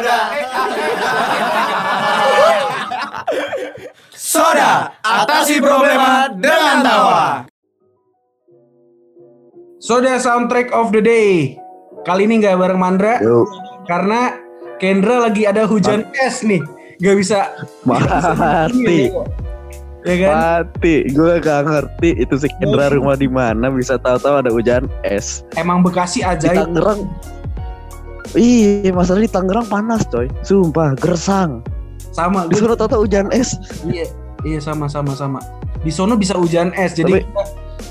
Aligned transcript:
Soda. 0.00 0.18
Soda, 4.16 4.72
atasi 5.04 5.60
problema 5.60 6.32
dengan 6.32 6.80
tawa. 6.80 7.44
Soda 9.76 10.16
soundtrack 10.16 10.72
of 10.72 10.88
the 10.96 11.04
day. 11.04 11.60
Kali 12.08 12.24
ini 12.24 12.40
nggak 12.40 12.56
bareng 12.56 12.80
Mandra, 12.80 13.20
Yo. 13.20 13.44
karena 13.84 14.40
Kendra 14.80 15.28
lagi 15.28 15.44
ada 15.44 15.68
hujan 15.68 16.08
Mati. 16.08 16.24
es 16.24 16.40
nih, 16.40 16.64
nggak 17.04 17.16
bisa. 17.20 17.52
Mati. 17.84 19.12
Iya, 20.00 20.16
ya 20.16 20.16
kan? 20.16 20.32
Mati, 20.32 20.94
gue 21.12 21.32
gak 21.44 21.60
ngerti 21.68 22.10
itu 22.24 22.34
si 22.40 22.48
Kendra 22.56 22.88
rumah 22.88 23.20
di 23.20 23.28
mana 23.28 23.68
bisa 23.68 24.00
tahu-tahu 24.00 24.40
ada 24.40 24.48
hujan 24.48 24.88
es. 25.04 25.44
Emang 25.60 25.84
Bekasi 25.84 26.24
aja. 26.24 26.48
Di 26.48 26.56
Tangerang, 26.56 27.04
Iya, 28.34 28.94
masalah 28.94 29.26
di 29.26 29.30
Tangerang 29.30 29.66
panas, 29.66 30.06
coy. 30.06 30.30
Sumpah, 30.46 30.94
gersang. 30.94 31.66
Sama. 32.14 32.46
Di 32.46 32.58
sana 32.58 32.74
tahu 32.78 33.06
hujan 33.06 33.30
es. 33.34 33.58
iya, 33.86 34.06
iya 34.46 34.58
sama 34.62 34.86
sama 34.86 35.14
sama. 35.14 35.38
Di 35.82 35.90
sono 35.90 36.14
bisa 36.14 36.38
hujan 36.38 36.70
es. 36.78 36.94
Jadi 36.94 37.22
Tapi- 37.22 37.26
kita 37.26 37.42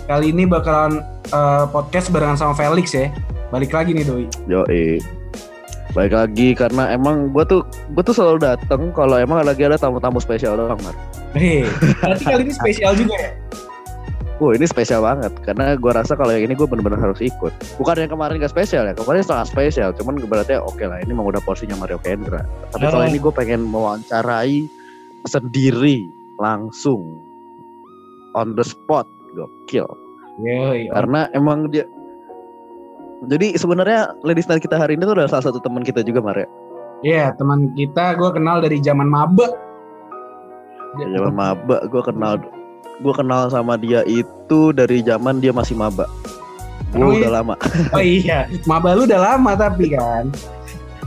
kali 0.07 0.31
ini 0.31 0.43
bakalan 0.48 1.03
eh, 1.29 1.65
podcast 1.71 2.12
barengan 2.12 2.39
sama 2.39 2.53
Felix 2.55 2.91
ya. 2.95 3.12
Balik 3.52 3.73
lagi 3.73 3.91
nih 3.95 4.05
doi. 4.05 4.25
Yo, 4.48 4.63
Baik 5.98 6.13
lagi 6.13 6.53
karena 6.53 6.93
emang 6.93 7.34
gue 7.34 7.41
tuh 7.49 7.65
gue 7.98 8.03
tuh 8.05 8.13
selalu 8.13 8.46
dateng 8.46 8.93
kalau 8.93 9.18
emang 9.18 9.41
lagi 9.41 9.65
ada 9.65 9.74
tamu-tamu 9.74 10.21
spesial 10.21 10.53
doang, 10.53 10.77
Mar. 10.85 10.93
Hei, 11.34 11.65
berarti 11.98 12.24
kali 12.29 12.41
ini 12.46 12.53
spesial 12.53 12.93
juga 12.93 13.18
ya? 13.18 13.31
Wah 14.40 14.55
ini 14.55 14.63
spesial 14.63 15.04
banget 15.04 15.35
karena 15.43 15.76
gue 15.76 15.91
rasa 15.91 16.15
kalau 16.15 16.32
yang 16.32 16.48
ini 16.48 16.55
gue 16.55 16.63
bener-bener 16.63 16.95
harus 16.95 17.20
ikut. 17.20 17.51
Bukan 17.76 17.95
yang 17.99 18.07
kemarin 18.07 18.40
gak 18.40 18.55
spesial 18.55 18.87
ya, 18.87 18.96
kemarin 18.96 19.20
sangat 19.20 19.51
spesial. 19.51 19.91
Cuman 19.91 20.15
berarti 20.23 20.55
oke 20.55 20.79
lah, 20.79 21.04
ini 21.04 21.12
memang 21.12 21.35
udah 21.35 21.43
porsinya 21.43 21.76
Mario 21.76 21.99
Kendra. 21.99 22.48
Tapi 22.71 22.87
kalau 22.87 23.04
Oh. 23.04 23.12
ini 23.12 23.20
gue 23.20 23.34
pengen 23.35 23.68
mewawancarai 23.68 24.63
sendiri 25.27 26.07
langsung 26.40 27.20
on 28.31 28.55
the 28.55 28.63
spot, 28.63 29.04
gokil. 29.35 29.91
Yoi. 30.40 30.87
Karena 30.87 31.27
emang 31.35 31.68
dia 31.68 31.84
jadi 33.27 33.59
sebenarnya 33.59 34.15
ladies 34.24 34.48
night 34.48 34.63
kita 34.63 34.79
hari 34.79 34.96
ini 34.96 35.03
tuh 35.03 35.20
adalah 35.20 35.27
salah 35.27 35.51
satu 35.51 35.59
teman 35.59 35.84
kita 35.84 35.99
juga 35.99 36.24
Mario. 36.24 36.48
Iya, 37.03 37.35
teman 37.35 37.76
kita 37.76 38.15
gue 38.15 38.31
kenal 38.31 38.63
dari 38.63 38.79
zaman 38.79 39.12
maba. 39.12 39.51
Zaman 40.96 41.35
maba 41.35 41.84
gue 41.91 42.01
kenal 42.07 42.40
gue 43.00 43.14
kenal 43.16 43.48
sama 43.48 43.76
dia 43.76 44.04
itu 44.05 44.72
dari 44.72 45.00
zaman 45.02 45.40
dia 45.40 45.52
masih 45.52 45.74
maba. 45.74 46.05
Gue 46.92 47.05
Oh, 47.05 47.12
iya? 47.14 47.20
udah 47.22 47.32
lama. 47.32 47.55
Oh 47.96 48.04
iya, 48.04 48.40
maba 48.66 48.98
lu 48.98 49.05
udah 49.05 49.22
lama 49.22 49.52
tapi 49.55 49.94
kan. 49.94 50.28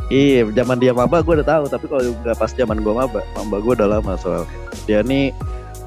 Iya, 0.09 0.45
zaman 0.53 0.77
dia 0.77 0.93
maba 0.93 1.25
gue 1.25 1.35
udah 1.41 1.49
tahu, 1.49 1.65
tapi 1.69 1.89
kalau 1.89 2.05
udah 2.21 2.37
pas 2.37 2.53
zaman 2.53 2.81
gue 2.81 2.93
maba, 2.93 3.21
maba 3.33 3.57
gue 3.59 3.73
udah 3.73 3.89
lama 3.99 4.13
soal 4.17 4.45
dia 4.85 5.01
nih 5.01 5.33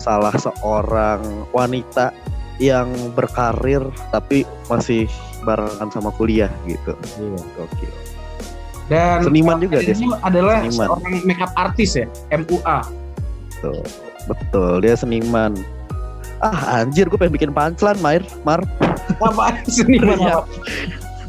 salah 0.02 0.34
seorang 0.34 1.22
wanita 1.50 2.10
yang 2.58 2.88
berkarir 3.14 3.84
tapi 4.10 4.48
masih 4.66 5.06
barengan 5.44 5.90
sama 5.92 6.10
kuliah 6.14 6.50
gitu. 6.66 6.94
Iya. 7.18 7.40
Oke. 7.62 7.88
Dan 8.86 9.26
Seniman 9.26 9.58
juga 9.58 9.82
dia. 9.82 9.98
Adalah 10.22 10.62
Seniman. 10.62 10.88
seorang 10.90 11.14
makeup 11.26 11.52
artis 11.58 11.98
ya, 11.98 12.06
MUA. 12.30 12.80
Betul. 13.58 13.82
Betul, 14.26 14.74
dia 14.82 14.98
seniman. 14.98 15.54
Ah 16.44 16.84
anjir, 16.84 17.08
gue 17.08 17.16
pengen 17.16 17.34
bikin 17.34 17.52
punchline, 17.52 18.00
Mair, 18.04 18.24
Mar. 18.44 18.62
Iya. 19.86 20.42
apa? 20.42 20.44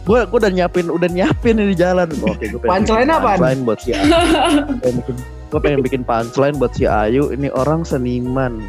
Gue 0.07 0.23
gue 0.23 0.39
udah 0.39 0.53
nyiapin, 0.55 0.87
udah 0.87 1.11
nyiapin 1.11 1.59
di 1.59 1.75
jalan. 1.75 2.07
Oke, 2.23 2.47
gue 2.47 2.61
pengen 2.63 2.87
Punchline 2.87 3.07
bikin 3.07 3.19
apaan? 3.19 3.39
Punchline 3.39 3.61
buat 3.67 3.79
si 3.83 3.91
Ayu. 3.91 4.07
gue 5.47 5.61
pengen 5.63 5.81
bikin 5.83 6.03
punchline 6.07 6.57
buat 6.59 6.73
si 6.75 6.85
Ayu. 6.87 7.35
Ini 7.35 7.51
orang 7.51 7.83
seniman, 7.83 8.63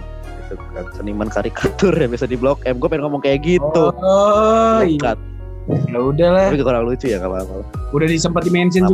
gitu 0.50 0.58
kan. 0.74 0.86
Seniman 0.98 1.30
karikatur 1.30 1.94
ya 1.94 2.10
bisa 2.10 2.26
di 2.26 2.38
blok 2.38 2.66
M. 2.66 2.82
Gue 2.82 2.90
pengen 2.90 3.06
ngomong 3.06 3.22
kayak 3.22 3.46
gitu. 3.46 3.94
Oh, 3.94 4.82
iya. 4.82 5.14
Ya 5.68 6.00
udahlah, 6.00 6.48
Tapi 6.48 6.64
kurang 6.64 6.88
lucu 6.88 7.12
ya 7.12 7.20
kalau 7.20 7.44
apa. 7.44 7.60
udah 7.92 8.08
disempat 8.08 8.48
di 8.48 8.52
mention. 8.56 8.88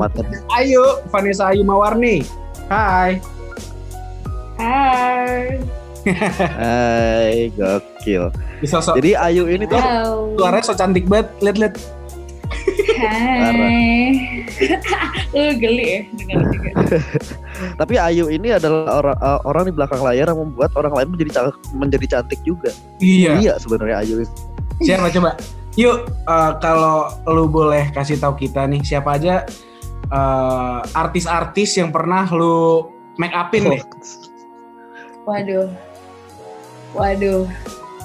Ayo, 0.57 1.05
Vanessa 1.13 1.53
Ayu 1.53 1.61
Mawarni. 1.61 2.25
Hai. 2.67 3.21
Hai. 4.57 5.61
Hai, 6.05 7.47
gokil. 7.55 8.27
Bisa 8.59 8.83
so 8.83 8.91
Jadi 8.93 9.15
Ayu 9.15 9.47
ini 9.47 9.63
tuh 9.63 9.79
Halo. 9.79 10.35
suaranya 10.35 10.63
so 10.63 10.75
cantik 10.75 11.07
banget. 11.07 11.31
Lihat 11.39 11.57
lihat. 11.57 11.73
Hai. 12.99 14.11
Lu 15.33 15.49
geli 15.57 15.85
ya 15.87 15.99
dengar 16.13 16.39
juga. 16.51 16.69
tapi 17.81 17.93
Ayu 17.97 18.29
ini 18.29 18.53
adalah 18.53 19.01
orang 19.01 19.17
eh, 19.17 19.39
orang 19.47 19.63
di 19.65 19.73
belakang 19.73 20.01
layar 20.03 20.27
yang 20.29 20.39
membuat 20.39 20.71
orang 20.75 20.93
lain 20.93 21.07
menjadi 21.15 21.31
ca- 21.33 21.59
menjadi 21.73 22.05
cantik 22.19 22.39
juga. 22.43 22.69
Iya. 22.99 23.39
Iya 23.39 23.53
sebenarnya 23.57 24.03
Ayu. 24.03 24.27
Siapa 24.83 25.07
coba? 25.15 25.39
Yuk, 25.73 25.97
eh, 26.05 26.51
kalau 26.61 27.09
lu 27.31 27.49
boleh 27.49 27.89
kasih 27.91 28.19
tahu 28.19 28.37
kita 28.37 28.67
nih 28.69 28.83
siapa 28.85 29.17
aja 29.17 29.47
eh, 30.05 30.79
artis-artis 30.93 31.79
yang 31.79 31.89
pernah 31.89 32.27
lu 32.29 32.91
make 33.17 33.33
upin 33.33 33.71
deh. 33.71 33.81
Waduh. 35.23 35.71
Waduh. 36.93 37.49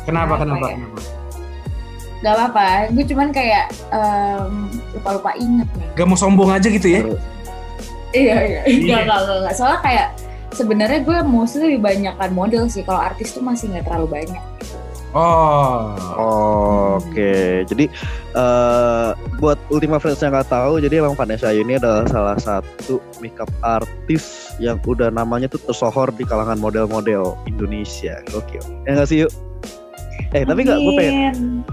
Kenapa? 0.09 0.41
Kenapa 0.41 0.45
Kenapa? 0.45 0.67
ya? 0.69 0.77
Kenapa? 0.77 1.01
Gak 2.19 2.35
apa-apa. 2.35 2.69
Gue 2.91 3.05
cuman 3.07 3.29
kayak 3.31 3.65
em, 3.95 4.53
lupa-lupa 4.97 5.31
inget 5.39 5.69
nih. 5.79 5.89
Gak 5.95 6.07
mau 6.09 6.19
sombong 6.19 6.51
aja 6.51 6.67
gitu 6.67 6.89
ya? 6.91 7.01
Iya, 8.11 8.37
iya. 8.43 8.61
Iya. 8.67 8.91
Gak, 8.91 9.03
gak, 9.07 9.19
gak, 9.23 9.39
gak. 9.47 9.55
Soalnya 9.55 9.81
kayak 9.85 10.09
sebenarnya 10.57 11.01
gue 11.07 11.19
mostly 11.23 11.77
lebih 11.77 11.81
banyakkan 11.85 12.31
model 12.35 12.67
sih. 12.67 12.83
Kalau 12.83 12.99
artis 12.99 13.31
tuh 13.37 13.45
masih 13.45 13.71
nggak 13.71 13.87
terlalu 13.87 14.25
banyak. 14.25 14.45
Oh. 15.17 16.99
Oke, 16.99 17.65
jadi 17.65 17.89
eh 18.37 19.11
buat 19.41 19.57
Ultima 19.73 19.97
Friends 19.97 20.21
yang 20.21 20.37
nggak 20.37 20.53
tahu, 20.53 20.83
jadi 20.85 21.01
emang 21.01 21.17
Vanessa 21.17 21.49
Ayu 21.49 21.65
ini 21.65 21.81
adalah 21.81 22.05
salah 22.11 22.37
satu 22.37 23.01
makeup 23.25 23.49
artis 23.65 24.53
yang 24.61 24.77
udah 24.85 25.09
namanya 25.09 25.49
tuh 25.49 25.63
tersohor 25.65 26.13
di 26.13 26.29
kalangan 26.29 26.61
model-model 26.61 27.39
Indonesia. 27.49 28.21
Gokil. 28.29 28.61
Ya 28.85 29.01
nggak 29.01 29.09
sih 29.09 29.19
yuk? 29.25 29.33
Eh 30.37 30.45
tapi 30.45 30.67
nggak, 30.69 30.77
gue 30.77 30.95
pengen. 30.99 31.65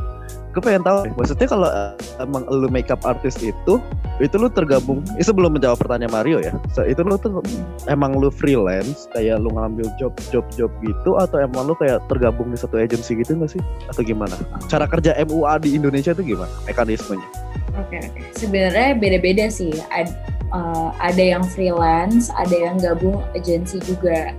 Gue 0.55 0.63
pengen 0.63 0.87
tahu. 0.87 1.03
Maksudnya 1.19 1.47
kalau 1.51 1.67
eh, 1.67 1.91
emang 2.23 2.47
lu 2.47 2.71
makeup 2.71 3.03
artis 3.03 3.35
itu, 3.43 3.83
itu 4.23 4.35
lu 4.39 4.47
tergabung. 4.47 5.03
Itu 5.19 5.35
sebelum 5.35 5.59
menjawab 5.59 5.83
pertanyaan 5.83 6.15
Mario 6.15 6.39
ya. 6.39 6.55
So, 6.71 6.87
itu 6.87 7.03
lu 7.03 7.19
tuh 7.19 7.43
emang 7.91 8.15
lu 8.15 8.31
freelance, 8.31 9.11
kayak 9.11 9.43
lu 9.43 9.51
ngambil 9.51 9.91
job 9.99 10.15
job 10.31 10.47
job 10.55 10.71
gitu, 10.79 11.19
atau 11.19 11.43
emang 11.43 11.67
lu 11.67 11.75
kayak 11.75 11.99
tergabung 12.07 12.55
di 12.55 12.57
satu 12.57 12.79
agency 12.79 13.19
gitu 13.19 13.35
nggak 13.35 13.51
sih? 13.51 13.61
Atau 13.91 14.07
gimana? 14.07 14.39
Cara 14.71 14.87
kerja 14.87 15.11
MUA 15.27 15.59
di 15.59 15.75
Indonesia 15.75 16.15
itu 16.15 16.23
gimana? 16.23 16.51
Mekanismenya? 16.63 17.27
Oke 17.75 17.99
oke. 17.99 18.21
Sebenarnya 18.39 18.95
beda-beda 18.95 19.51
sih. 19.51 19.75
Ad- 19.91 20.15
eh, 20.55 20.89
ada 21.03 21.23
yang 21.35 21.43
freelance, 21.43 22.31
ada 22.31 22.55
yang 22.55 22.79
gabung 22.79 23.19
agensi 23.35 23.83
juga. 23.83 24.31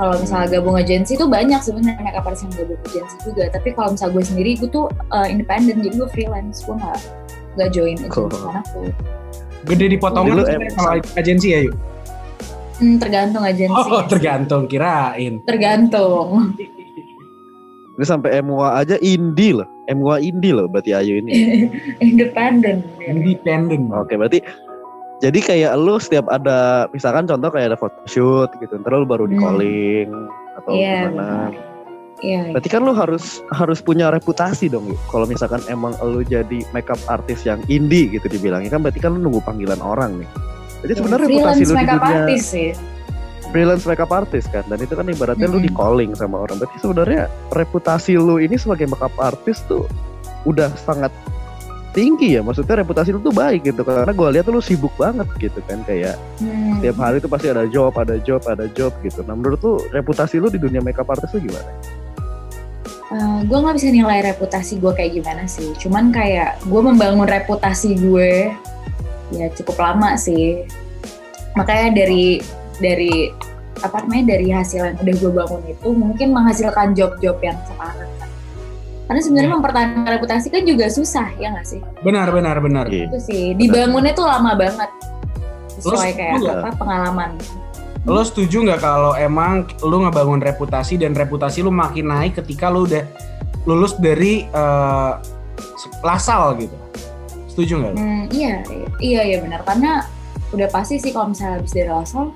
Kalau 0.00 0.16
misalnya 0.16 0.48
gabung 0.56 0.80
agensi 0.80 1.12
tuh 1.12 1.28
banyak 1.28 1.60
sebenarnya 1.60 2.00
makeup 2.00 2.24
artist 2.24 2.48
yang 2.48 2.64
gabung 2.64 2.80
agensi 2.88 3.16
juga. 3.20 3.44
Tapi 3.52 3.68
kalau 3.76 3.92
misalnya 3.92 4.12
gue 4.16 4.24
sendiri, 4.24 4.50
gue 4.56 4.70
tuh 4.72 4.86
eh, 5.12 5.28
independen, 5.28 5.84
jadi 5.84 5.94
gue 6.00 6.08
freelance. 6.08 6.64
Gue 6.64 6.80
nggak 6.80 6.98
nggak 7.60 7.68
join 7.76 8.00
agensi 8.00 8.16
Oh. 8.16 8.40
mana 8.48 8.64
pun. 8.72 8.88
Gede 9.68 9.86
di 9.92 9.98
potongan 10.00 10.40
kalau 10.72 11.04
agensi 11.20 11.52
ya 11.52 11.60
yuk. 11.68 11.76
Hmm, 12.80 12.96
tergantung 12.96 13.44
agensi. 13.44 13.76
Oh 13.92 14.00
tergantung 14.08 14.64
kirain. 14.64 15.36
Tergantung. 15.44 16.56
Ini 18.00 18.04
sampai 18.08 18.40
MUA 18.40 18.68
aja 18.80 18.96
indie 19.04 19.52
loh. 19.52 19.68
MUA 19.92 20.16
indie 20.24 20.56
loh 20.56 20.64
berarti 20.64 20.96
Ayu 20.96 21.20
ini. 21.20 21.30
Independen. 22.08 22.80
Independen. 23.04 23.92
Oke, 23.92 24.16
berarti 24.16 24.40
jadi 25.20 25.38
kayak 25.38 25.72
lu 25.76 26.00
setiap 26.00 26.26
ada 26.26 26.88
misalkan 26.90 27.28
contoh 27.28 27.52
kayak 27.52 27.72
ada 27.72 27.78
photoshoot 27.78 28.50
gitu, 28.56 28.72
ntar 28.80 28.96
lu 28.96 29.04
baru 29.04 29.28
di 29.28 29.36
Hmm. 29.36 29.44
calling 29.44 30.08
atau 30.56 30.70
Iya 30.72 30.96
gimana. 31.06 31.12
benar. 31.12 31.50
Iya. 32.20 32.42
Berarti 32.52 32.68
kan 32.68 32.80
lu 32.84 32.92
harus 32.92 33.24
harus 33.48 33.80
punya 33.80 34.12
reputasi 34.12 34.68
dong. 34.68 34.92
Yuk. 34.92 35.00
Kalau 35.08 35.24
misalkan 35.24 35.64
emang 35.68 35.96
lu 36.04 36.20
jadi 36.20 36.60
makeup 36.72 37.00
artis 37.08 37.48
yang 37.48 37.64
indie 37.66 38.12
gitu 38.12 38.28
dibilangnya 38.28 38.68
kan 38.68 38.84
berarti 38.84 39.00
kan 39.00 39.16
lu 39.16 39.24
nunggu 39.24 39.40
panggilan 39.40 39.80
orang 39.80 40.20
nih. 40.20 40.28
Jadi 40.84 40.92
sebenarnya 40.96 41.28
reputasi 41.28 41.62
lu 41.64 41.72
di 41.72 41.84
dunia 41.84 42.00
artist 42.00 42.46
sih. 42.48 42.70
freelance 43.50 43.82
makeup 43.82 44.12
artist 44.14 44.46
kan 44.48 44.62
dan 44.68 44.78
itu 44.78 44.94
kan 44.94 45.02
ibaratnya 45.04 45.48
lu 45.48 45.58
di 45.58 45.72
calling 45.72 46.12
sama 46.12 46.44
orang. 46.44 46.60
Berarti 46.60 46.76
sebenarnya 46.78 47.22
reputasi 47.50 48.14
lu 48.14 48.36
ini 48.36 48.54
sebagai 48.54 48.86
makeup 48.86 49.12
artist 49.16 49.64
tuh 49.66 49.88
udah 50.44 50.70
sangat 50.76 51.10
tinggi 51.90 52.38
ya. 52.38 52.42
Maksudnya 52.42 52.82
reputasi 52.82 53.14
lu 53.14 53.20
tuh 53.22 53.34
baik 53.34 53.66
gitu 53.66 53.82
karena 53.82 54.10
gue 54.10 54.28
lihat 54.38 54.44
tuh 54.46 54.54
lu 54.56 54.62
sibuk 54.62 54.94
banget 54.94 55.26
gitu 55.38 55.60
kan 55.66 55.82
kayak 55.84 56.14
Hmm. 56.40 56.80
tiap 56.80 56.96
hari 56.96 57.20
tuh 57.20 57.28
pasti 57.28 57.52
ada 57.52 57.68
job, 57.68 57.92
ada 57.98 58.16
job, 58.22 58.40
ada 58.48 58.64
job 58.72 58.94
gitu. 59.04 59.20
Nah 59.26 59.36
menurut 59.36 59.60
lu 59.60 59.74
reputasi 59.92 60.40
lu 60.40 60.48
di 60.48 60.56
dunia 60.56 60.80
makeup 60.80 61.10
artist 61.10 61.36
tuh 61.36 61.42
gimana? 61.42 61.72
gue 63.42 63.58
nggak 63.58 63.74
bisa 63.74 63.90
nilai 63.90 64.22
reputasi 64.22 64.78
gue 64.78 64.92
kayak 64.94 65.18
gimana 65.18 65.42
sih. 65.50 65.74
Cuman 65.74 66.14
kayak 66.14 66.62
gue 66.62 66.78
membangun 66.78 67.26
reputasi 67.26 67.98
gue 67.98 68.54
ya 69.34 69.46
cukup 69.58 69.82
lama 69.82 70.14
sih. 70.14 70.62
Makanya 71.58 71.90
dari 72.06 72.38
dari 72.78 73.34
apa 73.82 74.04
namanya 74.06 74.38
dari 74.38 74.54
hasil 74.54 74.80
yang 74.94 74.96
udah 75.02 75.14
gue 75.18 75.32
bangun 75.34 75.62
itu 75.66 75.88
mungkin 75.90 76.28
menghasilkan 76.30 76.94
job-job 76.94 77.36
yang 77.42 77.58
sekarang. 77.66 78.10
Karena 79.10 79.26
sebenarnya 79.26 79.50
mempertahankan 79.58 80.06
reputasi 80.06 80.54
kan 80.54 80.62
juga 80.62 80.86
susah 80.86 81.34
ya 81.34 81.50
nggak 81.50 81.66
sih? 81.66 81.82
Benar, 82.06 82.30
benar, 82.30 82.62
benar. 82.62 82.86
Iya. 82.86 83.10
Itu 83.10 83.18
sih 83.18 83.58
dibangunnya 83.58 84.14
tuh 84.14 84.22
lama 84.22 84.54
banget. 84.54 84.86
Sesuai 85.82 86.14
Terus, 86.14 86.46
kayak 86.46 86.62
apa 86.62 86.70
pengalaman. 86.78 87.34
Lo 88.06 88.22
setuju 88.22 88.62
nggak 88.70 88.78
kalau 88.78 89.18
emang 89.18 89.66
lu 89.82 90.06
ngebangun 90.06 90.38
reputasi 90.38 90.94
dan 90.94 91.18
reputasi 91.18 91.58
lu 91.58 91.74
makin 91.74 92.06
naik 92.06 92.38
ketika 92.38 92.70
lu 92.70 92.86
udah 92.86 93.02
lulus 93.66 93.98
dari 93.98 94.46
eh, 94.46 95.12
lasal 96.06 96.54
gitu? 96.62 96.78
Setuju 97.50 97.82
nggak? 97.82 97.94
Hmm, 97.98 98.24
iya, 98.30 98.62
iya, 99.02 99.20
iya 99.26 99.38
benar. 99.42 99.66
Karena 99.66 100.06
udah 100.54 100.70
pasti 100.70 101.02
sih 101.02 101.10
kalau 101.10 101.34
misalnya 101.34 101.58
habis 101.58 101.74
dari 101.74 101.90
Lasal, 101.90 102.30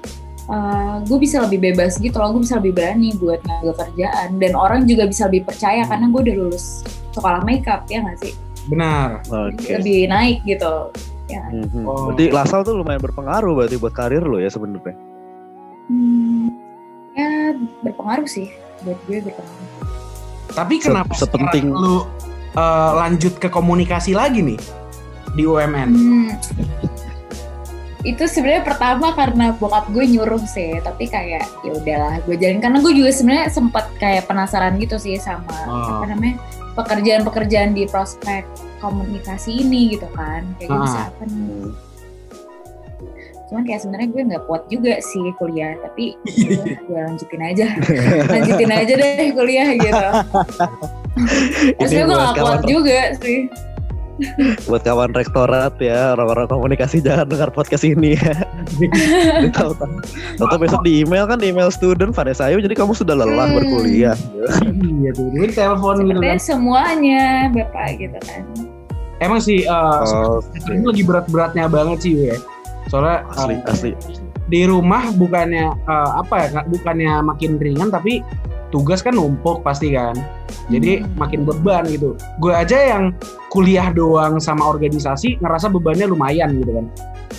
gue 1.05 1.19
bisa 1.19 1.41
lebih 1.41 1.73
bebas 1.73 1.97
gitu 1.97 2.17
loh. 2.17 2.37
Gue 2.37 2.43
bisa 2.45 2.61
lebih 2.61 2.77
berani 2.77 3.17
buat 3.17 3.41
ngambil 3.41 3.73
kerjaan. 3.77 4.37
Dan 4.37 4.53
orang 4.53 4.85
juga 4.85 5.09
bisa 5.09 5.27
lebih 5.27 5.49
percaya 5.49 5.85
karena 5.85 6.07
gue 6.09 6.21
udah 6.21 6.37
lulus 6.37 6.85
sekolah 7.11 7.41
makeup, 7.43 7.87
ya 7.87 8.05
nggak 8.05 8.19
sih? 8.21 8.33
Benar. 8.69 9.25
Oke. 9.25 9.77
Lebih 9.77 10.09
naik 10.09 10.45
gitu. 10.45 10.93
Ya. 11.25 11.41
Mhm. 11.49 11.85
Oh. 11.85 12.13
Berarti 12.13 12.29
Lasal 12.29 12.61
tuh 12.63 12.77
lumayan 12.77 13.01
berpengaruh 13.01 13.53
berarti 13.55 13.77
buat 13.77 13.93
karir 13.93 14.21
lo 14.21 14.37
ya 14.37 14.49
sebenarnya. 14.49 14.93
Hmm, 15.89 16.49
ya 17.13 17.57
berpengaruh 17.81 18.29
sih. 18.29 18.53
Buat 18.85 19.01
gue 19.05 19.19
berpengaruh. 19.23 19.69
Tapi 20.53 20.75
Se- 20.77 20.85
kenapa 20.87 21.13
sepenting- 21.17 21.73
lu 21.73 22.05
eh, 22.53 22.91
lanjut 22.95 23.37
ke 23.37 23.49
komunikasi 23.49 24.13
lagi 24.13 24.39
nih 24.39 24.61
di 25.33 25.43
UMN? 25.43 25.91
Hmm, 25.91 26.29
itu 28.05 28.21
sebenarnya 28.23 28.63
pertama 28.63 29.11
karena 29.11 29.51
bokap 29.53 29.89
gue 29.89 30.05
nyuruh 30.05 30.45
sih 30.45 30.77
tapi 30.79 31.09
kayak 31.09 31.49
ya 31.61 31.73
udahlah 31.73 32.21
gue 32.21 32.37
jalin 32.37 32.61
karena 32.61 32.79
gue 32.79 32.93
juga 32.93 33.11
sebenarnya 33.11 33.49
sempat 33.49 33.89
kayak 33.97 34.29
penasaran 34.29 34.77
gitu 34.77 34.97
sih 34.97 35.17
sama 35.17 35.49
Oh. 35.65 35.99
apa 35.99 36.13
namanya 36.13 36.37
pekerjaan-pekerjaan 36.75 37.73
di 37.73 37.87
prospek 37.87 38.45
komunikasi 38.79 39.63
ini 39.63 39.97
gitu 39.97 40.05
kan. 40.13 40.45
Kayak 40.57 40.69
gue 40.69 40.77
Ah. 40.77 40.85
bisa 40.85 41.01
apa 41.07 41.23
nih? 41.25 41.65
Cuman 43.45 43.63
kayak 43.63 43.81
sebenarnya 43.81 44.09
gue 44.11 44.23
nggak 44.27 44.45
kuat 44.45 44.63
juga 44.67 44.93
sih 45.01 45.25
kuliah 45.35 45.73
tapi 45.81 46.13
ya 46.45 46.61
gue 46.77 46.99
lanjutin 47.01 47.43
aja. 47.43 47.67
Lanjutin 48.27 48.71
aja 48.71 48.93
deh 48.93 49.29
kuliah 49.33 49.69
gitu. 49.73 50.07
Ini 51.79 51.95
gue 51.95 52.05
buat 52.05 52.35
gak 52.35 52.37
kuat 52.37 52.63
juga 52.67 53.01
sih 53.17 53.47
Buat 54.69 54.83
kawan 54.83 55.11
rektorat 55.11 55.75
ya, 55.77 56.15
orang-orang 56.15 56.47
komunikasi 56.47 56.99
jangan 56.99 57.27
dengar 57.27 57.51
podcast 57.51 57.83
ini 57.83 58.15
ya. 58.15 58.35
Tahu 60.39 60.57
besok 60.57 60.83
di 60.83 61.03
email 61.03 61.27
kan 61.27 61.37
di 61.37 61.51
email 61.51 61.69
student 61.69 62.11
Vanessa 62.11 62.47
Ayu 62.47 62.59
jadi 62.59 62.73
kamu 62.73 62.93
sudah 62.93 63.15
lelah 63.15 63.47
Hmm. 63.47 63.57
berkuliah. 63.57 64.17
Iya 64.65 65.11
tuh, 65.13 65.27
ini 65.31 65.47
telepon 65.49 66.01
gitu 66.03 66.19
kan. 66.19 66.39
semuanya 66.39 67.25
bapak 67.51 67.99
gitu 67.99 68.19
kan 68.23 68.43
Emang 69.19 69.39
sih 69.39 69.63
eh, 69.63 69.99
Oh, 70.11 70.43
ini 70.67 70.85
lagi 70.85 71.03
berat-beratnya 71.03 71.65
banget 71.67 71.99
sih 72.03 72.13
ya. 72.29 72.37
Soalnya 72.87 73.25
asli 73.31 73.55
eh, 73.57 73.71
asli. 73.71 73.91
di 74.45 74.63
rumah 74.65 75.09
bukannya 75.11 75.73
eh, 75.73 76.11
apa 76.15 76.35
ya, 76.45 76.61
bukannya 76.63 77.13
makin 77.23 77.57
ringan 77.57 77.89
tapi 77.89 78.21
tugas 78.75 79.07
kan 79.07 79.15
numpuk 79.15 79.63
pasti 79.63 79.95
kan. 79.95 80.19
Jadi 80.67 80.99
Hmm. 80.99 81.15
makin 81.15 81.47
beban 81.47 81.87
gitu. 81.87 82.19
Gue 82.43 82.51
aja 82.51 82.75
yang 82.75 83.15
kuliah 83.55 83.95
doang 83.95 84.43
sama 84.43 84.67
organisasi 84.67 85.39
ngerasa 85.39 85.71
bebannya 85.71 86.11
lumayan 86.11 86.59
gitu 86.59 86.83
kan. 86.83 86.87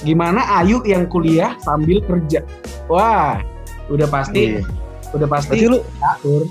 Gimana 0.07 0.47
Ayu 0.63 0.79
yang 0.87 1.11
kuliah 1.11 1.59
sambil 1.59 1.99
kerja? 2.07 2.39
Wah, 2.87 3.43
udah 3.91 4.07
pasti, 4.07 4.55
Iya. 4.55 4.63
udah 5.11 5.27
pasti 5.27 5.59
Berarti 5.59 5.67
lu 5.67 5.79
atur. 5.99 6.41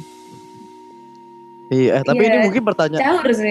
iya, 1.72 1.90
eh, 1.98 2.02
tapi 2.04 2.20
Iya. 2.20 2.28
ini 2.28 2.38
mungkin 2.44 2.62
pertanyaan 2.62 3.02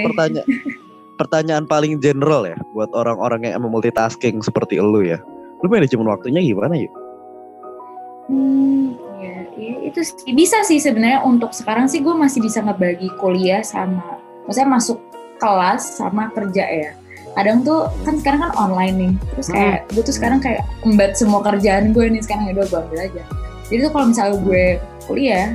pertanyaan 0.05 0.47
pertanyaan 1.19 1.65
paling 1.65 1.97
general 1.97 2.45
ya 2.45 2.57
buat 2.73 2.93
orang-orang 2.93 3.49
yang 3.49 3.53
emang 3.57 3.73
multitasking 3.73 4.41
seperti 4.41 4.77
lu 4.77 5.01
ya. 5.01 5.17
Lu 5.61 5.71
manajemen 5.71 6.05
waktunya 6.05 6.41
gimana 6.43 6.75
yuk? 6.75 6.93
Hmm, 8.27 8.95
ya, 9.57 9.73
itu 9.85 9.99
sih. 10.01 10.33
bisa 10.33 10.61
sih 10.65 10.79
sebenarnya 10.81 11.21
untuk 11.23 11.53
sekarang 11.53 11.85
sih 11.89 12.01
gue 12.01 12.13
masih 12.13 12.43
bisa 12.43 12.61
ngebagi 12.61 13.09
kuliah 13.17 13.61
sama, 13.61 14.19
maksudnya 14.45 14.69
masuk 14.69 14.97
kelas 15.37 15.99
sama 15.99 16.31
kerja 16.31 16.65
ya. 16.65 16.91
Kadang 17.33 17.65
tuh 17.65 17.89
kan 18.05 18.21
sekarang 18.21 18.45
kan 18.45 18.51
online 18.55 18.95
nih, 18.95 19.13
terus 19.33 19.47
kayak 19.49 19.89
gue 19.89 20.03
tuh 20.05 20.13
sekarang 20.13 20.37
kayak 20.37 20.61
embat 20.85 21.17
semua 21.17 21.41
kerjaan 21.41 21.89
gue 21.89 22.05
nih 22.05 22.21
sekarang 22.21 22.49
ya 22.49 22.53
udah 22.57 22.65
gue 22.69 22.79
ambil 22.79 22.99
aja. 23.09 23.23
Jadi 23.69 23.79
tuh 23.89 23.91
kalau 23.91 24.05
misalnya 24.13 24.35
gue 24.43 24.65
kuliah 25.09 25.47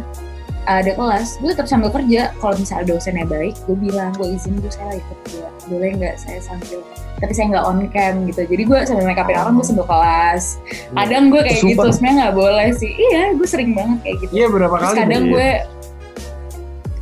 ada 0.69 0.93
kelas, 0.93 1.41
gue 1.41 1.49
tetap 1.49 1.65
sambil 1.65 1.89
kerja. 1.89 2.29
Kalau 2.37 2.53
misalnya 2.61 2.93
dosennya 2.93 3.25
baik, 3.25 3.57
gue 3.65 3.77
bilang 3.81 4.13
gue 4.21 4.37
izin 4.37 4.61
gue 4.61 4.69
saya 4.69 4.93
lagi 4.93 5.05
kerja, 5.25 5.49
boleh 5.65 5.97
nggak 5.97 6.15
saya 6.21 6.39
sambil? 6.45 6.85
Tapi 7.19 7.33
saya 7.33 7.47
nggak 7.51 7.65
on 7.65 7.79
cam 7.89 8.15
gitu. 8.29 8.41
Jadi 8.45 8.63
gue 8.69 8.79
sambil 8.85 9.05
make 9.09 9.17
upin 9.17 9.41
orang 9.41 9.57
gue 9.57 9.65
sambil 9.65 9.89
kelas. 9.89 10.61
Kadang 10.93 11.25
gue 11.33 11.41
kayak 11.41 11.61
gitu 11.65 11.89
sebenarnya 11.89 12.17
nggak 12.21 12.35
boleh 12.37 12.69
sih. 12.77 12.93
Iya 12.93 13.23
gue 13.35 13.49
sering 13.49 13.73
banget 13.73 13.99
kayak 14.05 14.17
gitu. 14.23 14.33
Iya 14.37 14.47
berapa 14.53 14.75
terus 14.77 14.93
kali? 14.93 15.01
kadang 15.03 15.25
gue 15.33 15.49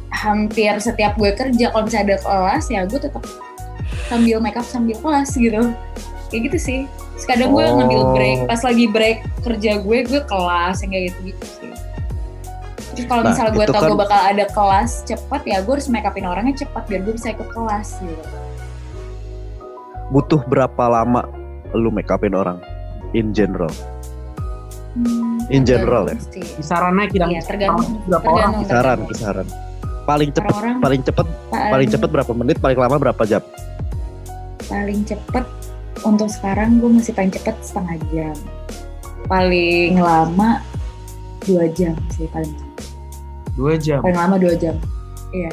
hampir 0.09 0.75
setiap 0.81 1.13
gue 1.21 1.31
kerja 1.37 1.67
kalau 1.75 1.85
misalnya 1.85 2.07
ada 2.07 2.17
kelas 2.25 2.65
ya 2.73 2.81
gue 2.89 3.01
tetap 3.03 3.23
sambil 4.09 4.39
make 4.41 4.57
up 4.57 4.65
sambil 4.65 4.97
kelas 5.03 5.35
gitu. 5.35 5.75
Kayak 6.33 6.43
gitu 6.49 6.59
sih. 6.59 6.81
Terus 7.19 7.27
kadang 7.27 7.51
gue 7.53 7.65
Oh. 7.67 7.75
ngambil 7.77 8.01
break. 8.17 8.39
Pas 8.49 8.63
lagi 8.65 8.85
break 8.89 9.19
kerja 9.45 9.71
gue 9.83 9.99
gue 10.07 10.21
kelas 10.25 10.77
yang 10.81 10.91
kayak 10.95 11.05
gitu 11.13 11.19
gitu 11.35 11.45
sih 11.61 11.66
terus 12.97 13.07
kalau 13.07 13.23
Nah, 13.23 13.31
misalnya 13.31 13.53
gue 13.53 13.67
tau 13.67 13.77
kan- 13.77 13.91
gue 13.93 13.99
bakal 14.01 14.21
ada 14.25 14.45
kelas 14.49 14.91
cepet 15.05 15.43
ya 15.45 15.57
gue 15.61 15.73
harus 15.73 15.87
make 15.87 16.03
upin 16.03 16.25
orangnya 16.25 16.55
cepet 16.57 16.83
biar 16.83 17.01
gue 17.03 17.15
bisa 17.15 17.29
ikut 17.31 17.49
kelas 17.49 18.01
gitu 18.01 18.25
Butuh 20.07 20.41
berapa 20.41 20.85
lama 20.87 21.27
lu 21.73 21.91
make 21.91 22.07
upin 22.07 22.33
orang 22.33 22.63
in 23.11 23.31
general? 23.31 23.71
Hmm, 24.95 25.43
In 25.49 25.63
general 25.63 26.09
sih. 26.31 26.41
Kisarannya 26.57 27.05
kira 27.07 27.27
Iya, 27.27 27.43
tergantung. 27.43 28.01
berapa 28.07 28.25
orang? 28.25 28.51
Tergantung. 28.57 28.65
Kisaran, 28.65 28.99
kisaran. 29.45 29.47
Paling 30.05 30.31
cepet, 30.31 30.55
orang 30.55 30.77
paling 30.79 31.01
cepet, 31.03 31.27
paling 31.51 31.89
cepet 31.91 32.09
berapa 32.09 32.33
menit, 32.33 32.57
paling 32.57 32.79
lama 32.79 32.97
berapa 32.97 33.23
jam? 33.25 33.43
paling 34.67 35.03
cepet 35.05 35.47
untuk 36.03 36.27
sekarang 36.27 36.79
gue 36.79 36.91
masih 36.93 37.15
paling 37.15 37.31
cepet 37.31 37.55
setengah 37.61 37.97
jam 38.11 38.35
paling 39.25 39.95
lama 39.97 40.59
dua 41.41 41.71
jam 41.71 41.95
sih 42.11 42.27
paling. 42.27 42.51
Dua 43.57 43.75
jam. 43.77 44.01
paling 44.01 44.19
lama 44.19 44.37
dua 44.37 44.55
jam. 44.55 44.77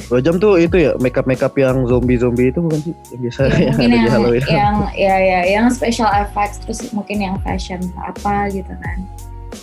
Dua 0.07 0.19
jam 0.19 0.37
tuh 0.37 0.55
itu 0.57 0.75
ya 0.77 0.95
make 0.97 1.15
up 1.15 1.23
make 1.23 1.39
up 1.39 1.51
yang 1.53 1.83
zombie 1.83 2.15
zombie 2.15 2.47
itu 2.47 2.59
bukan 2.59 2.79
sih? 2.81 2.93
Yang 3.09 3.19
biasa 3.21 3.39
ya, 3.41 3.51
yang 3.51 3.73
mungkin 3.73 3.83
ada 3.83 3.87
di 3.89 3.97
yang 3.97 4.13
Halloween. 4.13 4.43
yang 4.45 4.75
ya 5.09 5.15
ya 5.17 5.39
yang 5.49 5.65
special 5.69 6.07
effects 6.13 6.59
terus 6.59 6.79
mungkin 6.91 7.17
yang 7.17 7.35
fashion 7.41 7.79
apa 7.97 8.47
gitu 8.49 8.69
kan. 8.69 8.97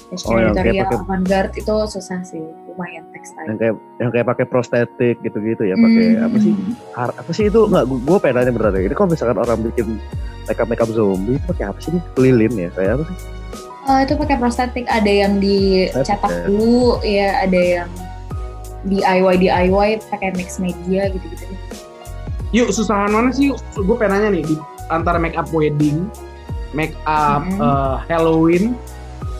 Fashion 0.06 0.28
Oh, 0.28 0.36
yang 0.36 0.52
kayak 0.52 0.66
editorial 0.66 0.84
pakai- 0.84 1.00
avant-garde 1.00 1.52
itu 1.54 1.74
susah 1.88 2.20
sih 2.20 2.42
lumayan 2.66 3.04
textile 3.10 3.46
yang 3.46 3.56
kayak 3.56 3.74
yang 3.96 4.10
kayak 4.10 4.26
pakai 4.26 4.44
prostetik 4.44 5.16
gitu-gitu 5.20 5.62
ya 5.62 5.74
pakai 5.74 6.04
Hmm. 6.10 6.26
apa 6.26 6.36
sih? 6.38 6.52
Har- 6.92 7.16
apa 7.16 7.30
sih 7.30 7.44
itu? 7.46 7.60
Nggak 7.62 7.84
gue 7.86 8.18
pengen 8.18 8.34
nanya 8.36 8.52
beneran 8.52 8.74
ini 8.78 8.94
kalau 8.94 9.08
misalkan 9.08 9.38
orang 9.38 9.58
bikin 9.62 9.86
make 10.44 10.58
up 10.58 10.66
make 10.66 10.80
up 10.80 10.90
zombie 10.90 11.34
itu 11.34 11.44
pakai 11.46 11.64
apa 11.66 11.78
sih 11.78 11.90
ini 11.90 12.00
lilin 12.18 12.52
ya 12.58 12.70
kayak 12.72 12.92
apa 12.98 13.04
sih? 13.06 13.16
Oh, 13.82 13.98
itu 13.98 14.12
pakai 14.14 14.36
prostetik 14.36 14.84
ada 14.86 15.08
yang 15.08 15.40
dicetak 15.40 16.20
dulu 16.44 17.00
ya 17.00 17.40
ada 17.40 17.56
yang 17.56 17.88
DIY 18.82 19.34
DIY 19.38 19.88
pakai 20.08 20.32
mix 20.32 20.56
media 20.56 21.08
gitu-gitu 21.08 21.44
Yuk 22.50 22.68
susahan 22.70 23.08
mana 23.08 23.30
sih? 23.30 23.54
Gue 23.76 23.94
pengen 23.94 24.18
nanya 24.18 24.28
nih 24.32 24.42
di 24.42 24.54
antara 24.88 25.16
make 25.16 25.38
up 25.38 25.46
wedding, 25.50 26.10
make 26.72 26.98
up 27.04 27.46
Mhm. 27.46 27.62
eh, 27.62 27.96
Halloween, 28.06 28.74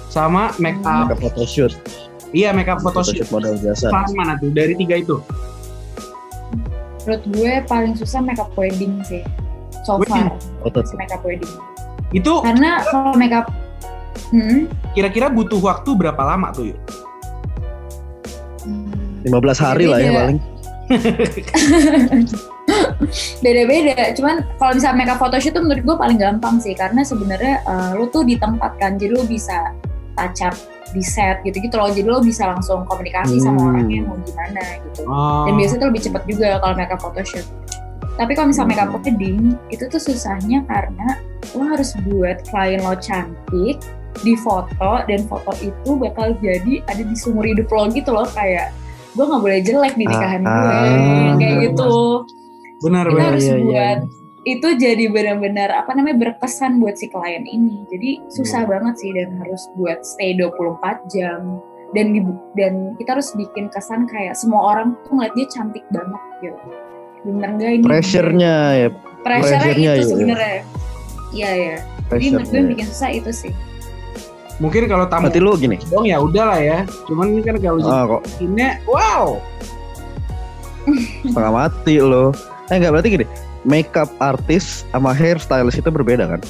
sama 0.06 0.54
make 0.56 0.78
up 0.80 1.06
make 1.06 1.14
up 1.14 1.20
photoshoot 1.25 1.75
iya 2.30 2.50
make 2.50 2.66
up 2.66 2.78
photoshoot. 2.78 3.18
photoshoot 3.18 3.30
model 3.32 3.54
biasa 3.56 3.87
Susahan 3.87 4.11
mana 4.12 4.32
tuh 4.37 4.50
dari 4.50 4.75
tiga 4.75 4.94
itu? 4.97 5.18
menurut 7.00 7.25
gue 7.32 7.52
paling 7.64 7.94
susah 7.94 8.20
makeup 8.20 8.50
wedding 8.54 9.00
sih 9.02 9.25
so 9.82 9.97
Wedding? 9.97 10.28
far 10.28 10.62
foto 10.62 10.78
si 10.85 10.94
makeup 10.94 11.23
wedding 11.25 11.50
Itu 12.11 12.42
karena 12.42 12.82
kalau 12.85 13.14
makeup 13.14 13.47
hmm, 14.30 14.66
kira-kira 14.92 15.26
butuh 15.26 15.59
waktu 15.59 15.90
berapa 15.94 16.18
lama 16.20 16.50
tuh 16.50 16.75
yuk? 16.75 16.78
Hmm, 19.23 19.33
15 19.33 19.65
hari 19.65 19.85
lah 19.87 19.99
ya 19.99 20.11
Beda. 20.11 20.21
paling 20.21 20.39
beda-beda 23.41 24.15
cuman 24.15 24.43
kalau 24.59 24.73
misalnya 24.75 24.97
makeup 24.99 25.19
photoshoot 25.19 25.55
tuh 25.55 25.62
menurut 25.62 25.83
gue 25.83 25.97
paling 25.97 26.19
gampang 26.19 26.57
sih 26.59 26.75
karena 26.75 27.03
sebenarnya 27.03 27.62
eh, 27.62 27.91
lu 27.95 28.07
tuh 28.09 28.23
ditempatkan 28.23 28.99
jadi 28.99 29.12
lu 29.15 29.23
bisa 29.27 29.75
touch 30.15 30.43
up 30.43 30.55
di 30.91 31.03
set 31.03 31.39
gitu-gitu 31.47 31.79
loh 31.79 31.87
jadi 31.87 32.07
lo 32.07 32.19
bisa 32.19 32.50
langsung 32.50 32.83
komunikasi 32.85 33.39
sama 33.39 33.62
Hmm. 33.62 33.69
orangnya 33.71 34.00
mau 34.03 34.19
gimana 34.19 34.62
gitu 34.83 35.03
Oh. 35.07 35.47
dan 35.47 35.55
biasanya 35.55 35.79
tuh 35.79 35.89
lebih 35.95 36.03
cepat 36.03 36.23
juga 36.27 36.49
kalau 36.59 36.75
makeup 36.75 37.00
photoshoot 37.00 37.47
tapi 38.19 38.33
kalau 38.35 38.49
misalnya 38.50 38.71
makeup 38.75 38.91
Hmm. 38.91 38.99
wedding 39.07 39.41
itu 39.71 39.85
tuh 39.87 40.00
susahnya 40.03 40.67
karena 40.67 41.09
lo 41.55 41.62
harus 41.65 41.95
buat 42.05 42.43
klien 42.50 42.83
lo 42.83 42.95
cantik 42.99 43.79
di 44.21 44.35
foto 44.37 45.07
dan 45.07 45.23
foto 45.25 45.55
itu 45.62 45.91
bakal 45.95 46.35
jadi 46.43 46.83
ada 46.91 47.03
di 47.07 47.15
seumur 47.15 47.47
hidup 47.47 47.71
lo 47.71 47.87
gitu 47.89 48.11
loh 48.11 48.27
kayak 48.27 48.75
gue 49.11 49.25
nggak 49.25 49.43
boleh 49.43 49.61
jelek 49.61 49.95
di 49.95 50.05
nikahan 50.05 50.43
Ah, 50.43 50.52
gue. 50.52 50.71
ah. 50.71 51.33
kayak 51.37 51.57
gitu. 51.64 51.95
Benar 52.81 53.05
kita 53.05 53.12
benar. 53.12 53.29
harus 53.29 53.43
iya, 53.43 53.52
iya, 53.52 53.61
buat 53.61 54.00
itu 54.40 54.69
jadi 54.75 55.05
benar-benar 55.07 55.69
apa 55.75 55.93
namanya 55.93 56.17
berkesan 56.19 56.81
buat 56.81 56.97
si 56.97 57.07
klien 57.07 57.45
ini. 57.45 57.85
Jadi 57.87 58.11
susah 58.31 58.64
Hmm. 58.64 58.73
banget 58.73 58.95
sih 58.97 59.11
dan 59.12 59.37
harus 59.37 59.69
buat 59.75 60.00
stay 60.00 60.33
24 60.33 61.05
jam. 61.09 61.61
Dan 61.90 62.14
di- 62.14 62.23
dan 62.55 62.95
kita 62.97 63.19
harus 63.19 63.35
bikin 63.35 63.67
kesan 63.69 64.07
kayak 64.07 64.33
semua 64.33 64.62
orang 64.71 64.95
tuh 65.02 65.12
ngeliat 65.12 65.35
dia 65.35 65.47
cantik 65.50 65.85
banget 65.90 66.23
gitu. 66.40 66.67
Bener 67.26 67.49
nggak 67.52 67.71
ini? 67.75 67.85
Pressure-nya 67.85 68.55
ya. 68.79 68.88
pressure 69.21 69.52
pressure-nya 69.52 69.93
itu 69.93 70.00
ya. 70.00 70.09
sebenarnya. 70.09 70.61
Iya 71.31 71.50
ya 71.52 71.76
jadi 72.09 72.26
menurut 72.33 72.49
gue 72.49 72.62
bikin 72.75 72.87
susah 72.88 73.11
itu 73.12 73.31
sih 73.31 73.52
Mungkin 74.61 74.87
kalau 74.87 75.09
tamu 75.09 75.26
Berarti 75.26 75.40
lu 75.40 75.52
gini. 75.57 75.76
dong 75.83 76.05
ya 76.05 76.21
udahlah 76.21 76.61
ya. 76.61 76.79
Cuman 77.09 77.33
ini 77.33 77.40
kan 77.40 77.57
kalau 77.57 77.81
Ah 77.83 78.05
kok 78.07 78.23
ini 78.38 78.76
wow. 78.85 79.40
setengah 81.23 81.52
mati 81.55 81.95
lo. 81.97 82.33
Eh 82.69 82.76
enggak 82.76 82.93
berarti 82.93 83.09
gini. 83.11 83.26
Makeup 83.62 84.09
artis 84.19 84.85
sama 84.88 85.11
hairstylist 85.11 85.76
itu 85.76 85.88
berbeda 85.88 86.29
kan? 86.29 86.43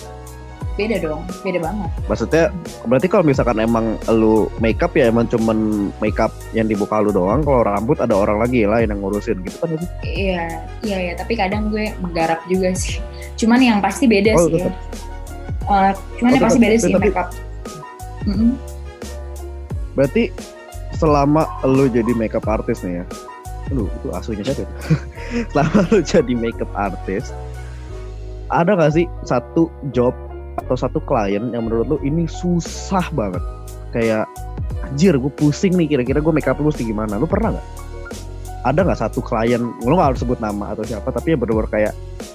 beda 0.79 0.97
dong 0.97 1.21
beda 1.45 1.61
banget 1.61 1.91
Maksudnya 2.09 2.45
berarti 2.89 3.05
kalau 3.05 3.21
misalkan 3.21 3.61
emang 3.61 4.01
lu 4.09 4.49
makeup 4.59 4.89
ya 4.95 5.13
emang 5.13 5.29
cuman 5.29 5.59
makeup 6.01 6.33
yang 6.51 6.65
dibuka 6.65 6.97
lu 6.99 7.13
doang. 7.13 7.45
Kalau 7.45 7.61
rambut 7.61 8.01
ada 8.01 8.17
orang 8.17 8.41
lagi 8.41 8.65
lain 8.65 8.89
yang 8.89 8.97
ngurusin 8.99 9.45
gitu 9.45 9.61
kan? 9.61 9.69
berarti? 9.69 9.87
iya 10.03 10.47
iya 10.81 10.99
ya 11.03 11.13
tapi 11.15 11.37
kadang 11.37 11.69
gue 11.69 11.93
menggarap 12.01 12.41
juga 12.47 12.73
sih 12.73 12.97
cuman 13.37 13.61
yang 13.61 13.79
pasti 13.79 14.09
beda 14.09 14.33
Oh, 14.33 14.47
sih 14.47 14.57
tetap. 14.57 14.73
Eh, 15.61 15.93
cuman 16.17 16.31
Oh, 16.31 16.33
yang 16.33 16.43
pasti 16.43 16.57
tetap. 16.57 16.65
beda 16.65 16.77
sih 16.79 16.93
Tapi- 16.95 17.13
makeup 18.25 18.37
Mm-mm. 18.37 18.53
Berarti 19.97 20.33
selama 20.97 21.47
lu 21.65 21.89
jadi 21.89 22.13
makeup 22.13 22.47
artist 22.47 22.85
nih 22.85 23.03
ya. 23.03 23.05
Aduh, 23.71 23.87
itu 23.87 24.09
asuhnya 24.11 24.45
siapa? 24.45 24.67
itu? 24.67 24.75
selama 25.55 25.79
lu 25.91 25.99
jadi 26.03 26.33
makeup 26.35 26.71
artist, 26.75 27.31
ada 28.51 28.75
gak 28.75 28.93
sih 28.99 29.07
satu 29.23 29.71
job 29.95 30.13
atau 30.59 30.75
satu 30.75 30.99
klien 31.07 31.55
yang 31.55 31.71
menurut 31.71 31.87
lu 31.87 31.99
ini 32.03 32.27
susah 32.27 33.07
banget? 33.15 33.43
Kayak 33.95 34.27
anjir 34.87 35.15
gue 35.19 35.33
pusing 35.35 35.75
nih 35.79 35.87
kira-kira 35.87 36.19
gue 36.19 36.33
makeup 36.35 36.59
lu 36.59 36.71
gimana? 36.75 37.19
Lu 37.19 37.27
pernah 37.27 37.55
nggak? 37.55 37.69
Ada 38.61 38.81
nggak 38.85 39.01
satu 39.01 39.25
klien, 39.25 39.63
lu 39.81 39.95
gak 39.97 40.13
harus 40.13 40.21
sebut 40.21 40.37
nama 40.37 40.77
atau 40.77 40.85
siapa, 40.85 41.09
tapi 41.09 41.33
yang 41.33 41.41
bener-bener 41.41 41.71
kayak 41.71 41.93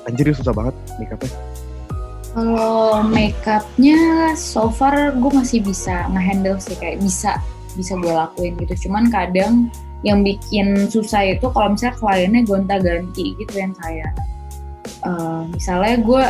anjir 0.10 0.26
susah 0.34 0.56
banget 0.56 0.74
makeupnya. 0.98 1.30
Kalau 2.36 3.00
makeupnya 3.08 4.36
so 4.36 4.68
far 4.68 5.16
gue 5.16 5.32
masih 5.32 5.64
bisa 5.64 6.04
ngehandle 6.12 6.60
sih 6.60 6.76
kayak 6.76 7.00
bisa 7.00 7.40
bisa 7.80 7.96
gue 7.96 8.12
lakuin 8.12 8.60
gitu. 8.60 8.88
Cuman 8.88 9.08
kadang 9.08 9.72
yang 10.04 10.20
bikin 10.22 10.92
susah 10.92 11.24
itu 11.24 11.48
kalau 11.56 11.74
misalnya 11.74 11.96
kliennya 11.96 12.42
gonta-ganti 12.44 13.40
gitu 13.40 13.54
yang 13.56 13.72
kayak 13.80 14.12
eh, 15.08 15.42
misalnya 15.50 15.96
gue 16.04 16.24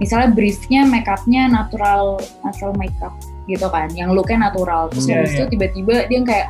misalnya 0.00 0.32
briefnya 0.32 0.88
makeupnya 0.88 1.44
natural 1.46 2.16
natural 2.40 2.72
makeup 2.80 3.12
gitu 3.44 3.68
kan, 3.68 3.92
yang 3.92 4.16
looknya 4.16 4.48
natural. 4.48 4.88
Terus 4.88 5.04
Iya, 5.06 5.14
habis 5.20 5.32
itu 5.36 5.44
tiba-tiba 5.52 6.08
dia 6.08 6.16
yang 6.16 6.24
kayak 6.24 6.48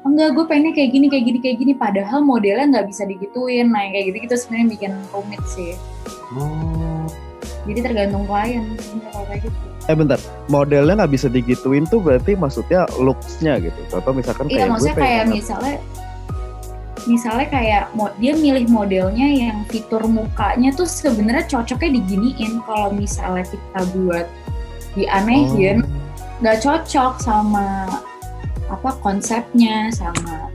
"Oh, 0.00 0.08
enggak 0.08 0.32
gue 0.32 0.44
pengennya 0.48 0.72
kayak 0.72 0.90
gini 0.96 1.06
kayak 1.12 1.24
gini 1.28 1.38
kayak 1.44 1.56
gini 1.60 1.72
padahal 1.76 2.24
modelnya 2.24 2.66
nggak 2.72 2.86
bisa 2.88 3.02
digituin 3.04 3.68
nah 3.68 3.84
kayak 3.90 4.14
gitu 4.14 4.16
gitu 4.24 4.34
sebenarnya 4.38 4.66
bikin 4.72 4.92
rumit 5.12 5.42
sih 5.50 5.74
Oh. 6.32 6.95
Jadi 7.66 7.80
tergantung 7.84 8.24
klien 8.24 8.64
kalau 9.10 9.26
kayak 9.28 9.42
gitu 9.46 9.58
Eh 9.86 9.94
bentar, 9.94 10.18
modelnya 10.50 10.98
nggak 10.98 11.14
bisa 11.14 11.30
digituin 11.30 11.86
tuh 11.86 12.02
berarti 12.02 12.34
maksudnya 12.34 12.90
looks-nya 12.98 13.62
gitu. 13.62 13.78
Contoh 13.86 14.18
misalkan 14.18 14.50
Iya 14.50 14.66
kayak 14.66 14.70
maksudnya 14.74 14.94
gue 14.98 15.02
kayak 15.06 15.24
misalnya 15.30 15.76
misalnya 17.06 17.46
kayak 17.46 17.82
dia 18.18 18.32
milih 18.34 18.66
modelnya 18.66 19.28
yang 19.30 19.62
fitur 19.70 20.02
mukanya 20.10 20.74
tuh 20.74 20.90
sebenarnya 20.90 21.46
cocoknya 21.46 22.02
diginiin 22.02 22.58
kalau 22.66 22.90
misalnya 22.90 23.46
kita 23.46 23.80
buat 23.94 24.26
dianehin 24.98 25.86
nggak 26.42 26.66
cocok 26.66 27.22
sama 27.22 27.86
apa 28.66 28.90
konsepnya 28.98 29.94
sama 29.94 30.50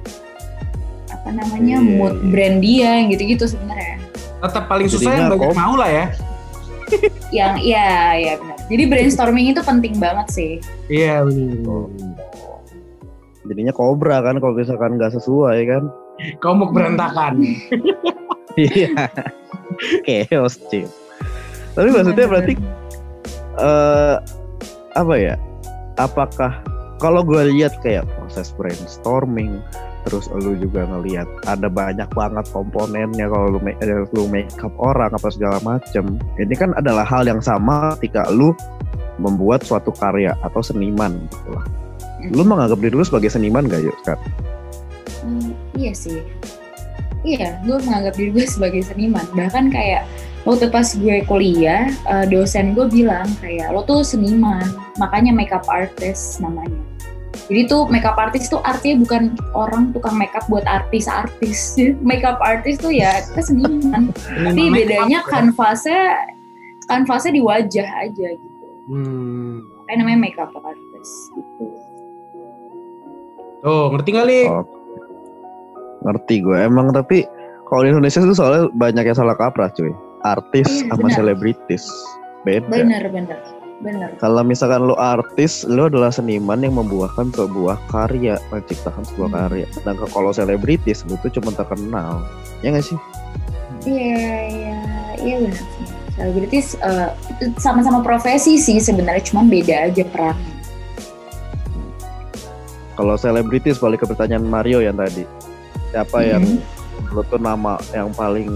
apa 1.07 1.29
namanya 1.31 1.79
Iya, 1.79 1.95
mood 1.95 2.19
iya. 2.19 2.27
brand 2.27 2.57
dia 2.59 2.89
yang 2.99 3.07
gitu-gitu 3.15 3.47
sebenarnya 3.47 3.95
Tetap 4.43 4.65
paling 4.67 4.91
susah 4.91 5.11
yang 5.15 5.29
banyak 5.31 5.53
mau 5.55 5.77
lah 5.79 5.87
ya. 5.87 6.05
Yang 7.31 7.55
iya 7.59 8.15
iya 8.17 8.33
benar 8.39 8.57
jadi 8.67 8.83
brainstorming 8.87 9.51
itu 9.51 9.61
penting 9.63 9.95
banget 9.97 10.27
sih 10.31 10.53
Iya 10.91 11.23
benar. 11.23 11.63
Oh. 11.67 11.87
jadinya 13.41 13.73
kobra 13.73 14.21
kan 14.21 14.37
kalau 14.37 14.53
misalkan 14.53 14.95
nggak 14.95 15.17
sesuai 15.17 15.59
kan. 15.65 15.83
Komuk 16.39 16.71
berantakan. 16.71 17.41
Iya. 18.51 19.07
Chaos, 20.03 20.59
Cip. 20.67 20.91
Tapi 21.71 21.87
maksudnya 21.87 22.27
berarti 22.27 22.53
eh 23.55 24.15
apa 24.91 25.13
ya? 25.15 25.39
Apakah 25.95 26.59
kalau 26.99 27.23
gue 27.23 27.47
lihat 27.55 27.79
kayak 27.79 28.03
proses 28.19 28.51
brainstorming 28.51 29.63
terus 30.07 30.25
lu 30.33 30.57
juga 30.57 30.85
ngelihat 30.89 31.27
ada 31.45 31.69
banyak 31.69 32.09
banget 32.11 32.45
komponennya 32.49 33.29
kalau 33.29 33.57
lu 33.57 33.59
make, 33.61 33.77
eh, 33.81 34.05
lu 34.13 34.25
makeup 34.25 34.73
orang 34.81 35.13
apa 35.13 35.27
segala 35.29 35.57
macem 35.61 36.17
ini 36.41 36.55
kan 36.57 36.73
adalah 36.77 37.05
hal 37.05 37.25
yang 37.25 37.39
sama 37.39 37.93
ketika 37.99 38.25
lu 38.33 38.55
membuat 39.21 39.61
suatu 39.61 39.93
karya 39.93 40.33
atau 40.41 40.61
seniman 40.65 41.13
gitu 41.29 41.49
lah 41.53 41.65
lu 42.33 42.41
menganggap 42.41 42.77
diri 42.81 42.93
lu 42.97 43.05
sebagai 43.05 43.29
seniman 43.29 43.65
gak 43.69 43.81
yuk 43.85 43.97
sekarang 44.01 44.25
Hmm, 45.21 45.53
iya 45.77 45.93
sih. 45.93 46.25
Iya, 47.21 47.61
gue 47.61 47.77
menganggap 47.85 48.17
diri 48.17 48.33
gue 48.33 48.45
sebagai 48.49 48.81
seniman. 48.81 49.25
Bahkan 49.37 49.69
kayak 49.69 50.09
waktu 50.49 50.73
pas 50.73 50.89
gue 50.97 51.21
kuliah, 51.29 51.93
eh, 52.09 52.25
dosen 52.25 52.73
gue 52.73 52.89
bilang 52.89 53.29
kayak 53.37 53.69
lo 53.69 53.85
tuh 53.85 54.01
seniman, 54.01 54.65
makanya 54.97 55.29
makeup 55.29 55.65
artist 55.69 56.41
namanya. 56.41 56.90
Jadi 57.51 57.67
tuh 57.67 57.83
makeup 57.91 58.15
artist 58.15 58.47
tuh 58.47 58.63
artinya 58.63 59.03
bukan 59.03 59.35
orang 59.51 59.91
tukang 59.91 60.15
makeup 60.15 60.47
buat 60.47 60.63
artis-artis. 60.63 61.75
makeup 62.09 62.39
artist 62.39 62.79
tuh 62.79 62.95
ya 62.95 63.19
kita 63.27 63.43
seniman. 63.43 64.15
Tapi 64.15 64.71
bedanya 64.71 65.19
kanvasnya 65.27 66.31
kanvasnya 66.87 67.35
di 67.35 67.43
wajah 67.43 67.87
aja 68.07 68.27
gitu. 68.39 68.67
Hmm. 68.87 69.67
Kayak 69.83 69.97
namanya 69.99 70.19
makeup 70.23 70.55
artist 70.55 71.13
gitu. 71.35 71.65
Tuh, 73.61 73.93
ngerti 73.93 74.09
nggak 74.15 74.27
Lik? 74.31 74.47
Oh, 74.47 74.63
ngerti 76.07 76.35
gue 76.41 76.57
emang 76.57 76.89
tapi 76.89 77.27
kalau 77.69 77.85
di 77.85 77.89
Indonesia 77.93 78.25
tuh 78.25 78.35
soalnya 78.35 78.63
banyak 78.73 79.03
yang 79.05 79.17
salah 79.17 79.37
kaprah 79.37 79.69
cuy 79.71 79.93
artis 80.25 80.67
Iya, 80.85 80.93
sama 80.93 81.07
selebritis 81.13 81.83
beda 82.41 82.69
Bener 82.69 83.05
bener 83.13 83.60
bener. 83.81 84.09
kalau 84.15 84.41
misalkan 84.41 84.81
lo 84.81 84.95
artis 84.95 85.65
lo 85.65 85.85
adalah 85.85 86.09
seniman 86.09 86.57
yang 86.57 86.73
membuahkan 86.75 87.29
sebuah 87.29 87.77
karya 87.87 88.37
menciptakan 88.47 89.01
sebuah 89.03 89.29
Hmm. 89.29 89.39
karya 89.41 89.65
dan 89.81 89.93
kalau 90.07 90.29
selebritis 90.29 91.01
lo 91.03 91.17
tuh 91.17 91.29
cuma 91.31 91.51
terkenal 91.51 92.21
ya 92.61 92.69
nggak 92.69 92.85
sih 92.85 92.99
Iya, 93.81 94.21
iya, 94.47 94.79
iya 95.17 95.35
benar 95.41 95.57
sih. 95.57 95.85
Selebritis 96.13 96.67
eh, 96.77 97.09
sama-sama 97.57 97.99
profesi 97.99 98.53
sih 98.55 98.77
sebenarnya, 98.77 99.25
cuman 99.25 99.49
beda 99.49 99.89
aja 99.89 100.05
perannya. 100.05 100.53
kalau 102.93 103.17
selebritis 103.17 103.81
balik 103.81 104.03
ke 104.03 104.07
pertanyaan 104.07 104.45
Mario 104.45 104.77
yang 104.79 104.93
tadi 104.93 105.25
siapa 105.89 106.21
yang 106.21 106.45
Mhm. 106.45 106.61
lo 107.09 107.25
tuh 107.25 107.41
nama 107.41 107.81
yang 107.89 108.13
paling 108.13 108.51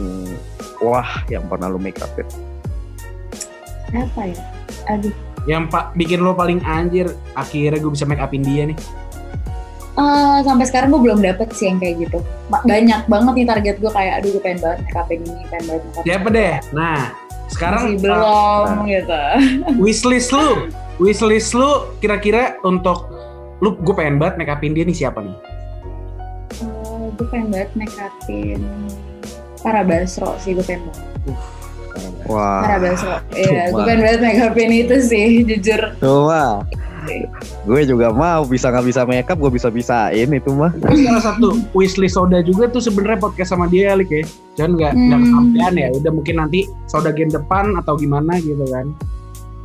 wah 0.77 1.25
yang 1.25 1.41
pernah 1.49 1.65
lo 1.65 1.81
make 1.81 1.97
up 1.97 2.13
ya 2.13 2.25
Apa 3.97 4.21
ya? 4.27 4.37
Aduh. 4.89 5.13
Yang 5.45 5.63
pak 5.69 5.93
bikin 5.93 6.25
lo 6.25 6.33
paling 6.33 6.57
anjir, 6.65 7.09
akhirnya 7.37 7.77
gue 7.77 7.91
bisa 7.93 8.05
make 8.09 8.21
upin 8.21 8.41
dia 8.41 8.65
nih. 8.65 8.77
Eh, 9.95 10.37
sampai 10.43 10.67
sekarang 10.67 10.91
gue 10.91 11.01
belum 11.07 11.23
dapet 11.23 11.55
sih 11.55 11.71
yang 11.71 11.79
kayak 11.79 12.03
gitu. 12.03 12.19
Banyak 12.51 13.07
banget 13.07 13.33
nih 13.39 13.47
target 13.47 13.75
gue 13.79 13.91
kayak, 13.95 14.13
aduh 14.19 14.29
gue 14.35 14.41
pengen 14.43 14.59
banget 14.59 14.79
make 14.83 14.97
upin 14.99 15.19
ini, 15.23 15.43
pengen 15.47 15.65
banget 15.71 15.81
make 15.87 15.95
upin 15.95 16.07
Siapa 16.11 16.27
deh? 16.35 16.53
Nah, 16.75 16.99
sekarang 17.47 17.81
Masih 17.87 17.95
uh, 17.95 18.01
belum 18.03 18.67
Nah. 18.75 18.85
gitu. 18.91 19.21
wishlist 19.87 20.29
lu, 20.35 20.67
wishlist 20.99 21.51
lu 21.55 21.95
kira-kira 22.03 22.59
untuk 22.67 23.07
lu 23.63 23.79
gue 23.79 23.95
pengen 23.95 24.19
banget 24.19 24.35
make 24.35 24.51
upin 24.51 24.75
dia 24.75 24.83
nih 24.83 24.97
siapa 24.99 25.23
nih? 25.23 25.35
Eh, 26.59 27.05
gue 27.15 27.27
pengen 27.31 27.55
banget 27.55 27.71
make 27.79 27.95
upin 27.95 28.59
para 29.63 29.79
Basro 29.87 30.35
sih 30.43 30.59
gue 30.59 30.65
pengen 30.67 30.91
banget. 30.91 31.39
Wah 32.25 32.61
Para 32.61 32.77
Basro. 32.79 33.15
Iya, 33.31 33.69
gue 33.69 33.81
pengen 33.81 33.99
banget 34.01 34.19
make 34.19 34.41
upin 34.43 34.71
itu 34.71 34.95
sih, 34.99 35.25
jujur. 35.49 35.81
Cuma 35.97 36.65
gue 37.61 37.81
juga 37.85 38.09
mau 38.09 38.41
bisa 38.43 38.67
nggak 38.67 38.81
bisa 38.83 39.01
makeup 39.03 39.37
gue 39.37 39.51
bisa 39.51 39.69
bisain 39.69 40.25
itu 40.25 40.49
mah 40.49 40.73
Terus 40.73 41.05
salah 41.05 41.21
satu 41.23 41.47
wishlist 41.71 42.17
soda 42.17 42.41
juga 42.41 42.65
tuh 42.65 42.81
sebenarnya 42.81 43.21
podcast 43.21 43.53
sama 43.53 43.65
dia 43.65 43.93
Lik 43.93 44.09
ya. 44.09 44.25
Jangan 44.55 44.71
nggak 44.73 44.91
nggak 44.95 45.13
Hmm. 45.15 45.25
kesampean 45.27 45.73
ya. 45.75 45.87
Udah 45.93 46.11
mungkin 46.11 46.35
nanti 46.35 46.59
soda 46.85 47.09
game 47.09 47.29
depan 47.29 47.77
atau 47.77 47.93
gimana 47.93 48.37
gitu 48.39 48.65
kan. 48.65 48.89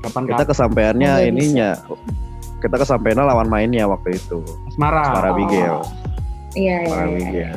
Kapan 0.00 0.24
kita 0.26 0.44
kesampaiannya 0.46 1.10
Nggak 1.10 1.28
ininya 1.28 1.70
kita 2.60 2.76
kesampaiannya 2.76 3.24
lawan 3.24 3.48
mainnya 3.48 3.84
waktu 3.84 4.16
itu 4.16 4.44
asmara. 4.66 5.00
Asmara 5.08 5.30
Oh. 5.32 5.34
Bigel 5.34 5.76
Iya, 6.50 6.76
iya, 6.82 7.28
iya. 7.30 7.50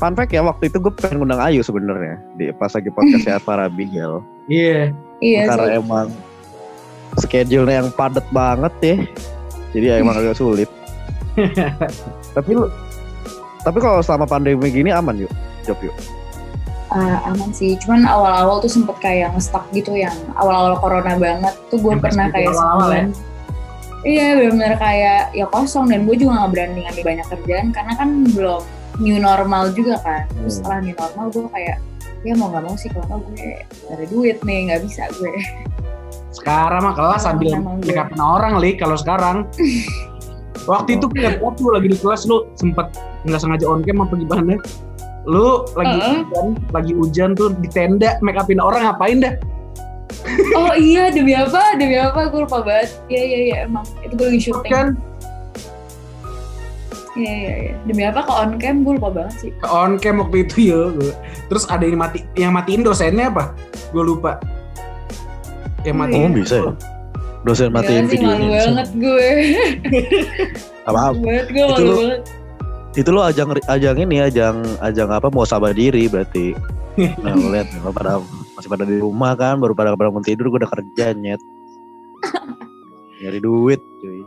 Fun 0.00 0.16
fact 0.16 0.32
ya 0.32 0.40
waktu 0.40 0.72
itu 0.72 0.80
gue 0.80 0.88
pengen 0.96 1.20
ngundang 1.20 1.44
Ayu 1.44 1.60
sebenarnya 1.60 2.16
di 2.40 2.48
pas 2.56 2.72
lagi 2.72 2.88
podcastnya 2.88 3.36
para 3.48 3.68
Miguel. 3.68 4.24
Iya. 4.48 4.96
Iya 5.20 5.40
karena 5.52 5.68
sih. 5.68 5.80
emang 5.84 6.08
schedule-nya 7.20 7.84
yang 7.84 7.90
padat 7.92 8.24
banget 8.32 8.74
ya. 8.80 8.96
Jadi 9.76 9.84
ya 9.92 9.94
emang 10.00 10.16
agak 10.24 10.40
sulit. 10.40 10.72
tapi 12.36 12.50
lu 12.56 12.64
tapi 13.60 13.76
kalau 13.76 14.00
selama 14.00 14.24
pandemi 14.24 14.72
gini 14.72 14.88
aman 14.88 15.20
yuk, 15.20 15.32
job 15.68 15.76
yuk. 15.84 15.92
Ah, 16.88 17.20
aman 17.28 17.52
sih. 17.52 17.76
Cuman 17.84 18.08
awal-awal 18.08 18.64
tuh 18.64 18.72
sempet 18.72 18.96
kayak 19.04 19.36
nge-stuck 19.36 19.68
gitu 19.76 19.92
yang 20.00 20.16
awal-awal 20.40 20.80
corona 20.80 21.12
banget 21.20 21.52
tuh 21.68 21.76
gue 21.76 21.92
pernah 22.00 22.32
PSBB 22.32 22.40
kayak 22.40 22.50
awal-awal 22.56 22.88
sebulan. 22.88 23.06
Iya 24.00 24.26
benar-benar 24.32 24.74
kayak 24.80 25.20
ya 25.36 25.44
kosong 25.52 25.92
dan 25.92 26.08
gue 26.08 26.16
juga 26.16 26.40
nggak 26.40 26.50
berani 26.56 26.88
ngambil 26.88 27.04
banyak 27.04 27.26
kerjaan 27.36 27.68
karena 27.68 27.92
kan 28.00 28.08
belum 28.32 28.64
new 29.00 29.16
normal 29.16 29.72
juga 29.72 29.96
kan. 30.04 30.28
Terus 30.30 30.44
Hmm. 30.44 30.56
setelah 30.60 30.78
new 30.84 30.94
normal 30.94 31.26
gue 31.32 31.44
kayak 31.50 31.76
ya 32.20 32.32
mau 32.36 32.52
nggak 32.52 32.64
mau 32.68 32.76
sih 32.76 32.92
kalau 32.92 33.24
gue 33.32 33.32
gak 33.88 33.96
ada 33.96 34.04
duit 34.06 34.36
nih 34.44 34.58
nggak 34.68 34.80
bisa 34.84 35.08
gue. 35.16 35.32
Sekarang 36.30 36.86
mah 36.86 36.94
kelas 36.94 37.26
sambil 37.26 37.58
upin 37.58 38.20
orang 38.20 38.60
li 38.60 38.76
kalau 38.76 38.94
sekarang. 38.94 39.48
Waktu 40.68 41.00
itu 41.00 41.08
kayak 41.08 41.40
waktu 41.40 41.64
lagi 41.72 41.88
di 41.88 41.98
kelas 41.98 42.28
lu 42.28 42.44
sempet 42.52 42.92
nggak 43.24 43.40
sengaja 43.40 43.64
on 43.64 43.80
cam 43.80 44.04
apa 44.04 44.12
gimana? 44.12 44.54
Lu 45.24 45.64
lagi 45.72 45.96
Heeh. 45.96 46.16
hujan, 46.20 46.46
lagi 46.68 46.92
hujan 46.92 47.30
tuh 47.32 47.48
di 47.58 47.68
tenda 47.72 48.20
make 48.20 48.36
upin 48.36 48.60
orang 48.60 48.84
ngapain 48.84 49.24
dah? 49.24 49.34
oh 50.52 50.76
iya 50.76 51.08
demi 51.08 51.32
apa 51.32 51.80
demi 51.80 51.96
apa 51.96 52.28
gue 52.28 52.44
lupa 52.44 52.60
banget. 52.60 52.92
Iya 53.08 53.22
iya 53.24 53.38
iya 53.40 53.56
emang 53.64 53.88
itu 54.04 54.12
gue 54.14 54.26
lagi 54.28 54.40
syuting. 54.52 54.70
Kan 54.70 54.86
Iya 57.20 57.34
iya 57.36 57.54
iya 57.60 57.72
demi 57.82 58.02
apa 58.02 58.20
ke 58.20 58.32
on 58.32 58.50
cam 58.56 58.80
gue 58.80 58.94
lupa 58.94 59.08
banget 59.12 59.34
sih. 59.36 59.50
ke 59.52 59.66
on 59.66 59.92
cam 59.94 60.18
waktu 60.18 60.36
itu 60.40 60.56
ya. 60.66 60.80
Terus 61.46 61.64
ada 61.66 61.82
yang 61.82 61.98
mati 61.98 62.18
yang 62.34 62.50
matiin 62.50 62.80
dosennya 62.80 63.28
apa? 63.28 63.52
Gue 63.90 64.04
lupa. 64.06 64.40
Yang 65.82 65.96
mati. 65.96 66.14
iya. 66.14 66.22
Oh 66.22 66.32
bisa 66.32 66.56
ya? 66.58 66.72
Dosen 67.40 67.68
matiin 67.70 68.04
Gila 68.04 68.06
sih, 68.06 68.14
videonya. 68.14 68.36
malu 68.38 68.48
banget 68.52 68.88
gue. 68.94 69.28
Apa, 70.88 70.98
Malu 71.06 71.20
banget 71.22 71.46
gue 71.46 71.56
Itu 71.58 71.70
malu 71.70 71.84
lu- 71.86 71.98
banget. 71.98 72.22
itu 72.92 73.08
lo 73.08 73.20
ajang 73.22 73.48
ajang 73.64 73.96
ini 73.98 74.16
ajang 74.18 74.56
ajang 74.80 75.08
apa 75.08 75.28
mau 75.28 75.44
sabar 75.44 75.70
diri 75.70 76.04
berarti. 76.06 76.56
Nah, 77.22 77.32
lu 77.32 77.48
lihat 77.48 77.70
lo 77.78 77.90
pada 77.90 78.18
masih 78.52 78.66
pada 78.66 78.82
di 78.82 78.98
rumah 78.98 79.32
kan 79.32 79.56
baru 79.56 79.72
pada 79.72 79.94
pada 79.94 80.08
mau 80.08 80.20
tidur 80.20 80.48
gue 80.48 80.58
udah 80.58 80.68
kerja 80.70 81.12
nyet. 81.12 81.40
Nyari 83.20 83.38
duit 83.38 83.80
cuy. 84.00 84.20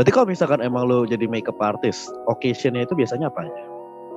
Berarti 0.00 0.16
kalau 0.16 0.32
misalkan 0.32 0.64
emang 0.64 0.88
lo 0.88 1.04
jadi 1.04 1.28
makeup 1.28 1.60
artist, 1.60 2.08
occasionnya 2.24 2.88
itu 2.88 2.96
biasanya 2.96 3.28
apa 3.28 3.44
aja? 3.44 3.62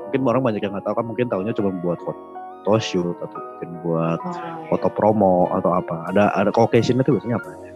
Mungkin 0.08 0.24
orang 0.32 0.40
banyak 0.48 0.64
yang 0.64 0.72
nggak 0.80 0.88
tahu 0.88 0.96
kan 0.96 1.04
mungkin 1.12 1.28
tahunya 1.28 1.52
cuma 1.60 1.76
buat 1.84 2.00
foto 2.08 2.80
shoot 2.80 3.12
atau 3.20 3.36
mungkin 3.36 3.70
buat 3.84 4.16
Oh, 4.24 4.32
iya. 4.32 4.64
foto 4.72 4.88
promo 4.88 5.52
atau 5.52 5.76
apa. 5.76 6.08
Ada 6.08 6.32
ada 6.40 6.56
occasionnya 6.56 7.04
itu 7.04 7.20
biasanya 7.20 7.36
apa 7.36 7.48
aja? 7.52 7.72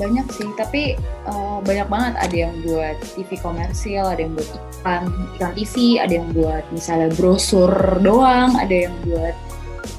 banyak 0.00 0.26
sih 0.32 0.48
tapi 0.58 0.96
eh, 1.28 1.58
banyak 1.62 1.86
banget 1.86 2.14
ada 2.18 2.36
yang 2.48 2.54
buat 2.66 2.96
TV 3.14 3.38
komersil 3.38 4.02
ada 4.02 4.26
yang 4.26 4.34
buat 4.34 4.48
iklan 4.50 5.06
iklan 5.36 5.52
TV 5.54 5.74
ada 6.02 6.12
yang 6.18 6.28
buat 6.34 6.64
misalnya 6.74 7.14
brosur 7.14 7.70
doang 8.02 8.58
ada 8.58 8.90
yang 8.90 8.94
buat 9.06 9.36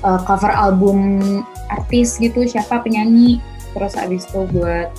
eh, 0.03 0.19
cover 0.27 0.51
album 0.51 0.99
artis 1.71 2.19
gitu 2.19 2.43
siapa 2.43 2.83
penyanyi 2.83 3.39
terus 3.71 3.95
abis 3.95 4.27
itu 4.27 4.43
buat 4.51 4.91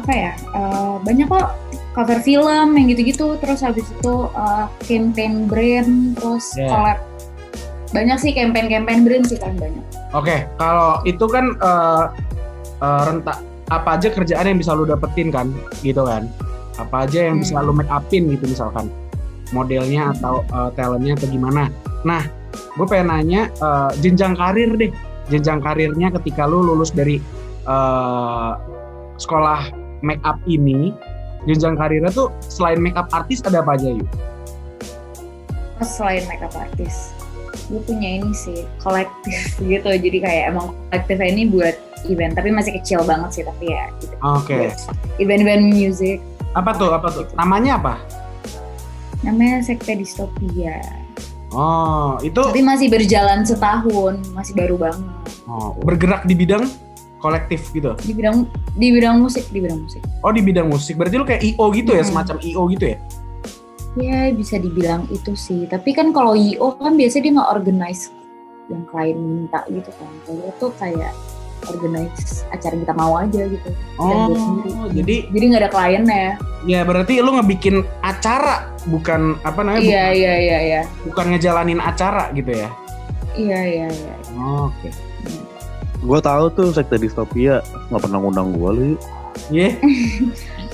apa 0.00 0.12
ya 0.12 0.32
eh, 0.34 0.94
banyak 1.04 1.28
kok 1.28 1.48
cover 1.92 2.18
film 2.22 2.68
yang 2.74 2.86
gitu-gitu 2.88 3.36
terus 3.38 3.60
habis 3.60 3.84
itu 3.84 4.14
eh, 4.32 4.66
campaign 4.88 5.44
brand 5.46 6.16
terus 6.16 6.56
Yeah. 6.56 6.72
collab 6.72 6.98
banyak 7.90 8.18
sih 8.22 8.30
campaign-campaign 8.30 9.02
brand 9.02 9.24
sih 9.26 9.34
kan 9.36 9.54
banyak 9.58 9.82
Oke, 10.10 10.42
kalau 10.58 10.98
itu 11.06 11.22
kan 11.30 11.54
eh 11.58 12.04
eh, 12.82 13.02
rentak 13.06 13.38
apa 13.70 13.94
aja 13.94 14.10
kerjaan 14.10 14.50
yang 14.50 14.58
bisa 14.58 14.74
lu 14.74 14.82
dapetin 14.82 15.30
kan, 15.30 15.54
gitu 15.86 16.02
kan? 16.02 16.26
Apa 16.74 17.06
aja 17.06 17.30
yang 17.30 17.38
bisa 17.38 17.54
Hmm. 17.62 17.70
lu 17.70 17.72
make 17.78 17.86
upin 17.86 18.26
gitu 18.34 18.50
misalkan, 18.50 18.90
modelnya 19.54 20.10
atau 20.18 20.42
eh, 20.42 20.70
talentnya 20.74 21.14
atau 21.14 21.30
gimana? 21.30 21.70
Nah, 22.02 22.26
gue 22.50 22.86
pengen 22.90 23.14
nanya 23.14 23.46
eh, 23.54 23.90
jenjang 24.02 24.34
karir 24.34 24.74
deh, 24.74 24.90
jenjang 25.30 25.62
karirnya 25.62 26.10
ketika 26.18 26.42
lu 26.50 26.58
lulus 26.58 26.90
dari 26.90 27.22
eh, 27.62 28.50
sekolah 29.14 29.60
make 30.00 30.20
up 30.24 30.40
ini, 30.48 30.92
jenjang 31.48 31.76
karirnya 31.76 32.12
tuh 32.12 32.28
selain 32.46 32.80
make 32.80 32.96
up 32.96 33.08
artis 33.12 33.40
ada 33.44 33.64
apa 33.64 33.76
aja 33.76 33.96
yuk? 33.96 34.08
Terus 35.80 35.90
selain 35.96 36.24
makeup 36.28 36.52
artist 36.56 37.16
gue 37.70 37.78
punya 37.86 38.18
ini 38.18 38.34
sih 38.34 38.66
kolektif 38.82 39.54
gitu 39.62 39.86
jadi 39.86 40.18
kayak 40.18 40.44
emang 40.50 40.74
kolektifnya 40.90 41.28
ini 41.30 41.42
buat 41.54 41.78
event 42.10 42.34
tapi 42.34 42.50
masih 42.50 42.74
kecil 42.82 43.06
banget 43.06 43.30
sih 43.30 43.44
tapi 43.46 43.70
ya 43.70 43.86
gitu. 44.02 44.14
Oke, 44.26 44.58
Buat 44.58 44.74
event-event 45.22 45.64
music 45.70 46.18
apa 46.58 46.74
tuh 46.74 46.90
apa 46.90 47.08
tuh? 47.14 47.30
Namanya 47.38 47.78
apa? 47.78 47.94
namanya 49.20 49.60
sekte 49.60 49.96
distopia 49.96 50.80
Oh, 51.50 52.14
itu 52.22 52.38
tapi 52.38 52.62
masih 52.62 52.86
berjalan 52.86 53.42
setahun 53.42 54.22
masih 54.32 54.54
baru 54.54 54.78
banget 54.78 55.28
oh, 55.50 55.74
bergerak 55.82 56.22
di 56.22 56.38
bidang 56.38 56.70
kolektif 57.20 57.68
gitu. 57.70 57.92
di 58.00 58.12
bidang 58.12 58.48
di 58.74 58.88
bidang 58.90 59.20
musik 59.20 59.44
di 59.48 59.60
bidang 59.60 59.84
musik 59.84 60.00
Oh 60.20 60.32
di 60.32 60.40
bidang 60.40 60.66
musik, 60.66 60.96
berarti 60.96 61.14
lu 61.14 61.24
kayak 61.24 61.44
IO 61.44 61.64
gitu 61.70 61.92
ya, 61.92 62.00
Hmm. 62.00 62.10
semacam 62.10 62.36
IO 62.40 62.62
gitu 62.68 62.86
ya? 62.90 62.98
ya 63.92 64.30
bisa 64.30 64.54
dibilang 64.54 65.02
itu 65.10 65.34
sih 65.34 65.66
tapi 65.66 65.90
kan 65.90 66.14
kalau 66.14 66.32
IO 66.32 66.78
kan 66.78 66.94
biasanya 66.94 67.22
dia 67.22 67.32
nggak 67.34 67.50
organize 67.52 68.14
yang 68.70 68.86
klien 68.86 69.18
minta 69.18 69.66
gitu 69.66 69.90
kan 69.98 70.12
kalau 70.22 70.42
itu 70.46 70.66
kayak 70.78 71.12
organize 71.66 72.46
acara 72.48 72.72
yang 72.72 72.82
kita 72.86 72.94
mau 72.94 73.12
aja 73.18 73.42
gitu 73.44 73.70
Oh, 73.98 74.86
jadi 74.88 75.26
jadi 75.28 75.44
nggak 75.44 75.62
ada 75.66 75.70
kliennya 75.70 76.38
ya 76.62 76.80
berarti 76.86 77.18
lu 77.18 77.34
ngebikin 77.34 77.82
acara, 78.00 78.70
bukan 78.86 79.34
apa 79.42 79.60
namanya, 79.60 79.82
iya 79.82 80.04
iya 80.14 80.34
iya 80.38 80.58
iya 80.62 80.80
bukan, 81.02 81.34
ngejalanin 81.34 81.82
acara 81.82 82.30
gitu 82.30 82.54
ya? 82.54 82.70
iya 83.34 83.60
iya 83.60 83.86
iya 83.90 84.14
Oke. 84.38 84.88
Gue 86.00 86.18
tahu 86.18 86.44
tuh 86.52 86.68
sekte 86.72 86.96
distopia 86.96 87.60
nggak 87.92 88.02
pernah 88.02 88.18
ngundang 88.20 88.56
gue 88.56 88.70
lu. 88.72 88.84
yuk. 88.94 89.00
Iya. 89.50 89.70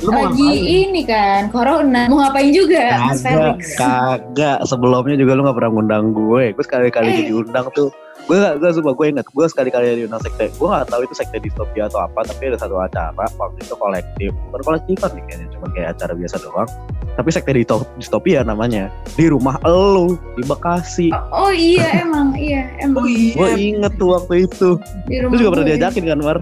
lu 0.04 0.10
mau 0.12 0.28
lagi 0.28 0.44
ngapain? 0.44 0.84
ini 0.84 1.02
kan 1.08 1.42
corona 1.48 2.02
mau 2.08 2.20
ngapain 2.20 2.52
juga 2.52 3.00
Mas 3.00 3.20
Kagak, 3.20 3.32
Felix 3.56 3.60
kagak. 3.76 4.58
Sebelumnya 4.68 5.16
juga 5.16 5.32
lu 5.36 5.44
gak 5.44 5.56
pernah 5.56 5.70
ngundang 5.72 6.04
gue. 6.12 6.42
Gue 6.52 6.64
sekali-kali 6.64 7.08
Eh. 7.08 7.16
diundang 7.32 7.68
tuh. 7.72 7.88
Gue 8.26 8.36
gak, 8.36 8.58
gue 8.58 8.70
sumpah 8.72 8.90
gue 8.92 9.06
inget. 9.08 9.26
Gue 9.28 9.46
sekali-kali 9.46 9.86
diundang 9.96 10.18
sekte. 10.18 10.50
Gue 10.52 10.66
gak 10.66 10.90
tahu 10.90 11.06
itu 11.06 11.14
sekte 11.14 11.38
distopia 11.38 11.86
atau 11.86 12.02
apa. 12.02 12.20
Tapi 12.20 12.50
ada 12.50 12.58
satu 12.58 12.74
acara. 12.76 13.26
Waktu 13.32 13.58
itu 13.60 13.74
kolektif. 13.74 14.30
Bukan 14.50 14.62
kolektifan 14.64 15.10
nih 15.14 15.22
kayaknya. 15.24 15.46
Cuma 15.48 15.66
kayak 15.70 15.88
acara 15.94 16.12
biasa 16.12 16.36
doang. 16.42 16.68
Tapi 17.14 17.28
sekte 17.30 17.52
disto- 17.52 17.86
distopia 17.94 18.42
namanya. 18.42 18.90
Di 19.14 19.30
rumah 19.30 19.62
elu. 19.62 20.18
Di 20.34 20.42
Bekasi. 20.42 21.14
oh 21.30 21.48
iya 21.48 21.86
emang 22.02 22.34
iya 22.34 22.66
emang 22.78 23.02
Oh 23.02 23.08
iya. 23.08 23.32
Gue 23.32 23.50
inget 23.54 23.92
tuh 23.94 24.08
waktu 24.12 24.34
itu. 24.44 24.68
di 25.06 25.22
Lu 25.22 25.30
juga 25.32 25.50
pernah 25.54 25.64
gue. 25.64 25.70
diajakin 25.72 26.04
kan, 26.04 26.18
Mar? 26.18 26.38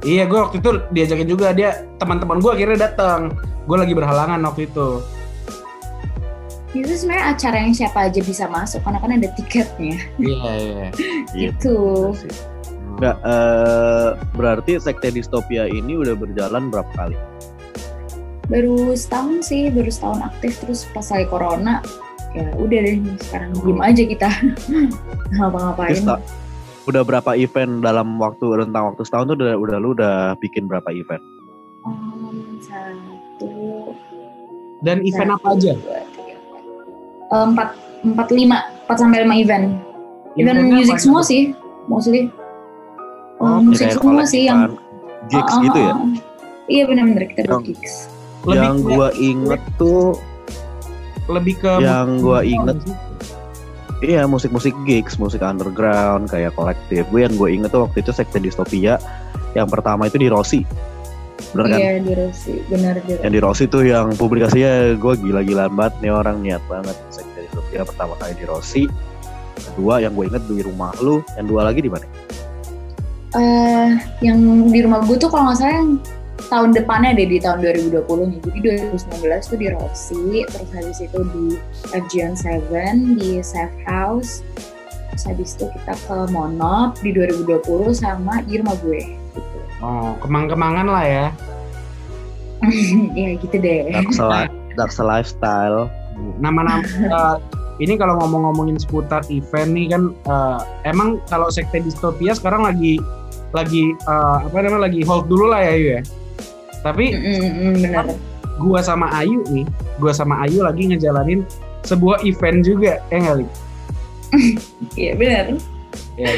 Iya, 0.00 0.24
gue 0.24 0.36
waktu 0.38 0.56
itu 0.58 0.70
diajakin 0.90 1.24
juga 1.26 1.52
dia 1.52 1.70
teman-teman 1.96 2.36
gue 2.38 2.48
akhirnya 2.50 2.78
datang. 2.82 3.28
Gue 3.64 3.76
lagi 3.76 3.92
berhalangan 3.92 4.40
waktu 4.42 4.68
itu. 4.68 5.04
Itu 6.74 6.92
sebenarnya 6.98 7.26
acara 7.38 7.56
yang 7.62 7.74
siapa 7.74 7.98
aja 8.10 8.20
bisa 8.20 8.44
masuk? 8.50 8.82
Karena 8.82 8.98
kan 8.98 9.10
ada 9.14 9.28
tiketnya. 9.38 9.96
Iya 10.18 10.50
iya. 10.58 10.88
gitu. 11.38 12.10
Enggak, 12.94 13.16
eh, 13.22 14.08
berarti 14.34 14.78
sekte 14.78 15.10
distopia 15.10 15.70
ini 15.70 15.98
udah 15.98 16.14
berjalan 16.18 16.70
berapa 16.70 16.90
kali? 16.94 17.18
baru 18.44 18.92
setahun 18.92 19.48
sih 19.48 19.72
baru 19.72 19.88
setahun 19.88 20.20
aktif. 20.24 20.52
Terus 20.60 20.80
pas 20.92 21.06
lagi 21.08 21.26
corona 21.28 21.80
ya 22.34 22.50
udah 22.58 22.78
deh 22.82 22.96
sekarang 23.22 23.50
diem 23.62 23.80
aja 23.80 24.02
kita. 24.04 24.28
Nggak 25.32 25.38
ngapa-ngapain 25.38 26.04
udah 26.84 27.00
berapa 27.00 27.32
event 27.40 27.80
dalam 27.80 28.20
waktu 28.20 28.60
rentang 28.60 28.92
waktu 28.92 29.08
setahun 29.08 29.32
tuh 29.32 29.36
udah 29.40 29.56
udah 29.56 29.76
lu 29.80 29.96
udah 29.96 30.36
bikin 30.36 30.68
berapa 30.68 30.92
event? 30.92 31.22
Um, 31.84 32.60
satu. 32.60 33.48
Dan 34.84 35.00
event 35.00 35.32
satu, 35.32 35.40
apa 35.40 35.48
aja? 35.56 35.72
dua, 35.80 36.00
empat. 37.36 37.42
Eh, 37.42 37.46
empat 37.46 37.68
empat 38.04 38.28
lima 38.30 38.58
empat 38.84 38.96
sampai 38.96 39.18
lima 39.22 39.34
event 39.34 39.66
event 40.34 40.56
Eventnya 40.56 40.76
music 40.76 40.94
apa 40.94 41.02
semua 41.02 41.22
sih 41.22 41.42
mostly 41.86 42.22
Oh, 43.34 43.50
Oh, 43.50 43.58
musik 43.60 43.90
semua 43.90 44.22
sih 44.24 44.46
yang 44.46 44.78
gigs 45.26 45.50
Ah, 45.50 45.58
ah, 45.58 45.64
gitu 45.64 45.78
ya. 45.78 45.90
ah, 45.90 45.98
iya 46.66 46.82
benar-benar 46.86 47.24
kita 47.26 47.40
Yang- 47.44 47.64
gigs 47.66 47.94
Lebih 48.44 48.60
yang 48.62 48.76
gua 48.78 49.08
inget 49.12 49.62
tuh 49.74 50.20
lebih 51.24 51.54
ke 51.56 51.72
yang 51.80 52.20
gua 52.20 52.38
musik- 52.38 52.52
inget 52.52 52.78
iya 54.02 54.22
musik-musik 54.22 54.74
gigs, 54.84 55.16
musik 55.16 55.40
underground 55.40 56.28
kayak 56.28 56.52
kolektif. 56.52 57.08
Gue 57.08 57.24
yang 57.24 57.32
gue 57.34 57.48
inget 57.48 57.72
tuh 57.72 57.88
waktu 57.88 58.04
itu 58.04 58.12
sekte 58.12 58.36
distopia 58.36 59.00
yang 59.54 59.64
pertama 59.64 60.04
itu 60.04 60.20
di 60.20 60.28
Rossi. 60.28 60.60
Bener 61.52 61.66
kan? 61.68 61.78
Iya 61.78 61.90
di 62.00 62.12
Rossi, 62.16 62.54
benar 62.70 62.94
di 63.04 63.12
Yang 63.20 63.32
di 63.34 63.40
Rossi 63.42 63.64
tuh 63.68 63.82
yang 63.84 64.06
publikasinya 64.16 64.96
gue 64.96 65.12
gila-gilaan 65.20 65.72
banget 65.76 65.94
nih 66.00 66.12
orang 66.14 66.36
niat 66.40 66.62
banget. 66.70 66.96
Sekte 67.12 67.44
Distopia 67.44 67.84
pertama 67.84 68.14
kali 68.16 68.32
di 68.38 68.44
Rossi. 68.48 68.82
Kedua 69.54 70.02
yang 70.02 70.16
gue 70.16 70.24
inget 70.30 70.44
di 70.48 70.64
rumah 70.64 70.90
lu. 71.02 71.20
Yang 71.36 71.46
dua 71.50 71.60
lagi 71.68 71.80
di 71.84 71.90
mana? 71.92 72.06
Eh, 73.34 73.90
yang 74.22 74.38
di 74.70 74.78
rumah 74.78 75.02
gue 75.02 75.18
tuh 75.18 75.26
kalau 75.26 75.50
nggak 75.50 75.58
salah 75.58 75.74
yang 75.82 75.90
tahun 76.46 76.70
depannya 76.70 77.18
deh 77.18 77.26
di 77.26 77.38
tahun 77.42 77.58
2020 77.66 78.30
nih. 78.30 78.40
Jadi 78.46 78.58
2019 78.94 79.50
tuh 79.50 79.58
di 79.58 79.68
Rossi, 79.74 80.24
terus 80.46 80.70
habis 80.70 80.98
itu 81.02 81.20
di 81.34 81.46
FGN 81.90 82.32
7, 82.38 83.18
di 83.18 83.42
Safe 83.42 83.78
House, 83.86 84.46
terus 85.10 85.24
habis 85.26 85.58
itu 85.58 85.66
kita 85.66 85.94
ke 86.06 86.16
Monop 86.30 86.98
di 87.02 87.10
2020 87.10 87.90
sama 87.94 88.38
di 88.46 88.62
rumah 88.62 88.76
gue. 88.82 89.23
Oh, 89.84 90.16
kemang-kemangan 90.24 90.88
lah 90.88 91.04
ya. 91.04 91.26
ya 93.20 93.36
gitu 93.36 93.56
deh. 93.60 93.92
Dark, 93.92 94.08
Sli- 94.16 94.52
Dark 94.72 94.92
Lifestyle. 94.96 95.92
Nama-nama 96.40 96.80
eh, 96.88 97.36
ini 97.76 98.00
kalau 98.00 98.16
ngomong-ngomongin 98.22 98.80
seputar 98.80 99.20
event 99.28 99.76
nih 99.76 99.92
kan 99.92 100.02
eh, 100.24 100.58
emang 100.88 101.20
kalau 101.28 101.52
sekte 101.52 101.84
distopia 101.84 102.32
sekarang 102.32 102.64
lagi 102.64 102.96
lagi 103.52 103.92
eh, 103.92 104.36
apa 104.40 104.56
namanya 104.56 104.88
lagi 104.88 105.04
hold 105.04 105.28
dulu 105.28 105.52
lah 105.52 105.60
ya 105.60 105.72
Ayu 105.76 105.86
ya. 105.98 106.02
Tapi 106.80 107.04
Mm, 107.12 107.80
benar. 107.80 108.04
gua 108.56 108.80
sama 108.80 109.12
Ayu 109.12 109.44
nih, 109.52 109.68
gua 110.00 110.12
sama 110.16 110.40
Ayu 110.44 110.64
lagi 110.64 110.88
ngejalanin 110.88 111.44
sebuah 111.84 112.24
event 112.24 112.64
juga, 112.64 113.04
ya 113.12 113.36
Li? 113.36 113.44
Iya 115.00 115.12
benar. 115.20 115.73
Ya, 116.14 116.30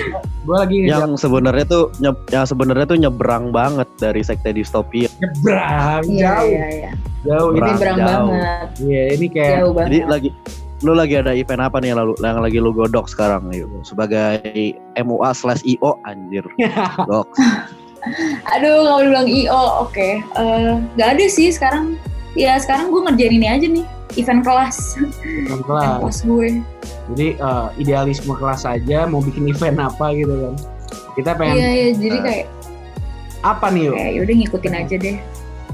gua 0.43 0.65
lagi 0.65 0.77
Yang 0.85 1.21
sebenarnya 1.21 1.65
tuh 1.65 1.85
nyeb- 1.99 2.27
yang 2.29 2.45
sebenarnya 2.45 2.87
tuh 2.87 2.99
nyebrang 2.99 3.51
banget 3.51 3.89
dari 3.97 4.21
sekte 4.21 4.51
distopia. 4.51 5.09
nyebrang 5.21 6.03
Iya 6.07 6.23
jauh, 6.23 6.49
iya 6.49 6.67
iya. 6.71 6.91
jauh 7.23 7.51
ini. 7.53 7.71
Nyebrang. 7.71 7.99
Banget. 7.99 8.69
Iya, 8.81 9.03
ini 9.13 9.27
kayak 9.29 9.53
Jauh 9.61 9.73
banget. 9.73 9.87
Jadi 9.87 9.99
lagi 10.07 10.31
lu 10.85 10.93
lagi 10.93 11.15
ada 11.17 11.33
event 11.33 11.65
apa 11.65 11.81
nih 11.81 11.89
yang 11.89 11.99
lalu 12.05 12.13
yang 12.21 12.37
lagi 12.37 12.59
lu 12.61 12.69
godok 12.69 13.09
sekarang 13.09 13.49
yuk 13.49 13.65
sebagai 13.81 14.45
MUA 14.93 15.33
slash 15.33 15.65
IO 15.65 15.97
anjir 16.05 16.45
dok 17.09 17.25
Aduh, 18.55 18.87
kalau 18.87 19.03
dibilang 19.03 19.27
IO, 19.27 19.63
oke. 19.83 20.09
Eh, 20.23 20.73
Nggak 20.95 21.09
ada 21.19 21.27
sih 21.27 21.51
sekarang. 21.51 21.99
Ya 22.37 22.61
sekarang 22.61 22.93
gue 22.93 23.01
ngerjain 23.01 23.33
ini 23.33 23.49
aja 23.49 23.65
nih, 23.65 23.85
event 24.21 24.45
kelas, 24.45 25.01
event 25.25 25.65
kelas. 25.65 26.05
kelas 26.05 26.19
gue. 26.29 26.49
Jadi 27.17 27.27
eh, 27.41 27.67
idealisme 27.81 28.37
kelas 28.37 28.69
aja 28.69 29.09
mau 29.09 29.25
bikin 29.25 29.49
event 29.49 29.81
apa 29.81 30.13
gitu 30.13 30.37
kan. 30.37 30.55
Kita 31.17 31.33
pengen 31.33 31.57
Iya 31.57 31.69
iya, 31.73 31.89
jadi 31.97 32.17
eh, 32.21 32.23
kayak 32.23 32.47
apa 33.41 33.67
nih 33.73 33.83
yuk? 33.89 33.95
kayak 33.97 34.13
yaudah 34.21 34.35
ngikutin 34.37 34.75
aja 34.77 34.97
deh. 35.01 35.19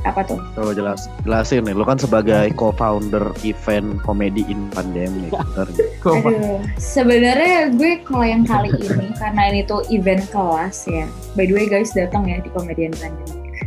Apa 0.03 0.27
tuh? 0.27 0.38
coba 0.59 0.75
jelas 0.75 1.07
jelasin 1.22 1.62
nih 1.62 1.79
lu 1.79 1.87
kan 1.87 1.94
sebagai 1.94 2.51
co-founder 2.59 3.22
event 3.46 4.03
komedi 4.03 4.42
in 4.51 4.66
pandemic 4.75 5.31
bener? 5.55 5.66
Aduh, 6.03 6.59
sebenarnya 6.75 7.70
gue 7.70 8.03
kalau 8.03 8.27
yang 8.27 8.42
kali 8.42 8.70
ini 8.87 9.14
karena 9.14 9.42
ini 9.51 9.61
tuh 9.66 9.83
event 9.94 10.27
kelas 10.31 10.87
ya. 10.90 11.07
By 11.38 11.46
the 11.46 11.55
way 11.55 11.66
guys 11.66 11.94
datang 11.94 12.27
ya 12.27 12.38
di 12.42 12.51
komedian 12.51 12.94
pandemic. 12.98 13.66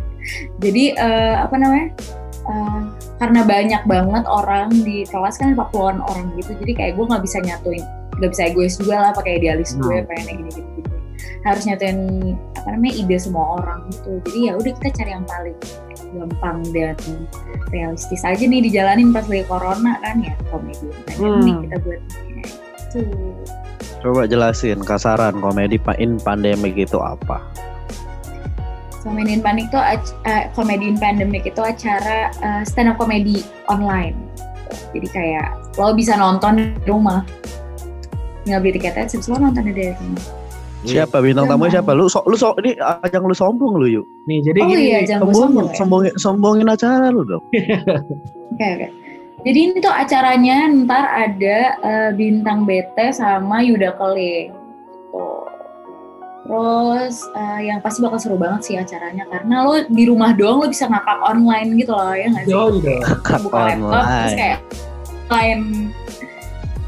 Jadi 0.60 0.96
eh, 0.96 1.36
apa 1.40 1.56
namanya? 1.56 1.92
Eh, 2.46 2.82
karena 3.18 3.42
banyak 3.42 3.82
banget 3.90 4.24
orang 4.30 4.70
di 4.70 5.02
kelas 5.10 5.42
kan 5.42 5.58
40-an 5.58 5.98
orang 5.98 6.30
gitu. 6.38 6.54
Jadi 6.62 6.72
kayak 6.78 6.94
gue 6.94 7.06
nggak 7.10 7.24
bisa 7.26 7.38
nyatuin, 7.42 7.82
nggak 8.22 8.32
bisa 8.32 8.44
egois 8.46 8.78
juga 8.78 8.96
lah 9.02 9.12
pakai 9.18 9.42
idealis 9.42 9.74
gue 9.74 9.98
Hmm. 9.98 10.06
pengen 10.06 10.46
gini 10.46 10.52
gini 10.54 10.70
gini. 10.78 10.98
Harus 11.42 11.66
nyatuin 11.66 11.98
apa 12.54 12.68
namanya 12.70 12.94
ide 13.02 13.18
semua 13.18 13.58
orang 13.58 13.90
gitu. 13.90 14.22
Jadi 14.30 14.40
ya 14.46 14.54
udah 14.62 14.72
kita 14.78 14.90
cari 14.94 15.12
yang 15.14 15.26
paling 15.26 15.58
gampang 16.16 16.58
dan 16.72 16.96
realistis 17.74 18.22
aja 18.24 18.40
nih 18.40 18.62
dijalanin 18.64 19.10
pas 19.12 19.26
lagi 19.28 19.44
corona 19.50 20.00
kan 20.00 20.22
ya 20.24 20.32
komedi 20.48 20.88
pandemic 21.12 21.20
Hmm. 21.20 21.62
kita 21.68 21.76
buat 21.84 22.02
tuh 22.94 23.10
coba 24.00 24.22
jelasin 24.24 24.80
kasaran 24.80 25.36
komedi 25.44 25.76
in 26.00 26.16
pandemic 26.22 26.78
itu 26.80 26.96
apa 27.02 27.44
Comedy 29.06 29.32
in 29.32 29.39
Panic 29.39 29.70
tuh 29.70 29.78
ac- 29.78 30.18
eh, 30.26 30.50
Comedy 30.52 30.89
in 30.89 30.98
Pandemic 30.98 31.46
itu 31.46 31.62
acara 31.62 32.34
eh, 32.34 32.62
stand 32.65 32.89
up 32.89 32.98
comedy 32.98 33.39
online. 33.70 34.18
Jadi 34.91 35.08
kayak 35.08 35.48
lo 35.78 35.94
bisa 35.94 36.18
nonton 36.18 36.58
di 36.58 36.65
rumah. 36.84 37.22
Nggak 38.44 38.60
beli 38.60 38.72
tiketnya, 38.74 39.06
terus 39.06 39.26
lo 39.26 39.38
nonton 39.38 39.62
dari 39.63 39.94
rumah. 39.94 40.26
siapa 40.84 41.18
bintang 41.18 41.50
tamu 41.50 41.65
siapa 41.65 41.98
lu 41.98 42.06
so, 42.06 42.22
lu 42.26 42.34
so, 42.34 42.54
ini 42.62 42.78
ajang 42.78 43.26
lu 43.26 43.34
sombong 43.34 43.74
lu 43.74 43.89
yuk 43.89 44.06
Nih, 44.26 44.46
jadi 44.46 44.60
Oh 44.62 44.70
gini 44.70 44.82
iya, 44.86 45.00
sombongin 45.10 45.34
sombong 45.41 45.65
ya. 45.65 45.74
sombongin 45.74 46.13
sombongin 46.15 46.68
acara 46.70 47.10
lu 47.10 47.26
dong 47.26 47.41
Oke, 48.54 48.68
oke. 48.70 48.88
Jadi 49.41 49.60
ini 49.60 49.78
tuh 49.78 49.89
acaranya 49.89 50.70
ntar 50.70 51.06
ada 51.06 51.58
eh, 51.76 52.10
Bintang 52.13 52.70
Bete 52.70 53.10
sama 53.10 53.62
Yuda 53.62 53.98
Kele. 53.98 54.54
Terus 56.46 57.26
eh, 57.34 57.60
yang 57.66 57.82
pasti 57.82 58.00
bakal 58.00 58.22
seru 58.22 58.38
banget 58.38 58.62
sih 58.62 58.76
acaranya 58.78 59.26
karena 59.26 59.66
lo 59.66 59.82
di 59.82 60.04
rumah 60.06 60.30
doang 60.32 60.62
lo 60.62 60.68
bisa 60.70 60.86
ngakak 60.86 61.18
online 61.20 61.74
gitu 61.74 61.90
loh 61.90 62.14
ya 62.14 62.30
nggak 62.30 62.46
sih? 62.46 62.54
jauh 62.54 62.78
dong. 62.78 63.02
Cut 63.26 63.42
buka 63.42 63.58
laptop 63.66 63.82
terus 63.82 64.06
online 64.06 64.38
kayak 64.38 64.60
lain 65.26 65.60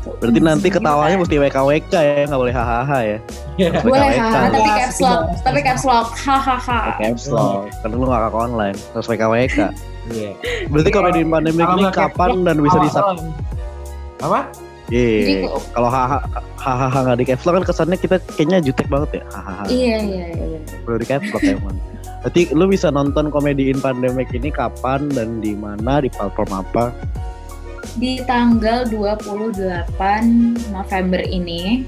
berarti 0.07 0.39
nanti 0.39 0.67
ketawanya 0.71 1.15
kan. 1.17 1.21
mesti 1.25 1.35
WKWK 1.35 1.93
ya 1.93 2.23
nggak 2.25 2.39
boleh 2.39 2.55
hahaha 2.55 2.97
ya 3.03 3.17
Iya. 3.57 3.69
boleh 3.83 4.07
hahaha 4.13 4.47
tapi 4.47 4.61
Jelas, 4.63 4.77
caps 4.79 4.97
lock 5.01 5.21
tapi 5.41 5.59
caps 5.59 5.83
lock 5.83 6.07
hahaha 6.15 6.79
caps 6.95 7.25
lock 7.27 7.61
karena 7.81 7.95
lu 7.97 8.05
ngakak 8.07 8.33
online 8.33 8.77
terus 8.93 9.05
WKWK 9.05 9.57
Iya. 10.07 10.31
berarti 10.71 10.89
Kalau 10.93 11.09
ini 11.75 11.83
nggak 11.83 11.91
caps 11.91 12.13
kapan 12.15 12.29
dan 12.47 12.55
bisa 12.61 12.77
di 12.77 12.87
awal-awal. 12.87 13.17
Apa? 14.17 14.39
Iya. 14.87 15.51
Kalau 15.75 15.89
hahaha 15.91 16.99
nggak 17.03 17.17
di 17.19 17.25
caps 17.27 17.43
lock 17.43 17.59
kan 17.59 17.65
kesannya 17.67 17.97
kita 17.99 18.15
kayaknya 18.39 18.57
jutek 18.63 18.87
banget 18.87 19.19
ya. 19.19 19.23
Hahaha. 19.35 19.63
iya 19.67 19.97
iya 19.99 20.25
iya. 20.31 20.59
Perlu 20.87 20.97
di 21.03 21.07
caps 21.07 21.27
lock 21.35 21.43
emang. 21.43 21.75
Berarti 22.23 22.41
lu 22.55 22.65
bisa 22.71 22.87
nonton 22.91 23.27
komedi 23.27 23.67
in 23.71 23.79
pandemic 23.83 24.31
ini 24.31 24.47
kapan 24.51 25.11
dan 25.11 25.43
di 25.43 25.53
mana 25.55 25.99
di 25.99 26.09
platform 26.11 26.63
apa? 26.63 26.91
di 27.97 28.21
tanggal 28.29 28.85
28 28.93 29.97
November 30.69 31.21
ini 31.25 31.87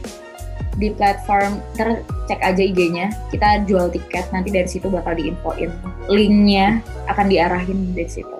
di 0.79 0.89
platform 0.95 1.59
ter 1.75 2.01
cek 2.25 2.39
aja 2.39 2.63
IG-nya 2.63 3.11
kita 3.29 3.67
jual 3.67 3.91
tiket 3.91 4.31
nanti 4.31 4.49
dari 4.49 4.65
situ 4.65 4.87
bakal 4.87 5.13
diinfoin 5.13 5.69
linknya 6.07 6.79
akan 7.11 7.27
diarahin 7.27 7.91
dari 7.91 8.07
situ 8.07 8.38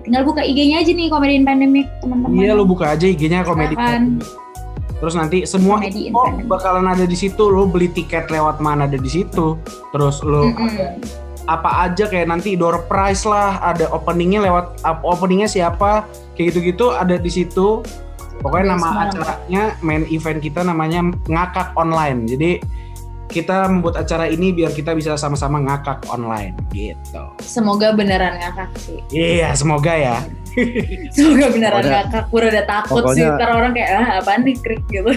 tinggal 0.00 0.24
buka 0.24 0.40
IG-nya 0.40 0.80
aja 0.80 0.92
nih 0.96 1.12
Comedy 1.12 1.36
in 1.36 1.44
Pandemic 1.44 1.86
teman-teman 2.00 2.32
Iya, 2.40 2.56
lu 2.56 2.64
buka 2.64 2.96
aja 2.96 3.04
IG-nya 3.04 3.44
komedi. 3.44 3.76
Silakan. 3.76 4.24
Terus 5.02 5.14
nanti 5.18 5.38
semua 5.44 5.82
Comedy 5.82 6.08
in 6.08 6.16
info 6.16 6.48
bakalan 6.48 6.88
ada 6.88 7.04
di 7.04 7.16
situ. 7.18 7.42
Lu 7.44 7.68
beli 7.68 7.92
tiket 7.92 8.32
lewat 8.32 8.62
mana 8.62 8.88
ada 8.88 8.96
di 8.96 9.10
situ. 9.10 9.60
Terus 9.92 10.24
lu 10.24 10.48
Mm-mm. 10.48 10.96
apa 11.50 11.90
aja 11.90 12.06
kayak 12.06 12.30
nanti 12.30 12.54
door 12.54 12.86
prize 12.88 13.26
lah, 13.26 13.58
ada 13.60 13.90
openingnya 13.90 14.46
lewat 14.46 14.80
openingnya 15.02 15.50
siapa, 15.50 16.06
kayak 16.38 16.54
gitu-gitu 16.54 16.94
ada 16.94 17.18
di 17.18 17.28
situ. 17.28 17.82
Pokoknya 18.40 18.74
nama 18.74 19.06
acaranya 19.06 19.76
main 19.86 20.02
event 20.08 20.42
kita 20.42 20.64
namanya 20.64 21.14
ngakak 21.30 21.74
online. 21.78 22.26
Jadi 22.26 22.62
kita 23.32 23.64
membuat 23.66 23.96
acara 23.98 24.28
ini 24.28 24.52
biar 24.52 24.70
kita 24.70 24.92
bisa 24.92 25.16
sama-sama 25.16 25.56
ngakak 25.58 26.04
online 26.06 26.52
gitu. 26.70 27.24
semoga 27.40 27.90
beneran 27.90 28.36
ngakak 28.36 28.68
sih 28.76 29.00
Iya, 29.08 29.56
semoga 29.56 29.90
ya. 29.90 30.16
semoga 31.10 31.48
beneran 31.48 31.80
Pokoknya- 31.80 31.96
ngakak 32.04 32.24
gue 32.28 32.40
udah 32.46 32.64
takut 32.68 33.02
sih 33.08 33.24
pokoknya- 33.24 33.34
ntar 33.34 33.50
orang 33.50 33.72
kayak 33.72 33.90
ah 33.90 34.08
apaan 34.20 34.40
nih 34.42 34.56
krik 34.60 34.82
gitu 34.86 35.12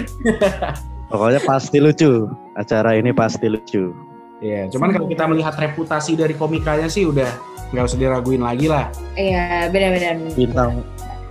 Pokoknya 1.06 1.38
pasti 1.40 1.78
lucu. 1.78 2.26
Acara 2.52 2.98
ini 2.98 3.14
pasti 3.14 3.46
lucu. 3.46 3.94
Iya, 4.36 4.66
cuman 4.68 4.90
kalau 4.90 5.06
kita 5.06 5.24
melihat 5.24 5.54
reputasi 5.54 6.12
dari 6.12 6.34
komikanya 6.34 6.90
sih 6.90 7.06
udah 7.06 7.30
nggak 7.66 7.84
usah 7.84 7.94
diraguin 7.96 8.42
lagi 8.42 8.66
lah. 8.66 8.90
iya 9.14 9.66
benar-benar 9.66 10.34
Bintang 10.34 10.82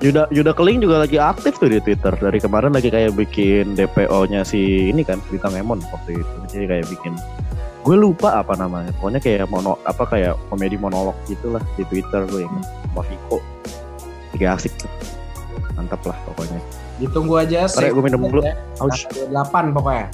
Yuda 0.05 0.29
Yuda 0.29 0.53
Keling 0.53 0.85
juga 0.85 1.01
lagi 1.01 1.17
aktif 1.17 1.57
tuh 1.57 1.65
di 1.65 1.81
Twitter. 1.81 2.13
Dari 2.13 2.37
kemarin 2.37 2.77
lagi 2.77 2.93
kayak 2.93 3.17
bikin 3.17 3.73
DPO-nya 3.73 4.45
si 4.45 4.93
ini 4.93 5.01
kan 5.01 5.17
Bintang 5.33 5.57
Emon 5.57 5.81
waktu 5.89 6.21
itu. 6.21 6.35
Jadi 6.53 6.65
kayak 6.69 6.85
bikin 6.93 7.17
gue 7.81 7.95
lupa 7.97 8.37
apa 8.37 8.53
namanya. 8.53 8.93
Pokoknya 9.01 9.17
kayak 9.17 9.49
mono 9.49 9.81
apa 9.81 10.05
kayak 10.05 10.37
komedi 10.53 10.77
monolog 10.77 11.17
gitulah 11.25 11.61
di 11.73 11.81
Twitter 11.89 12.21
gue 12.29 12.45
ingat 12.45 12.65
sama 12.69 13.01
Viko. 13.09 13.41
Tiga 14.37 14.53
asik 14.53 14.77
tuh. 14.77 14.91
Mantap 15.73 16.05
lah 16.05 16.17
pokoknya. 16.29 16.61
Ditunggu 17.01 17.41
aja. 17.41 17.65
Ntar 17.65 17.89
ya, 17.89 17.91
gue 17.97 18.03
minum 18.05 18.21
dulu. 18.29 18.41
Ya. 18.45 18.53
Aus. 18.77 19.09
8 19.09 19.73
pokoknya. 19.73 20.07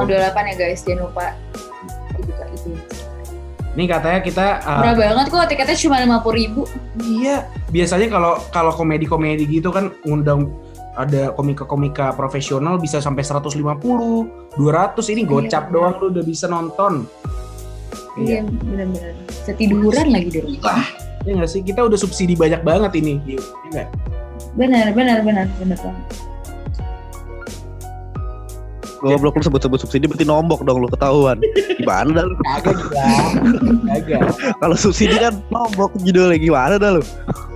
Oh, 0.00 0.06
28 0.06 0.16
ya 0.48 0.54
guys, 0.54 0.80
jangan 0.86 1.10
lupa 1.10 1.34
dibuka 2.16 2.44
itu. 2.56 2.70
Ini 3.70 3.84
katanya 3.86 4.18
kita 4.18 4.46
uh, 4.60 4.78
Murah 4.82 4.94
banget 4.98 5.26
kok, 5.30 5.46
tiketnya 5.46 5.76
cuma 5.78 5.96
50 6.20 6.40
ribu. 6.42 6.62
iya 7.00 7.46
biasanya 7.70 8.10
kalau 8.10 8.32
kalau 8.50 8.72
komedi-komedi 8.74 9.46
gitu 9.46 9.70
kan 9.70 9.94
ngundang 10.02 10.50
ada 10.98 11.30
komika-komika 11.32 12.10
profesional 12.12 12.76
bisa 12.76 12.98
sampai 12.98 13.22
150, 13.22 13.54
200 14.58 15.12
ini 15.14 15.22
gocap 15.22 15.70
Iya. 15.70 15.72
doang 15.72 15.94
lu 16.02 16.06
udah 16.10 16.24
bisa 16.26 16.50
nonton. 16.50 17.06
Iya, 18.18 18.42
benar-benar. 18.42 19.14
setiduran 19.46 20.06
lagi 20.10 20.28
di 20.28 20.40
rumah 20.42 20.82
Ya 21.22 21.36
nggak 21.36 21.48
sih? 21.48 21.62
Kita 21.62 21.86
udah 21.86 21.94
subsidi 21.94 22.34
banyak 22.34 22.66
banget 22.66 22.92
ini. 22.98 23.22
Iya 23.24 23.40
nggak? 23.70 23.88
benar 24.50 24.90
benar 24.90 25.22
benar 25.22 25.46
benar 25.62 25.78
banget 25.78 26.04
Goblok 29.00 29.40
lu 29.40 29.44
sebut-sebut 29.44 29.80
subsidi 29.80 30.04
berarti 30.04 30.28
nombok 30.28 30.60
dong 30.68 30.84
lu 30.84 30.88
ketahuan. 30.92 31.40
Gimana 31.80 32.20
dah 32.20 32.24
lu? 32.28 32.34
Kagak 32.44 32.76
gila. 32.76 33.08
Kagak. 33.88 34.20
Kalau 34.60 34.76
subsidi 34.76 35.16
kan 35.16 35.40
nombok 35.48 35.96
judulnya 36.04 36.36
gimana 36.36 36.76
dah 36.76 37.00
lu? 37.00 37.02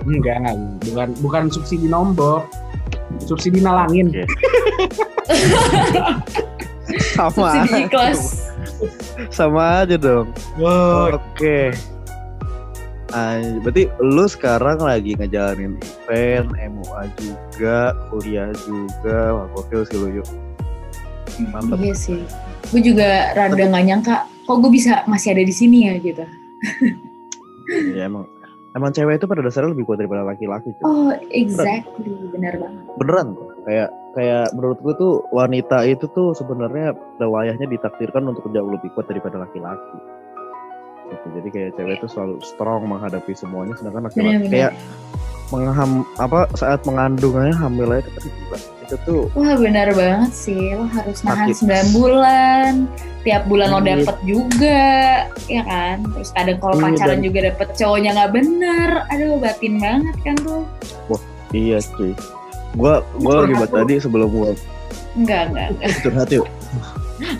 Enggak, 0.08 0.40
enggak. 0.40 0.56
Bukan 0.88 1.08
bukan 1.20 1.42
subsidi 1.52 1.84
nombok. 1.84 2.48
Subsidi 3.20 3.60
nalangin. 3.60 4.08
Oke. 4.08 4.24
Sama 7.16 7.60
subsidi 7.60 7.84
aja. 7.84 7.92
kelas 7.92 8.20
Sama 9.28 9.84
aja 9.84 10.00
dong. 10.00 10.32
Wow. 10.56 11.20
Oke. 11.20 11.76
Ah, 13.14 13.38
berarti 13.62 13.86
lu 14.02 14.26
sekarang 14.26 14.82
lagi 14.82 15.14
ngejalanin 15.14 15.78
event, 15.78 16.50
MUA 16.50 17.02
juga, 17.14 17.94
kuliah 18.10 18.50
juga, 18.66 19.38
wah 19.38 19.46
gokil 19.54 19.86
sih 19.86 20.02
lu 20.02 20.18
yuk. 20.18 20.26
Mantap. 21.50 21.76
iya 21.82 21.94
sih 21.94 22.20
gue 22.70 22.80
juga 22.80 23.34
rada 23.34 23.58
nggak 23.58 23.84
nyangka 23.84 24.14
kok 24.44 24.56
gue 24.60 24.70
bisa 24.70 25.02
masih 25.10 25.34
ada 25.34 25.42
di 25.42 25.54
sini 25.54 25.90
ya 25.90 25.94
gitu 25.98 26.24
Ya 27.96 28.12
emang, 28.12 28.28
emang 28.76 28.92
cewek 28.92 29.16
itu 29.16 29.24
pada 29.24 29.40
dasarnya 29.40 29.72
lebih 29.72 29.88
kuat 29.88 29.96
daripada 29.96 30.20
laki-laki. 30.20 30.68
oh 30.84 31.16
exactly 31.32 32.12
benar 32.28 32.60
banget 32.60 32.84
Beneran 33.00 33.26
kok. 33.32 33.48
Kayak 33.64 33.88
kayak 34.14 34.46
menurut 34.52 34.78
gue 34.84 34.94
tuh 35.00 35.12
wanita 35.32 35.78
itu 35.88 36.04
tuh 36.12 36.36
sebenarnya 36.36 36.92
wayahnya 37.18 37.66
ditakdirkan 37.66 38.28
untuk 38.28 38.46
jauh 38.52 38.68
lebih 38.68 38.92
kuat 38.92 39.08
daripada 39.08 39.40
laki-laki. 39.40 39.96
Gitu. 41.08 41.26
Jadi 41.40 41.48
kayak 41.48 41.70
cewek 41.80 41.96
tuh 42.04 42.10
selalu 42.12 42.36
strong 42.44 42.84
menghadapi 42.84 43.32
semuanya, 43.32 43.74
sedangkan 43.80 44.12
laki-laki 44.12 44.46
kayak 44.52 44.72
mengham 45.52 46.04
apa 46.20 46.48
saat 46.56 46.84
mengandungannya 46.84 47.56
hamil 47.56 47.88
aja 47.92 48.08
itu. 48.08 48.28
Itu 48.94 49.02
tuh 49.02 49.22
Wah 49.34 49.58
benar 49.58 49.90
banget 49.90 50.30
sih, 50.30 50.70
lo 50.70 50.86
harus 50.86 51.18
nahan 51.26 51.50
Sakit. 51.50 51.90
9 51.90 51.90
bulan, 51.90 52.72
tiap 53.22 53.42
bulan 53.50 53.68
lo 53.68 53.80
Iya. 53.80 53.98
dapet 53.98 54.16
juga, 54.22 54.86
ya 55.50 55.62
kan? 55.66 55.96
Terus 56.06 56.30
kadang 56.30 56.58
kalau 56.62 56.74
Iya, 56.78 56.84
pacaran 56.86 57.10
dan- 57.10 57.26
juga 57.26 57.38
dapet 57.42 57.68
cowoknya 57.74 58.10
nggak 58.14 58.32
bener, 58.32 58.88
aduh 59.10 59.34
batin 59.36 59.74
banget 59.82 60.16
kan 60.22 60.36
tuh. 60.38 60.62
iya 61.50 61.78
cuy. 61.82 62.14
Gua 62.74 63.02
gua 63.16 63.34
lagi 63.42 63.54
buat 63.54 63.70
tadi 63.72 63.94
sebelum 63.98 64.30
gua 64.30 64.54
Enggak, 65.14 65.50
enggak, 65.50 65.68
enggak. 65.70 65.90
curhat 66.02 66.30
yuk. 66.30 66.46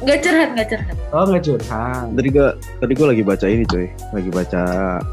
Enggak 0.01 0.19
curhat, 0.25 0.49
enggak 0.57 0.69
curhat. 0.73 0.97
Oh 1.13 1.25
nggak 1.29 1.43
curhat. 1.45 2.07
Tadi 2.15 2.29
gua 2.33 2.49
tadi 2.81 2.93
gua 2.97 3.07
lagi 3.13 3.23
baca 3.23 3.47
ini 3.47 3.65
cuy. 3.69 3.87
Lagi 4.13 4.31
baca 4.33 4.63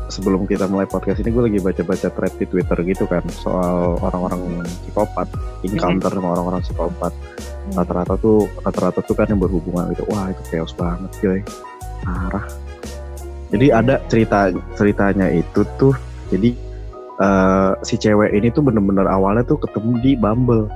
sebelum 0.08 0.42
kita 0.48 0.66
mulai 0.68 0.88
podcast 0.88 1.20
ini 1.22 1.30
gua 1.32 1.48
lagi 1.48 1.60
baca-baca 1.60 2.08
thread 2.12 2.34
di 2.40 2.46
Twitter 2.48 2.78
gitu 2.88 3.04
kan 3.08 3.24
soal 3.32 4.00
orang-orang 4.00 4.66
psikopat, 4.84 5.28
encounter 5.68 6.12
sama 6.12 6.28
orang-orang 6.38 6.62
psikopat. 6.64 7.14
Rata-rata 7.76 8.16
tuh 8.20 8.50
rata-rata 8.66 9.00
tuh 9.06 9.16
kan 9.16 9.28
yang 9.30 9.40
berhubungan 9.40 9.92
gitu. 9.94 10.04
Wah, 10.10 10.32
itu 10.32 10.42
chaos 10.50 10.74
banget 10.76 11.12
cuy. 11.20 11.40
Parah. 12.02 12.46
Jadi 13.52 13.68
ada 13.68 14.00
cerita 14.08 14.48
ceritanya 14.80 15.28
itu 15.28 15.68
tuh 15.76 15.92
jadi 16.32 16.56
eh, 17.20 17.72
si 17.84 18.00
cewek 18.00 18.32
ini 18.32 18.48
tuh 18.50 18.64
bener-bener 18.64 19.06
awalnya 19.06 19.44
tuh 19.44 19.60
ketemu 19.60 20.00
di 20.00 20.12
Bumble 20.16 20.72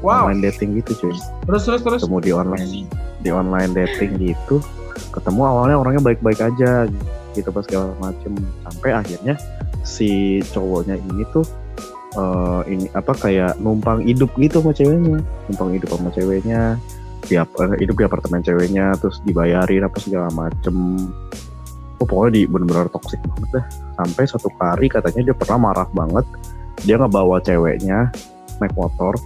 Wow. 0.00 0.28
online 0.28 0.42
dating 0.48 0.80
gitu 0.80 1.06
cuy. 1.06 1.16
Terus 1.46 1.62
terus 1.68 1.80
terus. 1.84 2.00
ketemu 2.04 2.18
di 2.24 2.30
online 2.32 2.68
di 3.20 3.28
online 3.28 3.72
dating 3.76 4.16
gitu 4.16 4.64
ketemu 5.12 5.40
awalnya 5.44 5.76
orangnya 5.76 6.02
baik-baik 6.02 6.40
aja 6.40 6.86
gitu 7.36 7.48
pas 7.52 7.64
segala 7.66 7.92
macem. 8.00 8.32
Sampai 8.66 8.90
akhirnya 8.96 9.34
si 9.84 10.40
cowoknya 10.52 10.96
ini 10.98 11.24
tuh 11.32 11.44
eh, 12.16 12.60
ini 12.70 12.86
apa 12.96 13.12
kayak 13.14 13.58
numpang 13.60 14.02
hidup 14.04 14.32
gitu 14.40 14.64
sama 14.64 14.72
ceweknya. 14.72 15.18
Numpang 15.50 15.70
hidup 15.76 15.88
sama 15.94 16.10
ceweknya 16.12 16.60
di 17.28 17.36
ap- 17.36 17.58
eh, 17.60 17.76
hidup 17.78 18.00
di 18.00 18.04
apartemen 18.08 18.40
ceweknya 18.40 18.96
terus 18.98 19.20
dibayarin 19.24 19.84
apa 19.86 19.98
segala 20.00 20.28
macem. 20.32 21.08
Oh, 22.00 22.08
pokoknya 22.08 22.32
di 22.32 22.42
bener-bener 22.48 22.88
toxic 22.88 23.20
banget 23.28 23.60
dah. 23.60 23.66
Sampai 24.00 24.24
satu 24.24 24.48
kali 24.56 24.88
katanya 24.88 25.30
dia 25.30 25.36
pernah 25.36 25.70
marah 25.70 25.88
banget. 25.92 26.24
Dia 26.88 26.96
ngebawa 26.96 27.44
ceweknya 27.44 28.08
naik 28.56 28.72
motor 28.72 29.20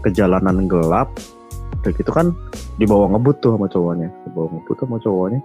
ke 0.00 0.08
jalanan 0.10 0.64
gelap 0.64 1.08
udah 1.80 1.92
gitu 1.92 2.10
kan 2.10 2.32
dibawa 2.76 3.08
ngebut 3.10 3.40
tuh 3.40 3.56
sama 3.56 3.66
cowoknya 3.66 4.08
dibawa 4.24 4.46
ngebut 4.52 4.76
sama 4.76 4.96
cowoknya 4.96 5.40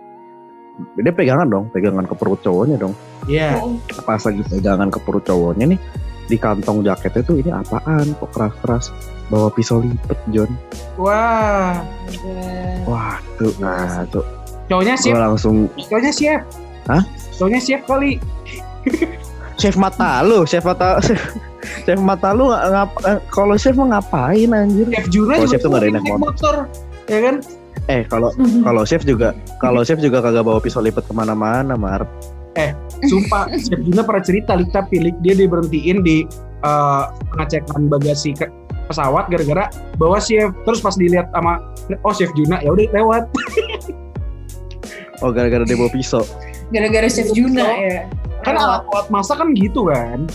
dia 0.98 1.14
pegangan 1.16 1.48
dong 1.48 1.66
pegangan 1.72 2.04
ke 2.04 2.14
perut 2.14 2.40
cowoknya 2.42 2.76
dong 2.76 2.92
Iya. 3.26 3.58
Oh, 3.58 3.74
pas 4.04 4.20
lagi 4.20 4.44
pegangan 4.44 4.92
ke 4.92 5.00
perut 5.00 5.24
cowoknya 5.24 5.72
nih 5.72 5.80
di 6.26 6.36
kantong 6.36 6.82
jaketnya 6.82 7.22
tuh 7.22 7.38
ini 7.38 7.50
apaan 7.50 8.12
kok 8.14 8.30
keras-keras 8.30 8.90
bawa 9.28 9.48
pisau 9.50 9.80
lipat 9.80 10.18
John 10.30 10.52
Wah. 10.98 11.80
wah 12.84 13.18
tuh 13.38 13.54
nah 13.58 14.04
tuh 14.10 14.26
Cowoknya 14.66 14.98
siap. 14.98 15.22
langsung 15.22 15.70
Cowoknya 15.78 16.10
siap. 16.10 16.42
Hah? 16.90 17.06
Cowoknya 17.32 17.62
siap 17.62 17.86
kali. 17.86 18.18
chef 19.56 19.78
mata 19.78 20.20
lu 20.22 20.42
chef 20.44 20.62
mata 20.62 20.98
chef 21.86 22.00
mata 22.02 22.34
lu 22.34 22.50
ngap 22.50 22.92
eh, 23.06 23.20
kalau 23.30 23.56
chef 23.56 23.78
mau 23.78 23.88
ngapain 23.88 24.50
anjir 24.52 24.90
Chef 24.90 25.08
Juna 25.14 25.38
Kalau 25.38 25.46
juga 25.46 25.54
chef 25.54 25.62
tuh 25.62 25.70
nggak 25.70 25.82
ada 25.82 25.88
yang 25.88 25.96
naik 25.96 26.06
naik 26.10 26.22
motor. 26.22 26.56
Ya 27.06 27.20
kan? 27.22 27.36
eh 27.86 28.02
kalau 28.10 28.34
kalau 28.66 28.82
chef 28.82 29.06
juga 29.06 29.38
kalau 29.62 29.86
chef 29.86 30.02
juga 30.02 30.18
kagak 30.18 30.42
bawa 30.42 30.58
pisau 30.58 30.82
lipat 30.82 31.06
ke 31.06 31.14
mana-mana 31.14 31.78
mar 31.78 32.10
Sumpah, 33.04 33.52
Chef 33.60 33.84
Juna 33.84 34.08
pernah 34.08 34.24
cerita, 34.24 34.56
Lik, 34.56 34.72
tapi 34.72 35.04
Lik, 35.04 35.20
dia 35.20 35.36
diberhentiin 35.36 36.00
di 36.02 36.24
eh, 36.64 37.04
pengecekan 37.36 37.92
bagasi 37.92 38.32
ke 38.32 38.48
pesawat 38.88 39.28
gara-gara 39.34 39.68
bawa 39.98 40.22
chef 40.22 40.54
terus 40.64 40.80
pas 40.80 40.94
dilihat 40.94 41.28
sama 41.34 41.58
oh 42.06 42.14
chef 42.14 42.30
Juna 42.38 42.62
ya 42.62 42.70
udah 42.74 42.86
lewat 42.94 43.24
oh 45.26 45.30
gara-gara 45.34 45.66
dia 45.66 45.78
bawa 45.78 45.90
pisau 45.90 46.22
Gara-gara 46.74 47.06
Chef 47.06 47.30
Juna 47.34 47.62
ya. 47.62 48.10
kan 48.42 48.58
Lewat. 48.58 48.86
alat-alat 48.90 49.08
masak 49.14 49.38
kan 49.42 49.50
gitu 49.54 49.90
kan 49.90 50.26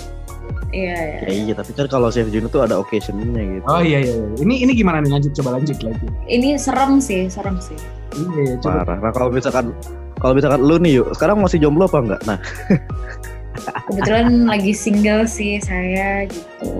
Iya, 0.70 0.94
iya. 0.94 1.18
Ya 1.20 1.30
iya, 1.42 1.52
tapi 1.52 1.70
kan 1.72 1.86
kalau 1.86 2.08
Chef 2.08 2.26
Juno 2.26 2.46
tuh 2.46 2.62
ada 2.62 2.74
occasionnya 2.74 3.26
gitu. 3.58 3.64
oh 3.64 3.78
iya 3.78 3.98
iya, 4.00 4.14
iya. 4.14 4.38
ini 4.38 4.54
ini 4.60 4.72
gimana 4.72 5.00
nih 5.00 5.10
lanjut 5.10 5.34
coba 5.34 5.56
lanjut 5.56 5.78
lagi 5.80 6.06
Ini 6.24 6.54
serem 6.56 6.98
sih, 6.98 7.26
serem 7.26 7.58
sih. 7.58 7.74
iya 8.14 8.54
coba 8.56 8.82
Parah. 8.84 8.98
Nah 9.00 9.10
kalau 9.10 9.28
misalkan 9.28 9.74
kalau 10.16 10.32
misalkan 10.32 10.60
lu 10.60 10.76
nih 10.76 11.00
yuk, 11.00 11.10
sekarang 11.12 11.38
masih 11.38 11.58
jomblo 11.58 11.84
apa 11.84 11.98
enggak? 11.98 12.20
Nah, 12.24 12.38
Kebetulan 13.86 14.46
lagi 14.46 14.72
single 14.72 15.26
sih 15.26 15.58
saya 15.58 16.24
gitu. 16.24 16.70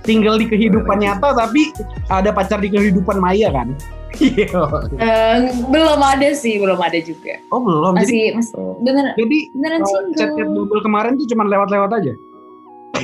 tinggal 0.00 0.36
di 0.36 0.44
kehidupan 0.44 0.98
nyata 0.98 1.32
tapi 1.34 1.68
ada 2.06 2.30
pacar 2.30 2.58
di 2.58 2.68
kehidupan 2.68 3.18
maya 3.18 3.48
kan 3.50 3.72
iya 4.20 4.48
Eh, 4.96 5.36
belum 5.64 5.98
ada 5.98 6.32
sih, 6.32 6.56
belum 6.56 6.76
ada 6.76 6.96
juga. 6.98 7.36
oh 7.48 7.60
belum 7.60 7.92
jadi 7.98 8.04
Masih, 8.04 8.24
masih 8.34 8.54
Oh. 8.54 8.76
bener, 8.78 9.12
jadi 9.14 9.38
beneran 9.52 9.80
single. 9.82 10.12
chat 10.14 10.28
chat 10.30 10.48
double 10.48 10.80
kemarin 10.80 11.12
tuh 11.14 11.26
cuma 11.26 11.44
lewat-lewat 11.46 11.90
aja 11.94 12.12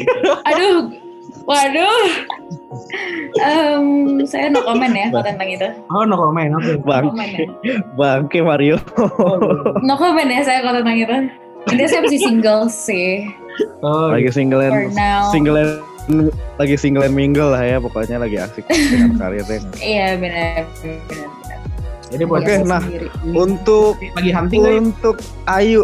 Aduh, 0.51 0.79
waduh. 1.45 2.05
Em, 3.43 3.87
saya 4.27 4.51
no 4.51 4.63
comment 4.63 4.95
ya 4.95 5.11
kalau 5.11 5.25
tentang 5.27 5.49
itu. 5.51 5.69
oh 5.91 6.03
no 6.07 6.15
comment 6.15 6.55
oke 6.59 6.71
No 6.71 6.83
bang, 6.87 7.05
comment 7.11 7.33
ya. 7.35 7.47
bangke 7.99 8.39
Mario. 8.43 8.77
No 9.83 9.95
comment 9.99 10.29
ya 10.31 10.43
saya 10.43 10.63
kalau 10.63 10.83
tentang 10.83 10.99
itu. 10.99 11.17
Intinya 11.65 11.89
saya 11.89 12.01
masih 12.05 12.21
single 12.21 12.63
sih 12.69 13.25
oh, 13.83 14.11
lagi 14.13 14.29
single 14.31 14.61
for 14.61 14.69
and 14.69 14.93
single 15.31 15.57
and 15.57 16.29
lagi 16.61 16.77
single 16.77 17.01
and 17.07 17.17
mingle 17.17 17.49
lah 17.49 17.65
ya, 17.65 17.77
pokoknya 17.81 18.21
lagi 18.21 18.37
asik 18.37 18.69
dengan 18.93 19.17
karirnya. 19.17 19.61
Iya 19.81 20.21
benar, 20.21 20.69
benar, 20.85 21.01
benar. 21.09 21.31
jadi 22.13 22.25
buat 22.29 22.41
Oke, 22.45 22.53
Saya 22.53 22.67
nah. 22.69 22.83
sendiri. 22.85 23.09
Untuk 23.33 23.95
lagi 24.13 24.31
hunting 24.31 24.61
ya? 24.61 24.73
untuk 24.77 25.17
Ayu, 25.49 25.83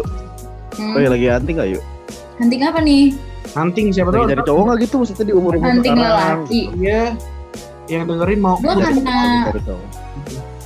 Hmm, 0.71 0.95
oh 0.95 0.99
iya 1.03 1.09
lagi 1.11 1.27
hunting 1.27 1.57
yuk? 1.67 1.83
hunting 2.39 2.61
apa 2.63 2.79
nih? 2.79 3.11
Hunting 3.51 3.91
siapa 3.91 4.09
tahu 4.11 4.23
cari 4.27 4.41
cowok 4.43 4.61
nggak 4.67 4.79
gitu 4.87 4.95
maksudnya 5.01 5.25
di 5.27 5.35
umur 5.35 5.51
umur 5.59 5.67
Hunting 5.67 5.95
lelaki. 5.97 6.61
Iya. 6.79 7.03
Yang 7.91 8.03
dengerin 8.07 8.39
mau 8.39 8.55
Gue 8.61 8.75
karena 8.79 9.19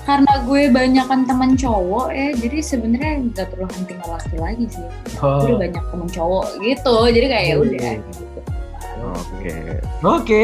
karena 0.06 0.34
gue 0.46 0.62
banyakan 0.70 1.26
teman 1.26 1.58
cowok 1.58 2.14
ya, 2.14 2.30
jadi 2.38 2.58
sebenarnya 2.62 3.26
nggak 3.26 3.48
perlu 3.50 3.66
hunting 3.66 3.98
lelaki 4.06 4.36
lagi 4.38 4.66
sih. 4.70 4.86
Oh, 5.18 5.42
Gue 5.42 5.58
udah 5.58 5.60
banyak 5.66 5.84
teman 5.90 6.10
cowok 6.14 6.46
gitu, 6.62 6.96
jadi 7.10 7.26
kayak 7.26 7.46
ya 7.50 7.56
udah. 7.58 7.94
gitu. 8.06 8.40
Oke. 9.02 9.56
Oke. 10.06 10.42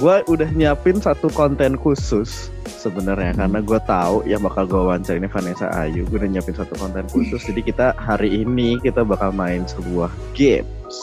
gue 0.00 0.16
udah 0.26 0.48
nyiapin 0.54 0.98
satu 0.98 1.30
konten 1.30 1.78
khusus 1.78 2.50
sebenarnya 2.80 3.36
karena 3.36 3.60
gue 3.60 3.80
tahu 3.82 4.24
yang 4.24 4.40
bakal 4.40 4.64
gue 4.64 4.80
wawancara 4.80 5.14
ini 5.14 5.28
Vanessa 5.28 5.68
Ayu 5.70 6.02
gue 6.04 6.16
udah 6.16 6.30
nyiapin 6.30 6.52
satu 6.52 6.72
konten 6.74 7.04
khusus 7.06 7.44
jadi 7.44 7.60
kita 7.62 7.86
hari 7.94 8.40
ini 8.40 8.80
kita 8.80 9.04
bakal 9.04 9.30
main 9.30 9.68
sebuah 9.68 10.08
games 10.32 10.96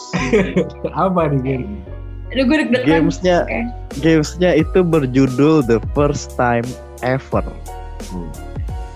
Apa 0.98 1.30
nih 1.30 1.38
Gary? 1.40 1.66
Aduh 2.28 2.44
gue 2.44 2.56
deg-degan. 2.60 2.86
gamesnya 3.06 3.36
Oke. 3.40 3.60
gamesnya 4.00 4.50
itu 4.52 4.82
berjudul 4.82 5.62
The 5.62 5.78
First 5.94 6.34
Time 6.34 6.66
Ever 7.00 7.46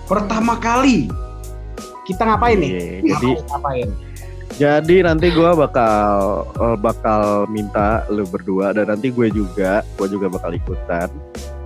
Pertama 0.03 0.53
kali. 0.55 1.07
kita 2.03 2.27
ngapain 2.27 2.59
nih? 2.59 2.69
Iya, 2.69 2.83
jadi 3.09 3.29
Ngapain, 3.31 3.47
ngapain? 3.47 3.89
jadi 4.53 4.95
nanti 5.01 5.27
gue 5.29 5.49
bakal 5.55 6.11
eh, 6.53 6.77
bakal 6.77 7.21
minta 7.47 8.03
lu 8.05 8.21
berdua 8.23 8.69
dan 8.69 8.85
nanti 8.85 9.07
gue 9.07 9.31
juga 9.31 9.81
gue 9.95 10.07
juga 10.07 10.27
bakal 10.29 10.51
ikutan 10.51 11.09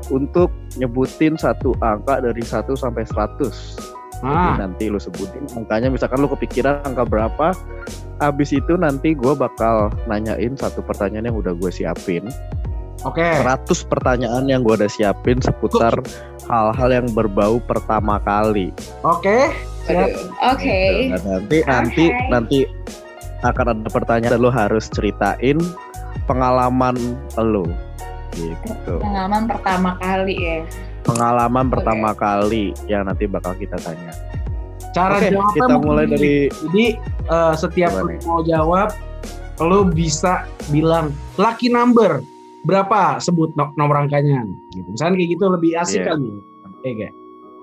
untuk 0.09 0.49
nyebutin 0.75 1.35
satu 1.35 1.73
angka 1.79 2.19
dari 2.21 2.41
1 2.41 2.67
sampai 2.73 3.03
100 3.05 3.95
Jadi 4.17 4.25
Ah, 4.25 4.57
nanti 4.57 4.89
lu 4.89 4.97
sebutin 4.97 5.45
angkanya 5.53 5.93
misalkan 5.93 6.17
lu 6.17 6.29
kepikiran 6.33 6.81
angka 6.81 7.05
berapa 7.05 7.53
Habis 8.17 8.49
itu 8.49 8.73
nanti 8.73 9.13
gue 9.13 9.37
bakal 9.37 9.93
nanyain 10.09 10.57
satu 10.57 10.81
pertanyaan 10.81 11.29
yang 11.29 11.37
udah 11.37 11.53
gue 11.53 11.69
siapin 11.69 12.25
oke. 13.05 13.21
100 13.21 13.69
pertanyaan 13.85 14.49
yang 14.49 14.65
gue 14.65 14.73
udah 14.73 14.89
siapin 14.89 15.37
seputar 15.37 15.93
hal-hal 16.49 16.89
yang 16.89 17.07
berbau 17.13 17.61
pertama 17.61 18.17
kali 18.25 18.73
Oke. 19.05 19.53
Siap. 19.85 19.93
Aduh, 19.93 20.11
Oke. 20.49 20.65
Gitu. 20.73 21.13
Dan 21.13 21.21
nanti 21.29 21.57
nanti 21.63 22.03
Alright. 22.09 22.29
nanti 22.33 22.59
akan 23.45 23.65
ada 23.69 23.89
pertanyaan 23.93 24.33
dan 24.33 24.41
lu 24.41 24.49
harus 24.49 24.89
ceritain 24.89 25.61
pengalaman 26.25 26.97
lu 27.37 27.69
gitu. 28.37 28.93
Pengalaman 29.01 29.43
pertama 29.49 29.89
kali 29.97 30.35
ya. 30.37 30.57
Pengalaman 31.01 31.65
pertama 31.67 32.09
kali 32.13 32.75
yang 32.85 33.07
nanti 33.07 33.25
bakal 33.25 33.55
kita 33.55 33.75
tanya. 33.79 34.13
Cara 34.91 35.17
Oke, 35.17 35.29
jawabnya 35.29 35.53
kita 35.55 35.75
mulai 35.77 36.05
dari 36.05 36.33
Jadi 36.49 36.85
eh, 37.27 37.53
setiap 37.53 37.91
lu 37.97 38.17
mau 38.23 38.41
jawab, 38.41 38.89
lu 39.59 39.89
bisa 39.89 40.45
bilang 40.67 41.09
lucky 41.35 41.67
number 41.67 42.21
berapa 42.63 43.17
sebut 43.17 43.55
no- 43.55 43.73
nomor 43.73 44.03
angkanya. 44.03 44.43
Gitu. 44.71 44.87
Misalnya 44.87 45.15
kayak 45.15 45.31
gitu 45.33 45.45
lebih 45.47 45.71
asik 45.75 46.01
Iya. 46.01 46.07
kan? 46.11 46.19
Iya 46.83 46.93
gak? 46.93 47.13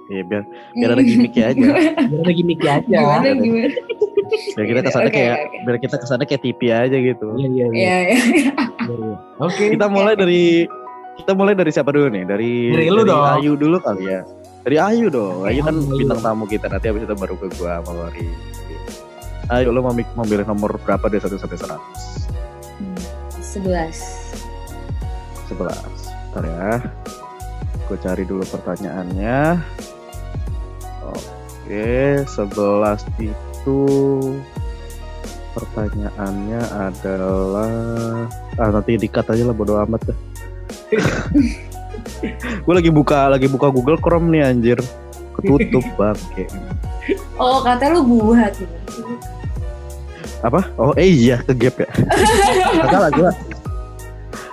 ya 0.05 0.21
biar 0.21 0.45
biar 0.77 0.91
ada 0.93 1.01
gimmicknya 1.01 1.45
aja. 1.49 1.65
Biar 2.13 2.21
ada 2.21 2.33
gimmicknya 2.33 2.71
aja. 2.77 2.93
Gimana 2.93 3.29
gimana? 3.35 3.69
Biar 4.55 4.67
kita 4.67 4.81
kesannya 4.83 5.11
Oke, 5.11 5.19
kayak 5.19 5.37
oke. 5.39 5.57
biar 5.65 5.77
kita 5.79 5.97
kesannya 6.01 6.27
kayak 6.27 6.43
TV 6.43 6.61
aja 6.71 6.97
gitu. 6.97 7.29
Iya 7.37 7.49
iya 7.49 7.67
iya. 7.67 7.67
Iya, 7.75 7.97
iya. 8.01 8.19
iya. 8.89 9.15
Oke. 9.41 9.65
Kita 9.75 9.87
mulai 9.89 10.15
dari 10.15 10.65
kita 11.15 11.33
mulai 11.33 11.55
dari 11.55 11.71
siapa 11.71 11.91
dulu 11.95 12.11
nih? 12.11 12.25
Dari 12.27 12.53
Dari 12.75 12.89
lu 12.91 13.03
dong. 13.03 13.23
Ayu 13.23 13.55
dulu 13.55 13.79
kali 13.79 14.11
ya. 14.11 14.21
Dari 14.65 14.77
Ayu 14.81 15.07
dong. 15.13 15.45
Ayu 15.47 15.61
kan 15.63 15.77
Ayu. 15.77 15.95
bintang 15.95 16.21
tamu 16.21 16.45
kita. 16.45 16.67
Nanti 16.67 16.87
habis 16.91 17.05
itu 17.05 17.15
baru 17.15 17.35
ke 17.37 17.47
gua 17.55 17.79
sama 17.81 17.93
Lori. 17.95 18.27
Ayo 19.53 19.77
lo 19.77 19.85
mau 19.85 19.93
mau 19.93 20.25
pilih 20.25 20.49
nomor 20.49 20.81
berapa 20.81 21.05
dari 21.07 21.21
1 21.21 21.37
sampai 21.37 21.59
100? 21.61 21.77
Hmm, 22.81 22.97
Sebelas. 23.45 23.99
11. 25.53 25.77
Bentar 26.33 26.45
ya. 26.49 26.71
Gue 27.85 27.99
cari 28.01 28.25
dulu 28.25 28.41
pertanyaannya. 28.49 29.61
Oke, 31.05 32.25
11 32.25 33.05
itu 33.21 33.37
pertanyaannya 35.55 36.63
adalah 36.91 37.73
ah 38.59 38.71
nanti 38.75 38.99
dikat 38.99 39.31
aja 39.31 39.47
lah 39.47 39.55
bodo 39.55 39.79
amat 39.87 40.11
dah. 40.11 40.19
gue 42.65 42.75
lagi 42.75 42.91
buka 42.91 43.31
lagi 43.31 43.47
buka 43.47 43.71
Google 43.71 43.99
Chrome 43.99 44.29
nih 44.35 44.43
anjir. 44.45 44.79
Ketutup 45.35 45.85
bangke. 45.99 46.47
Oh 47.39 47.63
kata 47.63 47.91
lu 47.93 48.03
buat 48.03 48.53
gitu. 48.55 48.77
Apa? 50.45 50.69
Oh 50.77 50.93
eh 50.95 51.09
iya 51.09 51.41
ke 51.41 51.57
gap 51.57 51.81
ya. 51.81 51.89
Kagak 52.85 53.01
lah 53.01 53.11
gua. 53.11 53.31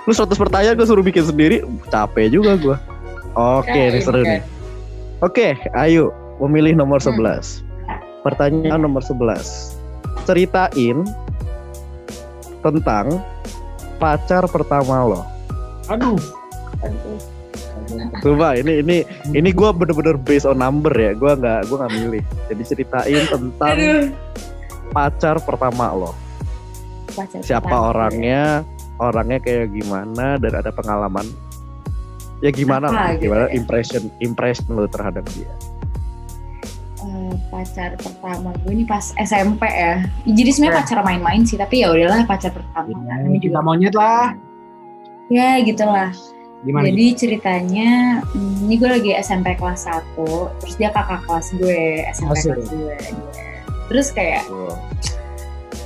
Lu 0.02 0.10
100 0.10 0.34
pertanyaan 0.34 0.74
gue 0.74 0.82
suruh 0.82 1.04
bikin 1.04 1.22
sendiri, 1.22 1.62
capek 1.86 2.32
juga 2.32 2.58
gua. 2.58 2.76
Oke, 3.32 3.70
Ya, 3.70 3.88
ini 3.88 4.00
seru 4.02 4.20
nih. 4.20 4.42
Oke, 5.22 5.54
ayo 5.72 6.10
memilih 6.42 6.74
nomor 6.74 6.98
Hmm. 6.98 7.16
11. 7.16 7.62
Pertanyaan 8.22 8.80
nomor 8.80 9.02
11. 9.02 9.74
Ceritain 10.22 11.02
tentang 12.62 13.18
pacar 13.98 14.46
pertama 14.46 15.02
lo. 15.02 15.22
Aduh. 15.90 16.18
Coba 18.22 18.54
ini 18.54 18.80
ini 18.80 18.96
ini 19.34 19.50
gua 19.50 19.74
bener-bener 19.74 20.14
based 20.14 20.46
on 20.46 20.62
number 20.62 20.94
ya. 20.94 21.12
Gua 21.12 21.34
nggak 21.34 21.66
gua 21.66 21.76
nggak 21.84 21.94
milih. 21.98 22.22
Jadi 22.46 22.62
ceritain 22.62 23.22
tentang 23.26 23.74
Aduh. 23.74 24.06
pacar 24.94 25.36
pertama 25.42 25.90
lo. 25.90 26.10
Pacar 27.10 27.42
Siapa 27.42 27.66
pertama. 27.66 27.90
orangnya? 27.90 28.62
Orangnya 29.02 29.38
kayak 29.42 29.74
gimana 29.74 30.38
dan 30.38 30.52
ada 30.54 30.70
pengalaman 30.70 31.26
ya 32.38 32.50
gimana 32.50 32.90
Apa 32.90 32.94
lah, 32.94 33.08
gitu 33.14 33.22
gimana 33.30 33.44
ya? 33.46 33.54
impression 33.54 34.02
impression 34.18 34.66
lo 34.74 34.86
terhadap 34.86 35.22
dia. 35.30 35.50
Pacar 37.50 37.96
pertama 37.98 38.50
gue 38.64 38.72
ini 38.72 38.84
pas 38.86 39.12
SMP 39.20 39.64
ya. 39.68 40.02
Jadi 40.24 40.50
sebenarnya 40.50 40.78
pacar 40.82 40.98
main-main 41.04 41.42
sih, 41.44 41.58
tapi 41.60 41.82
ya 41.82 41.92
udahlah 41.92 42.24
pacar 42.24 42.50
pertama. 42.50 42.92
Ya, 43.06 43.38
kita 43.38 43.58
juga. 43.58 43.60
monyet 43.60 43.94
lah. 43.94 44.36
Ya 45.32 45.60
gitulah. 45.64 46.10
Gimana? 46.62 46.86
Jadi 46.94 47.06
ceritanya 47.18 48.22
hmm, 48.22 48.70
ini 48.70 48.74
gue 48.78 48.90
lagi 48.90 49.10
SMP 49.18 49.58
kelas 49.58 49.90
1, 49.90 50.14
terus 50.62 50.74
dia 50.78 50.94
kakak 50.94 51.26
kelas 51.26 51.46
gue, 51.58 52.06
SMP 52.14 52.38
Asik. 52.38 52.50
kelas 52.54 52.68
gue. 52.70 52.98
Terus 53.90 54.08
kayak 54.14 54.44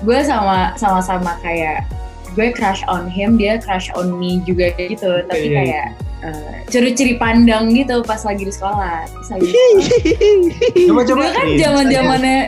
gue 0.05 0.19
sama 0.21 0.77
sama-sama 0.77 1.41
kayak 1.41 1.89
gue 2.37 2.53
crush 2.53 2.85
on 2.87 3.09
him, 3.09 3.41
dia 3.41 3.57
crush 3.57 3.89
on 3.97 4.13
me 4.21 4.45
juga 4.45 4.71
gitu. 4.77 5.25
Tapi 5.27 5.49
iya, 5.49 5.51
iya. 5.51 5.57
kayak 5.59 5.87
eh, 6.23 6.55
curi-curi 6.69 7.15
pandang 7.17 7.73
gitu 7.73 8.05
pas 8.05 8.21
lagi 8.23 8.45
di 8.45 8.53
sekolah. 8.53 9.09
Pas 9.09 9.29
lagi 9.33 9.49
di 9.49 9.53
sekolah. 9.53 10.87
Coba 10.93 11.01
coba. 11.09 11.23
Dulu 11.25 11.33
kan 11.33 11.47
Iya. 11.49 11.59
zaman 11.65 11.85
zamannya 11.89 12.39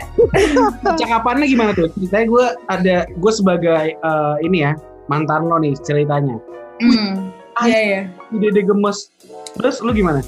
Cakapannya 1.01 1.45
gimana 1.49 1.71
tuh? 1.73 1.89
Ceritanya 1.97 2.25
gue 2.29 2.45
ada 2.69 2.95
gue 3.09 3.31
sebagai 3.33 3.97
eh, 3.97 4.35
ini 4.45 4.63
ya 4.63 4.77
mantan 5.09 5.49
lo 5.49 5.57
nih 5.57 5.73
ceritanya. 5.81 6.37
Hmm, 6.79 7.33
iya 7.65 7.79
iya. 7.81 8.01
Dede 8.31 8.61
gemes. 8.63 9.09
Terus 9.57 9.81
lu 9.81 9.91
gimana? 9.91 10.21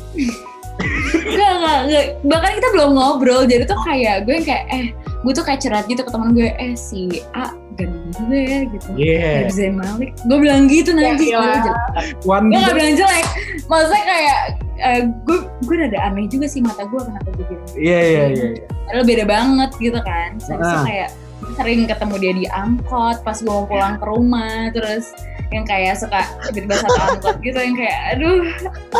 Enggak, 1.13 1.52
enggak, 1.62 1.78
enggak. 1.86 2.06
Bahkan 2.26 2.52
kita 2.58 2.67
belum 2.74 2.89
ngobrol, 2.97 3.45
jadi 3.45 3.63
tuh 3.69 3.78
kayak 3.86 4.26
gue 4.26 4.34
yang 4.41 4.47
kayak, 4.47 4.65
eh, 4.74 4.86
gue 5.21 5.32
tuh 5.32 5.45
kayak 5.45 5.62
curhat 5.62 5.86
gitu 5.86 6.02
ke 6.02 6.10
temen 6.10 6.34
gue, 6.34 6.50
eh 6.58 6.74
si 6.74 7.21
A 7.38 7.54
ganteng 7.77 8.12
juga 8.15 8.38
ya 8.38 8.60
gitu. 8.67 8.89
Yeah. 8.95 9.49
Zain 9.51 9.75
Malik. 9.77 10.12
Gue 10.27 10.38
bilang 10.39 10.67
gitu 10.67 10.91
nanti. 10.91 11.31
Ya, 11.31 11.39
gue 12.23 12.38
gak 12.51 12.75
bilang 12.75 12.95
jelek. 12.97 13.27
Maksudnya 13.67 14.03
kayak, 14.05 14.39
eh, 14.81 15.01
gue 15.25 15.38
gue 15.65 15.75
rada 15.77 15.99
aneh 16.03 16.25
juga 16.27 16.45
sih 16.49 16.60
mata 16.60 16.84
gue 16.84 16.99
kenapa 16.99 17.27
gue 17.36 17.45
bilang 17.47 17.63
gitu. 17.67 17.73
Iya 17.79 17.99
iya 17.99 18.23
iya. 18.31 18.45
iya. 18.57 18.65
Padahal 18.89 19.05
beda 19.07 19.23
banget 19.25 19.71
gitu 19.79 19.99
kan. 20.03 20.29
Terus 20.38 20.49
habis 20.51 20.67
itu 20.67 20.77
Ah. 20.77 20.86
kayak 20.88 21.10
sering 21.57 21.89
ketemu 21.89 22.15
dia 22.21 22.34
di 22.38 22.45
angkot 22.53 23.17
pas 23.25 23.38
gue 23.41 23.49
mau 23.49 23.65
pulang 23.65 23.97
ke 23.97 24.05
rumah 24.05 24.69
terus 24.71 25.10
yang 25.51 25.65
kayak 25.67 25.99
suka 25.99 26.21
tiba-tiba 26.53 26.79
satu 26.79 26.99
angkot 27.12 27.36
gitu 27.43 27.57
yang 27.60 27.75
kayak 27.75 27.99
aduh 28.15 28.39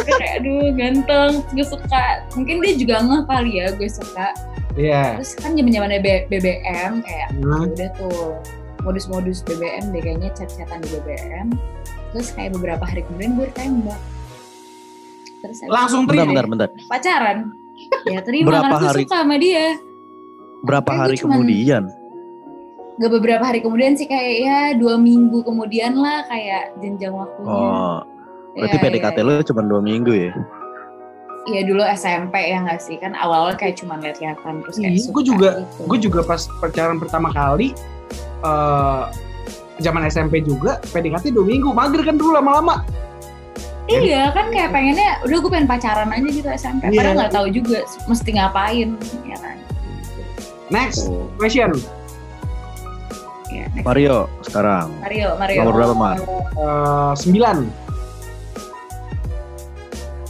kayak 0.04 0.32
aduh 0.42 0.68
ganteng 0.76 1.32
gue 1.56 1.64
suka 1.64 2.26
mungkin 2.36 2.60
dia 2.60 2.74
juga 2.76 2.96
ngeh 3.06 3.22
kali 3.30 3.52
ya 3.62 3.68
gue 3.72 3.88
suka 3.88 4.28
Iya. 4.72 5.20
terus 5.20 5.36
kan 5.36 5.52
zaman 5.56 5.72
zamannya 5.72 6.00
BBM 6.32 7.04
kayak 7.04 7.30
Nah, 7.44 7.68
ya 7.68 7.72
udah 7.76 7.90
tuh 8.00 8.36
modus-modus 8.82 9.42
BBM 9.42 9.90
deh 9.90 10.02
kayaknya 10.02 10.30
chat-chatan 10.32 10.80
di 10.80 10.90
BBM 10.94 11.48
terus 12.12 12.30
kayak 12.32 12.52
beberapa 12.54 12.84
hari 12.84 13.02
kemudian 13.04 13.34
gue 13.34 13.48
tembak 13.52 14.02
terus 15.40 15.58
Langsung 15.66 16.04
itu 16.04 16.10
Bentar, 16.12 16.26
terima. 16.28 16.44
bentar, 16.46 16.70
bentar. 16.70 16.70
pacaran 16.88 17.38
ya 18.06 18.20
terima 18.22 18.48
Berapa 18.48 18.66
karena 18.70 18.88
hari? 18.88 19.04
suka 19.04 19.16
sama 19.16 19.36
dia 19.38 19.66
Berapa 20.62 20.86
Kayak 20.88 21.02
hari 21.02 21.16
cuman- 21.18 21.34
kemudian? 21.36 21.84
gak 22.94 23.12
beberapa 23.12 23.44
hari 23.44 23.60
kemudian 23.60 23.94
sih 23.96 24.06
kayak 24.06 24.34
ya 24.38 24.60
dua 24.76 24.94
minggu 24.96 25.42
kemudian 25.42 25.96
lah 25.96 26.22
kayak 26.24 26.78
jenjang 26.78 27.10
waktunya 27.12 27.50
Oh, 27.50 27.98
berarti 28.54 28.78
Ya, 28.78 28.82
PDKT 28.84 29.18
ya, 29.18 29.24
lo 29.24 29.42
cuma 29.42 29.62
dua 29.64 29.82
minggu 29.82 30.12
ya? 30.12 30.30
Iya 31.44 31.62
dulu 31.66 31.82
SMP 31.82 32.38
ya 32.46 32.62
nggak 32.62 32.78
sih 32.78 32.96
kan 32.96 33.18
awalnya 33.18 33.58
kayak 33.58 33.74
cuma 33.76 33.98
lihat-lihatan 33.98 34.62
terus 34.62 34.78
kayak 34.78 34.94
Iya, 34.94 35.02
suka 35.02 35.14
gue 35.16 35.24
juga- 35.26 35.54
gitu. 35.58 35.82
gue 35.88 36.00
juga 36.00 36.20
pas 36.22 36.42
pacaran 36.62 36.98
pertama 37.00 37.34
kali 37.34 37.74
eh 38.42 39.04
zaman 39.80 40.06
SMP 40.06 40.42
juga 40.42 40.78
PDKT 40.86 41.32
dua 41.32 41.46
minggu 41.46 41.70
mager 41.72 42.02
kan 42.02 42.16
dulu 42.16 42.34
lama-lama 42.34 42.86
iya 43.88 44.30
kan 44.30 44.48
kayak 44.50 44.70
pengennya 44.70 45.20
udah 45.22 45.38
gue 45.38 45.52
pengen 45.52 45.68
pacaran 45.68 46.10
aja 46.10 46.30
gitu 46.30 46.48
SMP 46.50 46.82
Iya. 46.88 46.98
padahal 46.98 47.16
nggak 47.18 47.34
tahu 47.34 47.48
juga 47.50 47.80
mesti 48.06 48.30
ngapain 48.32 48.90
ya 49.26 49.38
kan 49.38 49.58
next 50.70 51.06
Oh. 51.06 51.28
question 51.36 51.74
ya, 53.52 53.68
next. 53.74 53.84
Mario 53.84 54.32
sekarang. 54.42 54.88
Mario 55.04 55.36
Mario 55.36 55.60
Nomor 55.60 55.76
berapa, 55.76 55.94
Mar? 55.94 56.18
Eh, 56.56 57.14
sembilan 57.18 57.58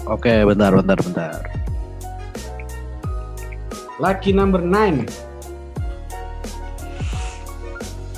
Oke, 0.10 0.44
bentar, 0.44 0.74
bentar, 0.74 0.98
bentar. 0.98 1.40
lucky 4.02 4.34
number 4.34 4.58
nine 4.58 5.06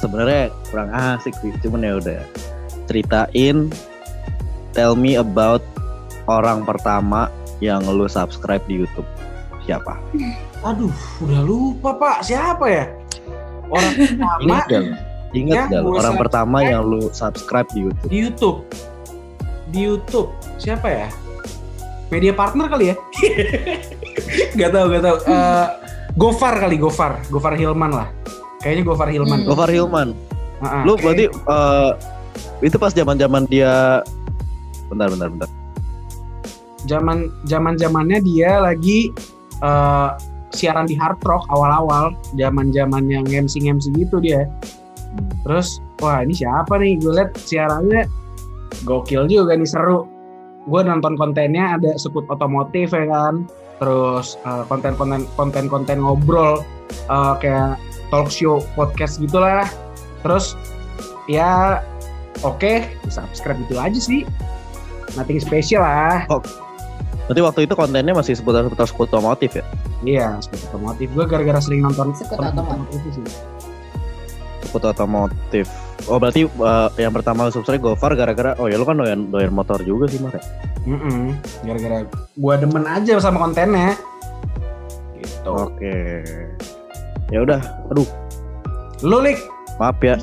Sebenarnya 0.04 0.52
kurang 0.68 0.92
asik 0.92 1.32
sih, 1.40 1.56
cuman 1.64 1.88
ya 1.88 1.96
udah. 1.96 2.20
Ceritain, 2.92 3.72
tell 4.76 5.00
me 5.00 5.16
about 5.16 5.64
orang 6.28 6.68
pertama 6.68 7.32
yang 7.58 7.80
lu 7.88 8.04
subscribe 8.06 8.60
di 8.68 8.84
YouTube. 8.84 9.08
siapa? 9.64 9.96
Aduh, 10.68 10.92
udah 11.24 11.40
lupa 11.40 11.96
Pak. 11.96 12.28
Siapa 12.28 12.68
ya? 12.68 12.92
Orang 13.72 13.96
pertama 14.04 14.40
Ingat 14.44 14.66
gak? 14.68 14.82
lu? 14.84 14.92
Ingat 15.34 15.56
Ya, 15.56 15.64
gak 15.72 15.82
gua 15.82 15.94
orang 15.98 16.16
pertama 16.20 16.58
yang 16.62 16.84
lu 16.84 17.08
subscribe 17.10 17.68
di 17.72 17.88
YouTube? 17.88 18.10
di 18.12 18.18
YouTube. 18.20 18.58
Di 19.72 19.80
YouTube 19.82 20.30
siapa 20.60 20.86
ya? 20.86 21.08
Media 22.12 22.36
partner 22.36 22.68
kali 22.68 22.92
ya? 22.92 22.96
gak 24.60 24.70
tahu, 24.70 24.86
gak 24.92 25.02
tahu. 25.02 25.18
Eh, 25.26 25.68
Gofar 26.14 26.60
kali, 26.60 26.76
Gofar, 26.76 27.24
Gofar 27.32 27.56
Hilman 27.56 27.90
lah. 27.90 28.08
Kayaknya 28.64 28.84
Gofar 28.86 29.10
Hilman. 29.12 29.40
Hmm. 29.44 29.48
Gofar 29.48 29.70
Hilman. 29.70 30.10
Ah, 30.58 30.66
ah, 30.66 30.84
Lu 30.88 30.96
kayak- 30.96 31.04
berarti 31.04 31.26
eh, 31.28 31.92
itu 32.64 32.76
pas 32.78 32.92
zaman-zaman 32.92 33.44
dia 33.46 34.00
bentar 34.88 35.08
bentar 35.10 35.28
bentar. 35.30 35.50
zaman 36.84 37.32
zaman 37.44 37.76
zamannya 37.76 38.20
dia 38.20 38.60
lagi 38.60 39.12
eh, 39.60 40.10
siaran 40.52 40.84
di 40.84 40.94
hard 40.94 41.16
rock 41.24 41.48
awal-awal 41.48 42.12
zaman 42.36 42.70
zaman 42.70 43.08
yang 43.08 43.24
MC 43.24 43.64
MC 43.64 43.88
gitu 43.94 44.20
dia 44.20 44.52
terus 45.44 45.80
wah 45.98 46.20
ini 46.20 46.36
siapa 46.36 46.76
nih 46.76 47.00
gue 47.00 47.14
liat 47.14 47.32
siarannya 47.40 48.04
gokil 48.84 49.26
juga 49.26 49.56
nih 49.56 49.64
seru 49.66 50.04
gue 50.64 50.82
nonton 50.84 51.16
kontennya 51.16 51.80
ada 51.80 51.96
sekut 51.96 52.28
otomotif 52.28 52.92
ya 52.92 53.08
kan 53.08 53.48
terus 53.80 54.36
eh, 54.42 54.64
konten-konten 54.68 55.24
konten-konten 55.34 56.04
ngobrol 56.04 56.60
eh, 57.08 57.34
kayak 57.40 57.80
talk 58.10 58.28
show 58.32 58.64
podcast 58.74 59.22
gitulah 59.22 59.68
terus 60.26 60.58
ya 61.30 61.84
oke 62.44 62.88
subscribe 63.08 63.60
itu 63.64 63.76
aja 63.80 64.00
sih 64.00 64.22
nothing 65.16 65.40
special 65.40 65.84
lah 65.84 66.26
Berarti 67.24 67.40
waktu 67.40 67.60
itu 67.64 67.74
kontennya 67.80 68.12
masih 68.12 68.36
seputar 68.36 68.68
seputar 68.68 68.84
sekut 68.84 69.08
otomotif 69.08 69.56
ya? 69.56 69.64
Iya, 70.04 70.28
sekut 70.44 70.60
otomotif. 70.68 71.08
Gue 71.16 71.24
gara-gara 71.24 71.60
sering 71.64 71.80
nonton 71.80 72.12
konten 72.12 72.52
otomotif. 72.52 73.00
itu 73.00 73.10
sih. 73.16 73.24
Sekut 74.68 74.84
otomotif. 74.84 75.66
Oh 76.12 76.20
berarti 76.20 76.44
eh, 76.52 76.90
yang 77.00 77.16
pertama 77.16 77.48
lu 77.48 77.52
subscribe 77.56 77.80
Gofar 77.80 78.20
gara-gara 78.20 78.60
oh 78.60 78.68
ya 78.68 78.76
lu 78.76 78.84
kan 78.84 79.00
doyan 79.00 79.32
doyan 79.32 79.56
motor 79.56 79.80
juga 79.88 80.12
sih 80.12 80.20
Mar 80.20 80.36
ya? 80.36 80.44
Mm-mm. 80.84 81.40
Gara-gara 81.64 82.04
gue 82.12 82.56
demen 82.60 82.84
aja 82.84 83.16
sama 83.24 83.40
kontennya. 83.40 83.96
Gitu. 85.16 85.48
Oke. 85.48 86.28
Ya 87.34 87.42
udah, 87.42 87.62
aduh 87.90 88.06
Lu 89.02 89.18
lik, 89.20 89.42
maaf 89.82 89.98
ya. 90.00 90.16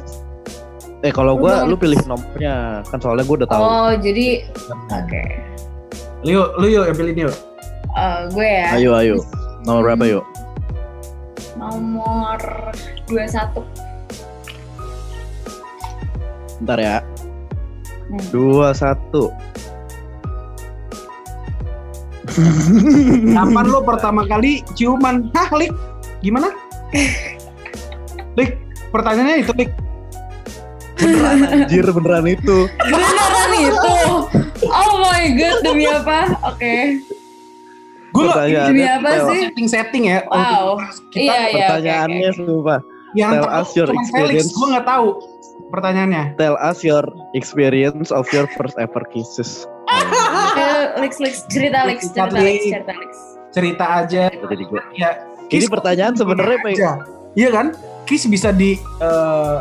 Eh 1.02 1.10
kalau 1.10 1.34
gua 1.34 1.64
Udah. 1.64 1.68
lu 1.68 1.74
pilih 1.76 1.98
nomornya 2.06 2.86
kan 2.86 3.02
soalnya 3.02 3.26
gua 3.26 3.36
udah 3.44 3.48
tahu. 3.50 3.60
Oh, 3.60 3.90
jadi 3.98 4.46
oke. 4.88 5.22
lu 6.24 6.30
yuk, 6.38 6.48
lu 6.60 6.66
yuk 6.70 6.84
yang 6.88 6.96
pilih 6.96 7.14
yuk. 7.28 7.36
Eh, 7.90 8.18
gue 8.30 8.46
ya. 8.46 8.66
Ayo 8.78 8.90
ayo. 8.94 9.16
Nomor 9.66 9.82
berapa 9.90 10.04
yuk? 10.06 10.24
Nomor 11.58 12.38
21. 13.10 13.66
Bentar 16.62 16.78
ya. 16.78 16.96
Hmm. 18.08 18.22
Dua 18.30 18.70
satu. 18.72 19.34
Kapan 23.34 23.66
lu 23.66 23.80
pertama 23.82 24.22
kali 24.24 24.62
ciuman? 24.78 25.28
Hah, 25.34 25.50
lik? 25.58 25.74
Gimana? 26.22 26.69
Lik, 28.38 28.50
pertanyaannya 28.90 29.36
itu 29.42 29.52
lik. 29.56 29.70
Beneran 31.00 31.38
anjir 31.48 31.84
beneran 31.88 32.26
itu. 32.28 32.68
Beneran 32.76 33.52
itu. 33.56 33.96
Oh 34.68 34.92
my 35.00 35.24
god, 35.32 35.56
demi 35.64 35.84
apa? 35.88 36.36
Oke. 36.44 37.00
Gue 38.10 38.26
gak 38.26 38.42
Pertanyaannya 38.42 38.74
Demi 38.74 38.84
apa 38.90 39.10
sih? 39.30 39.40
setting-setting 39.46 40.02
ya. 40.10 40.18
Wow. 40.26 40.82
Untuk 40.82 41.14
kita 41.14 41.30
Iya, 41.30 41.38
iya. 41.46 41.66
Pertanyaannya 41.70 42.18
oke, 42.26 42.34
oke. 42.34 42.48
sumpah. 42.50 42.80
yang 43.14 43.30
tell 43.34 43.48
us 43.50 43.68
your 43.74 43.90
experience. 43.90 44.50
Gue 44.50 44.66
gak 44.74 44.86
tahu 44.86 45.08
pertanyaannya. 45.70 46.24
Tell 46.34 46.56
us 46.58 46.78
your 46.82 47.06
experience 47.38 48.10
of 48.10 48.26
your 48.34 48.50
first 48.58 48.74
ever 48.82 49.02
kisses. 49.14 49.66
Ayo, 49.90 50.98
Lex, 50.98 51.18
Lex, 51.22 51.46
cerita 51.50 51.86
Lex, 51.86 52.10
cerita 52.10 52.38
Lex. 52.38 52.58
cerita 52.66 52.92
Lex. 52.94 53.12
Cerita 53.50 53.84
aja. 54.02 54.22
Ya, 54.94 55.10
Ini 55.50 55.52
kiss 55.52 55.66
pertanyaan 55.66 56.14
sebenarnya 56.14 56.56
apa 56.56 56.68
ya? 56.70 56.74
aja. 56.74 56.90
Iya 57.34 57.48
kan? 57.50 57.66
Kiss 58.06 58.24
bisa 58.26 58.50
di 58.50 58.78
eh, 58.78 59.58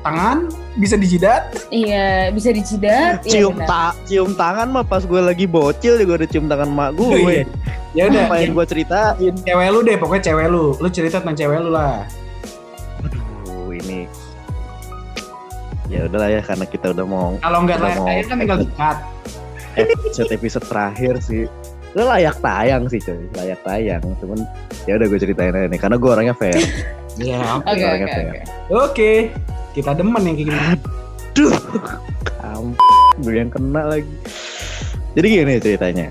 tangan, 0.00 0.48
bisa 0.74 0.96
di 0.96 1.06
jidat. 1.06 1.42
Iya, 1.68 2.32
bisa 2.32 2.48
dijidat. 2.50 3.20
Iya, 3.22 3.44
cium 3.44 3.54
benar. 3.54 3.68
ta 3.68 3.84
cium 4.08 4.32
tangan 4.32 4.68
mah 4.68 4.80
pas 4.82 5.04
gue 5.04 5.20
lagi 5.20 5.44
bocil 5.44 6.00
juga 6.00 6.24
udah 6.24 6.28
cium 6.28 6.48
tangan 6.48 6.68
mak 6.68 6.96
gue. 6.96 7.20
Iya. 7.20 7.44
Ya 7.90 8.06
udah, 8.06 8.22
Apa 8.24 8.34
yang 8.38 8.54
gue 8.54 8.64
ceritain? 8.64 9.34
cewek 9.42 9.68
lu 9.68 9.80
deh, 9.82 9.96
pokoknya 9.98 10.22
cewek 10.30 10.46
lu. 10.48 10.72
Lu 10.78 10.88
cerita 10.88 11.18
tentang 11.18 11.36
cewek 11.36 11.58
lu 11.58 11.70
lah. 11.74 12.06
Aduh 13.02 13.74
ini. 13.74 14.06
Ya 15.90 16.06
udahlah 16.06 16.30
ya 16.30 16.40
karena 16.40 16.64
kita 16.64 16.94
udah 16.94 17.02
mau 17.02 17.34
Kalau 17.42 17.66
nggak 17.66 17.78
tayang 17.82 18.06
kan 18.24 18.36
tinggal 18.38 18.58
dikat. 18.62 18.96
episode 19.74 20.30
episode 20.30 20.64
terakhir 20.70 21.14
sih. 21.18 21.44
Lu 21.90 22.06
layak 22.06 22.38
tayang 22.38 22.86
sih 22.86 23.02
coy, 23.02 23.18
layak 23.34 23.60
tayang. 23.66 24.02
Cuman 24.22 24.38
ya 24.86 24.94
udah 24.94 25.06
gue 25.10 25.18
ceritain 25.18 25.50
aja 25.50 25.66
nih 25.66 25.80
karena 25.80 25.96
gue 25.98 26.10
orangnya 26.10 26.36
fair. 26.36 26.56
Iya. 27.18 27.42
Oke, 27.66 27.82
Orangnya 27.84 28.06
oke, 28.06 28.14
fair. 28.16 28.24
oke. 28.24 28.40
Oke. 28.70 29.12
Kita 29.74 29.92
demen 29.92 30.22
yang 30.24 30.36
kayak 30.38 30.48
gini. 30.48 30.60
Duh, 31.36 31.52
kamp, 32.24 32.78
gue 33.20 33.34
yang 33.34 33.50
kena 33.50 33.82
lagi. 33.90 34.08
Jadi 35.18 35.26
gini 35.28 35.54
ceritanya. 35.58 36.06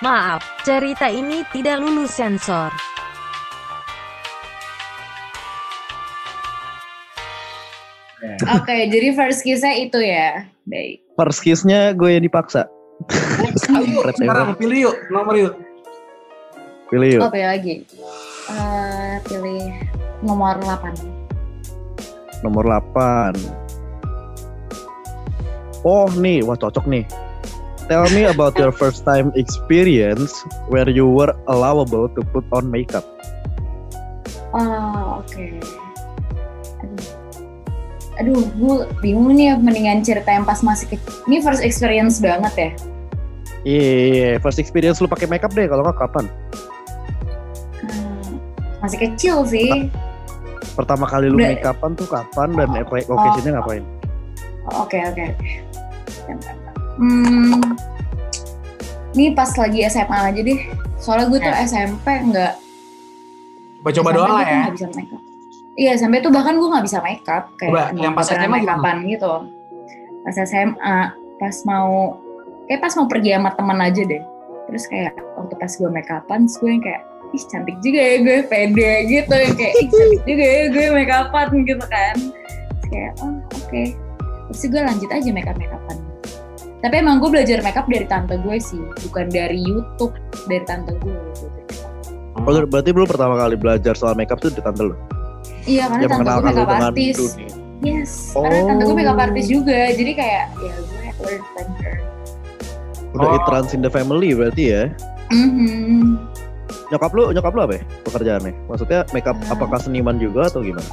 Maaf, 0.00 0.40
cerita 0.62 1.10
ini 1.10 1.42
tidak 1.50 1.82
lulus 1.82 2.14
sensor. 2.14 2.70
Oke, 8.54 8.76
jadi 8.86 9.12
first 9.18 9.42
kiss-nya 9.42 9.74
itu 9.76 9.98
ya. 9.98 10.46
Baik. 10.62 11.01
First 11.12 11.44
kiss-nya 11.44 11.92
gue 11.92 12.16
yang 12.16 12.24
dipaksa. 12.24 12.72
Ayo, 13.12 14.00
Kampret 14.00 14.16
sekarang 14.16 14.54
pilih 14.56 14.78
yuk, 14.88 14.96
nomor 15.12 15.34
yuk. 15.36 15.54
Pilih 16.88 17.18
yuk. 17.18 17.22
Oh, 17.24 17.30
pilih 17.32 17.48
lagi. 17.52 17.84
Eh, 18.48 19.14
pilih 19.28 19.60
nomor 20.24 20.56
8. 20.60 20.96
Nomor 22.40 22.64
8. 22.64 23.36
Oh 25.82 26.06
nih, 26.16 26.46
wah 26.46 26.56
cocok 26.56 26.86
nih. 26.86 27.04
Tell 27.90 28.06
me 28.14 28.24
about 28.30 28.54
your 28.56 28.70
first 28.70 29.02
time 29.02 29.34
experience 29.34 30.46
where 30.70 30.88
you 30.88 31.04
were 31.04 31.34
allowable 31.50 32.08
to 32.14 32.22
put 32.30 32.46
on 32.54 32.70
makeup. 32.70 33.04
Oh, 34.54 35.20
oke. 35.20 35.36
Aduh. 35.36 35.81
Aduh, 38.22 38.46
gue 38.54 38.76
bingung 39.02 39.34
nih 39.34 39.58
mendingan 39.58 40.06
cerita 40.06 40.30
yang 40.30 40.46
pas 40.46 40.62
masih 40.62 40.86
kecil. 40.86 41.10
Ini 41.26 41.42
first 41.42 41.58
experience 41.58 42.22
banget 42.22 42.54
ya. 42.54 42.70
Iya, 43.62 44.30
first 44.38 44.62
experience 44.62 45.02
lu 45.02 45.10
pakai 45.10 45.26
makeup 45.26 45.50
deh 45.50 45.66
kalau 45.66 45.82
nggak 45.82 45.98
kapan? 45.98 46.30
Hmm, 47.82 48.38
masih 48.78 48.98
kecil 49.10 49.42
sih. 49.42 49.90
Pertama 50.78 51.10
kali 51.10 51.26
lu 51.26 51.42
Udah. 51.42 51.50
makeupan 51.50 51.90
tuh 51.98 52.06
kapan 52.06 52.48
dan 52.54 52.70
apa 52.70 52.94
occasionnya 53.02 53.58
ngapain? 53.58 53.82
Oh, 54.70 54.86
Oke, 54.86 55.02
oke, 55.02 55.22
oke. 55.34 55.48
Bentar, 56.30 56.54
bentar. 56.54 56.74
Hmm, 57.02 57.58
ini 59.18 59.34
pas 59.34 59.50
lagi 59.58 59.82
SMA 59.90 60.18
aja 60.30 60.40
deh. 60.40 60.60
Soalnya 61.02 61.26
gue 61.26 61.38
tuh 61.42 61.54
SMP 61.66 62.06
nggak 62.06 62.52
Coba-coba 63.82 64.10
doang 64.14 64.30
lah 64.38 64.46
ya. 64.46 64.58
nggak 64.70 64.74
bisa 64.78 64.86
makeup. 64.94 65.22
Iya, 65.72 65.96
sampai 65.96 66.20
tuh 66.20 66.28
bahkan 66.28 66.60
gue 66.60 66.68
nggak 66.68 66.84
bisa 66.84 67.00
makeup 67.00 67.48
kayak 67.56 67.72
Coba, 67.72 67.96
yang 67.96 68.12
pas 68.12 68.28
SMA 68.28 68.44
gimana? 68.44 68.52
makeupan 68.60 68.96
gitu. 69.08 69.32
Pas 70.22 70.36
SMA, 70.44 70.98
pas 71.40 71.56
mau 71.64 72.20
kayak 72.68 72.80
pas 72.84 72.92
mau 73.00 73.06
pergi 73.08 73.30
sama 73.32 73.50
teman 73.56 73.78
aja 73.80 74.02
deh. 74.04 74.22
Terus 74.68 74.84
kayak 74.88 75.16
waktu 75.40 75.54
pas 75.56 75.72
gue 75.72 75.88
makeupan, 75.88 76.38
terus 76.44 76.56
gue 76.60 76.70
yang 76.76 76.84
kayak 76.84 77.02
ih 77.32 77.44
cantik 77.48 77.76
juga 77.80 78.00
ya 78.04 78.16
gue 78.20 78.38
pede 78.44 78.92
gitu 79.08 79.32
yang 79.32 79.54
kayak 79.56 79.74
ih 79.80 79.88
cantik 79.88 80.22
juga 80.28 80.44
ya 80.44 80.62
gue 80.68 80.86
makeupan 80.92 81.48
gitu 81.64 81.84
kan. 81.88 82.16
Terus 82.20 82.86
kayak 82.92 83.12
oh 83.24 83.34
oke. 83.40 83.82
Terus 84.52 84.62
gue 84.68 84.82
lanjut 84.84 85.08
aja 85.08 85.28
makeup 85.32 85.56
makeupan. 85.56 85.96
Tapi 86.82 86.94
emang 86.98 87.16
gue 87.22 87.30
belajar 87.30 87.62
makeup 87.64 87.86
dari 87.88 88.04
tante 88.04 88.36
gue 88.36 88.56
sih, 88.60 88.82
bukan 89.08 89.30
dari 89.32 89.56
YouTube, 89.56 90.12
dari 90.50 90.66
tante 90.68 90.92
gue 91.00 91.16
gitu. 91.32 91.46
Oh, 92.36 92.42
berarti 92.44 92.90
lu 92.90 93.06
pertama 93.06 93.38
kali 93.38 93.54
belajar 93.54 93.94
soal 93.94 94.18
makeup 94.18 94.42
tuh 94.42 94.50
di 94.50 94.60
tante 94.60 94.82
lu? 94.90 94.96
Iya, 95.62 95.84
karena 95.86 96.02
Yang 96.02 96.10
tante 96.12 96.30
gue 96.32 96.42
makeup 96.44 96.70
artis. 96.70 97.16
Yes, 97.82 98.10
karena 98.30 98.60
tante 98.66 98.82
gue 98.82 98.92
Oh. 98.92 98.98
makeup 98.98 99.18
artis 99.18 99.46
juga, 99.46 99.78
jadi 99.90 100.12
kayak 100.14 100.44
ya 100.58 100.74
gue 100.78 101.00
learn 101.20 101.42
from 101.50 101.68
her. 101.78 101.96
Udah 103.12 103.28
Oh. 103.28 103.36
it 103.36 103.44
runs 103.46 103.70
in 103.72 103.80
the 103.80 103.92
family 103.92 104.32
berarti 104.32 104.64
ya? 104.64 104.82
Mhm. 105.28 106.16
Nyokap 106.88 107.10
lu, 107.12 107.32
nyokap 107.32 107.52
lu 107.52 107.60
apa 107.62 107.74
ya 107.76 107.82
pekerjaannya? 108.04 108.52
Maksudnya 108.68 109.00
makeup 109.10 109.36
Ah. 109.44 109.52
apakah 109.52 109.78
seniman 109.78 110.16
juga 110.16 110.48
atau 110.48 110.60
gimana? 110.60 110.92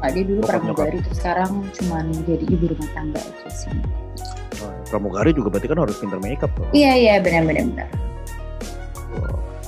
Ah, 0.00 0.08
dia 0.08 0.24
dulu 0.24 0.40
Bokap 0.40 0.64
pramugari 0.64 0.96
terus 0.98 1.20
sekarang 1.20 1.60
cuman 1.76 2.08
jadi 2.24 2.44
ibu 2.48 2.72
rumah 2.72 2.88
tangga 2.96 3.20
aja 3.20 3.48
sih. 3.52 3.68
Oh, 4.64 4.72
pramugari 4.88 5.36
juga 5.36 5.52
berarti 5.52 5.68
kan 5.68 5.76
harus 5.76 6.00
pinter 6.00 6.16
makeup 6.18 6.48
dong. 6.56 6.72
Iya 6.72 6.92
iya 6.96 7.14
benar-benar 7.20 7.64
benar. 7.68 7.88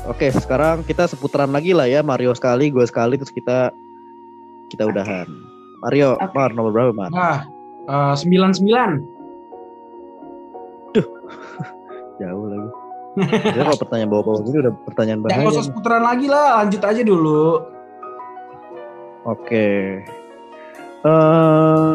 Oke, 0.02 0.32
sekarang 0.32 0.82
kita 0.82 1.06
seputaran 1.06 1.52
lagi 1.52 1.70
lah 1.70 1.86
ya. 1.86 2.02
Mario 2.02 2.34
sekali, 2.34 2.72
gue 2.72 2.82
sekali, 2.82 3.14
terus 3.14 3.30
kita 3.30 3.70
kita 4.72 4.88
udahan. 4.88 5.28
Mario, 5.84 6.16
Oke. 6.16 6.32
Mar 6.32 6.50
nomor 6.56 6.72
berapa 6.72 6.92
Mar? 6.96 7.10
Nah, 7.12 7.38
eh, 7.84 8.14
sembilan 8.16 8.50
sembilan. 8.56 8.90
Jauh 12.20 12.46
lagi. 12.48 12.70
Jadi 13.12 13.60
kalau 13.60 13.76
pertanyaan 13.76 14.08
bawa-bawa 14.08 14.38
gini 14.40 14.56
udah 14.64 14.74
pertanyaan 14.88 15.20
Jangan 15.20 15.36
bahaya. 15.36 15.52
usah 15.52 15.60
nih. 15.60 15.68
seputaran 15.68 16.02
lagi 16.02 16.26
lah, 16.32 16.46
lanjut 16.64 16.80
aja 16.80 17.02
dulu. 17.04 17.44
Oke. 19.28 19.66
Eh, 21.02 21.94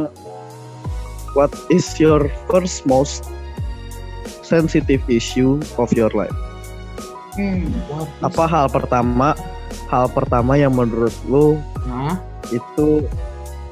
what 1.33 1.49
is 1.73 1.87
your 1.97 2.29
first 2.45 2.85
most 2.85 3.25
sensitive 4.45 5.01
issue 5.09 5.57
of 5.81 5.89
your 5.95 6.11
life? 6.13 6.35
Hmm. 7.33 7.69
Apa 8.21 8.45
hal 8.45 8.65
pertama 8.69 9.33
hal 9.87 10.09
pertama 10.09 10.57
yang 10.57 10.73
menurut 10.73 11.13
lu 11.29 11.55
Nah, 11.87 12.19
itu 12.49 13.03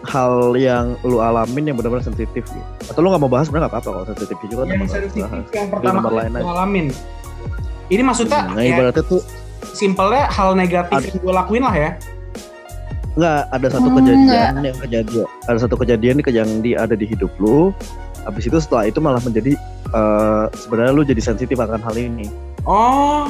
hal 0.05 0.53
yang 0.53 0.93
lu 1.01 1.17
alamin 1.17 1.73
yang 1.73 1.76
benar-benar 1.76 2.05
sensitif 2.05 2.45
gitu? 2.45 2.61
Atau 2.86 3.01
lu 3.01 3.09
nggak 3.09 3.21
mau 3.21 3.32
bahas 3.32 3.49
sebenarnya 3.49 3.67
nggak 3.67 3.76
apa-apa 3.76 3.89
kalau 3.91 4.05
sensitif 4.07 4.38
juga 4.43 4.61
yang 4.63 4.71
teman 4.78 4.88
sensitif 4.88 5.21
bahas. 5.21 5.45
yang 5.51 5.67
pertama 5.69 5.99
kali 6.03 6.21
aja. 6.21 6.39
alamin. 6.45 6.88
Ini 7.86 8.01
maksudnya 8.01 8.41
Nah, 8.49 8.61
ya, 8.61 8.69
ibaratnya 8.71 9.03
tuh 9.03 9.21
simpelnya 9.71 10.26
hal 10.28 10.53
negatif 10.53 10.93
Ad- 10.93 11.05
yang 11.05 11.17
gue 11.19 11.34
lakuin 11.34 11.63
lah 11.63 11.76
ya. 11.76 11.91
nggak 13.15 13.39
ada 13.47 13.67
satu 13.71 13.88
Oh, 13.88 13.95
kejadian 13.95 14.53
yang 14.59 14.78
kejadian 14.78 15.23
ada 15.47 15.57
satu 15.57 15.76
kejadian 15.80 16.13
nih 16.19 16.26
yang 16.34 16.49
di 16.59 16.71
ada 16.76 16.93
di 16.93 17.05
hidup 17.05 17.32
lu. 17.38 17.71
Habis 18.26 18.49
itu 18.49 18.57
setelah 18.59 18.86
itu 18.86 18.99
malah 18.99 19.21
menjadi 19.21 19.55
eh, 19.89 20.45
sebenarnya 20.53 20.91
lu 20.91 21.01
jadi 21.01 21.21
sensitif 21.23 21.55
akan 21.55 21.80
hal 21.80 21.95
ini. 21.95 22.28
Oh, 22.65 23.30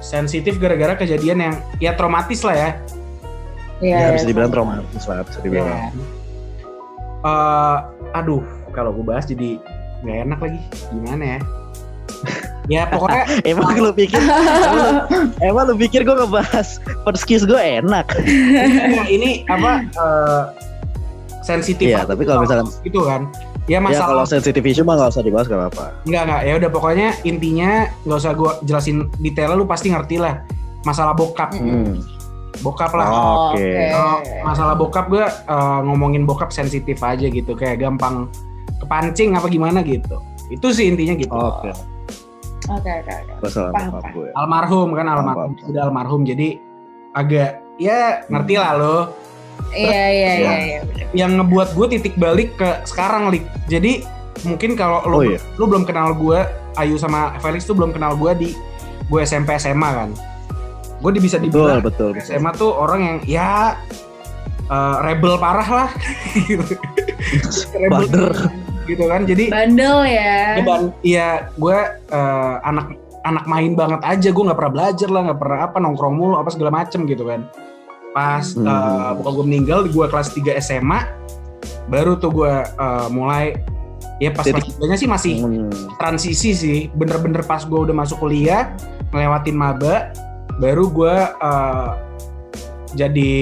sensitif 0.00 0.58
gara-gara 0.58 0.96
kejadian 0.96 1.38
yang 1.40 1.54
ya 1.78 1.92
traumatis 1.92 2.42
lah 2.42 2.54
ya. 2.54 2.70
Iya. 3.78 3.96
ya, 3.96 3.98
iya, 3.98 4.14
bisa 4.14 4.26
dibilang 4.26 4.50
traumatis 4.50 5.04
lah, 5.06 5.24
bisa 5.24 5.38
Ya. 5.38 5.44
dibilang. 5.44 5.80
Eh, 7.24 7.78
aduh, 8.12 8.42
kalau 8.70 8.92
gue 8.92 9.04
bahas 9.04 9.24
jadi 9.24 9.56
nggak 10.02 10.18
enak 10.28 10.38
lagi. 10.38 10.60
Gimana 10.92 11.24
ya? 11.24 11.40
ya 12.64 12.88
pokoknya 12.88 13.24
Emang 13.52 13.76
lu 13.76 13.92
pikir 13.92 14.16
emang, 14.16 14.40
lu, 14.76 14.84
emang 15.40 15.64
lu 15.68 15.74
pikir 15.76 16.00
gue 16.00 16.16
ngebahas 16.16 16.80
first 17.04 17.24
kiss 17.24 17.44
gue 17.44 17.56
enak? 17.56 18.08
Nah, 18.08 19.04
ini 19.04 19.44
apa 19.48 19.84
eh, 19.84 20.42
sensitif 21.44 21.92
Iya, 21.92 22.04
aja 22.04 22.16
tapi 22.16 22.24
kalau 22.24 22.40
misalkan 22.40 22.72
gitu 22.80 23.04
kan 23.04 23.28
ya 23.68 23.76
ya 23.76 23.80
kalau 23.80 24.24
masalah 24.24 24.24
sensitif 24.24 24.60
issue 24.64 24.84
mah 24.84 24.96
nggak 24.96 25.12
usah 25.12 25.24
dibahas 25.24 25.44
gak 25.48 25.60
apa-apa. 25.60 25.86
nggak 26.04 26.22
nggak 26.24 26.40
ya 26.44 26.52
udah 26.56 26.70
pokoknya 26.72 27.08
intinya 27.24 27.88
nggak 28.04 28.18
usah 28.20 28.32
gue 28.32 28.50
jelasin 28.64 29.08
detailnya 29.20 29.56
lu 29.56 29.64
pasti 29.64 29.88
ngerti 29.92 30.16
lah 30.20 30.40
masalah 30.84 31.12
bokap. 31.12 31.52
Hmm. 31.56 32.00
Bokap 32.56 32.92
lah 32.92 33.06
Oh, 33.06 33.34
Oke. 33.50 33.66
Kalau 33.88 34.14
masalah 34.42 34.74
bokap 34.74 35.06
gue 35.08 35.24
eh, 35.24 35.80
ngomongin 35.82 36.22
bokap 36.22 36.50
sensitif 36.50 37.00
aja 37.00 37.24
gitu 37.24 37.52
kayak 37.52 37.80
gampang 37.80 38.28
kepancing 38.76 39.32
apa 39.32 39.46
gimana 39.46 39.80
gitu 39.80 40.20
itu 40.46 40.66
sih 40.70 40.86
intinya 40.86 41.14
gitu 41.14 41.32
Oke. 41.32 41.70
Oke 42.66 42.90
oke 42.92 43.12
oke. 43.40 43.60
Paham. 43.70 43.92
gue. 44.10 44.28
almarhum 44.32 44.88
kan 44.92 45.06
almarhum 45.06 45.50
Paham, 45.50 45.52
paham. 45.54 45.68
udah 45.68 45.80
almarhum 45.82 46.22
jadi 46.22 46.48
agak 47.12 47.50
ya 47.76 48.00
ngerti 48.26 48.54
lah 48.54 48.72
lo 48.74 48.98
Iya 49.70 50.04
iya 50.06 50.30
Ya. 50.30 50.34
iya 50.36 50.54
iya. 50.60 50.80
yang 51.12 51.34
ngebuat 51.36 51.72
gue 51.72 51.86
titik 51.90 52.14
balik 52.14 52.54
ke 52.54 52.84
sekarang 52.84 53.28
lik 53.28 53.42
jadi 53.66 54.02
mungkin 54.42 54.74
kalau 54.74 55.00
lo 55.02 55.16
Oh 55.16 55.22
iya. 55.22 55.38
lu 55.56 55.64
belum 55.64 55.82
kenal 55.82 56.12
gue 56.12 56.42
Ayu 56.74 56.94
sama 56.94 57.38
Felix 57.38 57.62
tuh 57.62 57.72
belum 57.72 57.90
kenal 57.90 58.14
gue 58.14 58.32
di 58.34 58.48
gue 59.04 59.20
SMP 59.22 59.54
SMA 59.54 59.90
kan 59.94 60.10
gue 61.04 61.20
bisa 61.20 61.36
dibilang 61.36 61.84
betul, 61.84 62.16
betul. 62.16 62.24
SMA 62.24 62.50
tuh 62.56 62.72
orang 62.72 63.00
yang 63.04 63.18
ya 63.22 63.76
eh, 64.64 64.96
rebel 65.04 65.36
parah 65.36 65.68
lah 65.68 65.90
gitu. 66.40 66.64
rebel 67.76 68.08
Bader. 68.08 68.32
gitu 68.84 69.04
kan 69.04 69.20
jadi 69.24 69.44
Bandel 69.48 69.98
ya. 70.04 70.36
ya, 70.56 70.76
iya 71.00 71.28
gue 71.52 71.78
eh, 72.08 72.54
anak 72.64 72.96
anak 73.24 73.44
main 73.44 73.72
banget 73.72 74.00
aja 74.00 74.28
gue 74.28 74.44
nggak 74.44 74.56
pernah 74.56 74.72
belajar 74.72 75.08
lah 75.08 75.20
nggak 75.28 75.40
pernah 75.40 75.58
apa 75.62 75.76
nongkrong 75.78 76.14
mulu 76.14 76.34
apa 76.36 76.48
segala 76.48 76.72
macem 76.74 77.04
gitu 77.04 77.24
kan 77.24 77.44
pas 78.12 78.44
Hmm. 78.54 78.64
eh, 78.64 79.10
bokap 79.16 79.32
gue 79.34 79.44
meninggal 79.44 79.78
gue 79.84 80.06
kelas 80.06 80.32
3 80.32 80.56
SMA 80.58 81.00
baru 81.86 82.16
tuh 82.16 82.32
gue 82.32 82.52
eh, 82.64 83.06
mulai 83.08 83.56
ya 84.16 84.30
pas 84.30 84.44
kelas 84.44 84.76
3 84.76 84.96
sih 84.96 85.08
masih 85.08 85.34
Hmm. 85.40 85.68
transisi 85.96 86.52
sih 86.52 86.78
bener-bener 86.92 87.40
pas 87.42 87.60
gue 87.60 87.80
udah 87.80 87.92
masuk 87.92 88.20
kuliah 88.20 88.72
ngelewatin 89.10 89.56
maba 89.56 90.12
baru 90.56 90.86
gue 90.86 91.16
eh, 91.40 91.88
jadi 92.94 93.32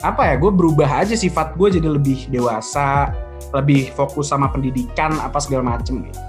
apa 0.00 0.22
ya 0.24 0.34
gue 0.36 0.48
berubah 0.48 1.04
aja 1.04 1.12
sifat 1.12 1.54
gue 1.54 1.76
jadi 1.76 1.88
lebih 1.88 2.28
dewasa 2.28 3.12
lebih 3.50 3.90
fokus 3.92 4.30
sama 4.30 4.48
pendidikan 4.48 5.12
apa 5.18 5.38
segala 5.38 5.76
macem 5.76 6.02
gitu 6.02 6.20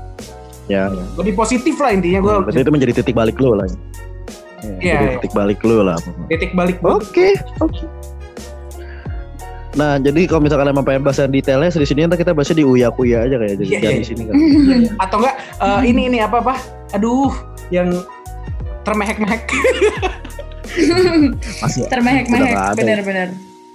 Ya, 0.69 0.87
ya. 0.87 1.03
lebih 1.19 1.35
positif 1.35 1.75
lah 1.77 1.91
intinya 1.91 2.21
gue 2.21 2.33
Berarti 2.47 2.63
itu 2.63 2.71
menjadi 2.71 2.93
titik 3.03 3.11
balik 3.11 3.35
lu 3.37 3.57
lah. 3.57 3.67
Ya, 3.67 3.75
Iya, 4.61 4.71
jadi 4.79 5.03
iya. 5.03 5.11
titik 5.19 5.33
balik 5.33 5.59
lu 5.61 5.77
lah. 5.83 5.97
titik 6.29 6.51
balik 6.53 6.77
Oke, 6.79 7.33
oke. 7.59 7.83
Nah, 9.71 9.95
jadi 9.97 10.27
kalau 10.27 10.43
misalkan 10.43 10.67
emang 10.67 10.83
pengen 10.83 11.01
bahas 11.01 11.17
yang 11.17 11.31
detailnya 11.31 11.71
di 11.71 11.87
sini 11.87 12.03
kita 12.05 12.31
bahasnya 12.31 12.59
di 12.59 12.65
uya 12.67 12.91
kuya 12.91 13.23
aja 13.23 13.35
kayak 13.35 13.55
jadi 13.57 13.63
Iya, 13.63 13.79
jangan 13.79 13.91
iya. 13.91 13.99
di 13.99 14.07
sini 14.07 14.21
kan. 14.23 14.33
atau 15.03 15.17
enggak 15.19 15.35
eh, 15.59 15.81
ini 15.87 16.01
ini 16.07 16.17
apa 16.19 16.37
apa 16.39 16.55
aduh 16.91 17.31
yang 17.67 17.89
termehek-mehek 18.83 19.41
Masih 21.61 21.83
Termehek-mehek. 21.85 22.55
Ada. 22.55 22.73
Bener-bener. 22.73 23.29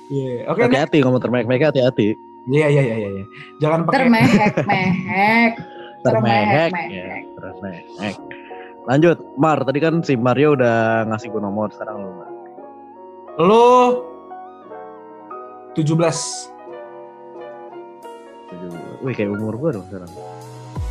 Iya, 0.06 0.48
oke 0.48 0.56
nah. 0.56 0.66
hati-hati 0.66 0.96
ngomong 1.02 1.20
termehek-mehek 1.20 1.68
hati-hati. 1.68 2.16
iya 2.46 2.70
iya 2.70 2.78
iya 2.80 2.96
iya 2.96 3.08
iya. 3.12 3.24
jangan 3.58 3.84
pakai 3.84 3.96
Termehek-mehek. 4.00 4.52
Termehek. 4.56 5.52
Termehek. 6.06 6.70
Ya, 6.88 7.04
termehek. 7.34 8.14
Lanjut, 8.86 9.18
Mar. 9.34 9.58
Tadi 9.60 9.78
kan 9.78 9.98
si 10.00 10.14
Mario 10.14 10.54
udah 10.54 10.76
ngasih 11.06 11.28
gue 11.28 11.42
nomor 11.42 11.68
sekarang 11.68 11.96
lu. 11.98 12.10
Mar. 12.12 12.28
lo 13.36 13.66
17 15.74 15.84
Tujuh- 18.46 18.80
Wih, 19.02 19.12
kayak 19.12 19.28
umur 19.28 19.58
gue 19.58 19.70
dong 19.74 19.84
sekarang. 19.84 20.08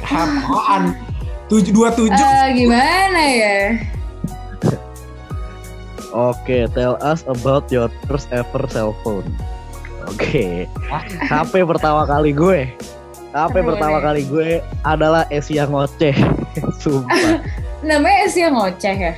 apaan 0.05 0.93
tujuh 1.47 1.71
dua 1.71 1.89
tujuh 1.89 2.13
Eh, 2.13 2.47
gimana 2.53 3.21
ya? 3.23 3.57
Oke, 6.15 6.71
tell 6.71 6.95
us 7.03 7.27
about 7.27 7.67
your 7.67 7.91
first 8.07 8.31
ever 8.31 8.63
cell 8.71 8.95
phone. 9.03 9.27
Oke, 10.07 10.69
HP 11.27 11.53
pertama 11.67 12.07
kali 12.07 12.31
gue. 12.31 12.71
HP 13.35 13.55
pertama 13.59 13.99
kali 13.99 14.23
gue 14.23 14.63
adalah 14.81 15.27
Asia 15.27 15.67
ngoceh. 15.67 16.15
Sumpah. 16.81 17.43
Namanya 17.83 18.31
yang 18.31 18.55
ngoceh 18.55 18.95
ya? 18.95 19.13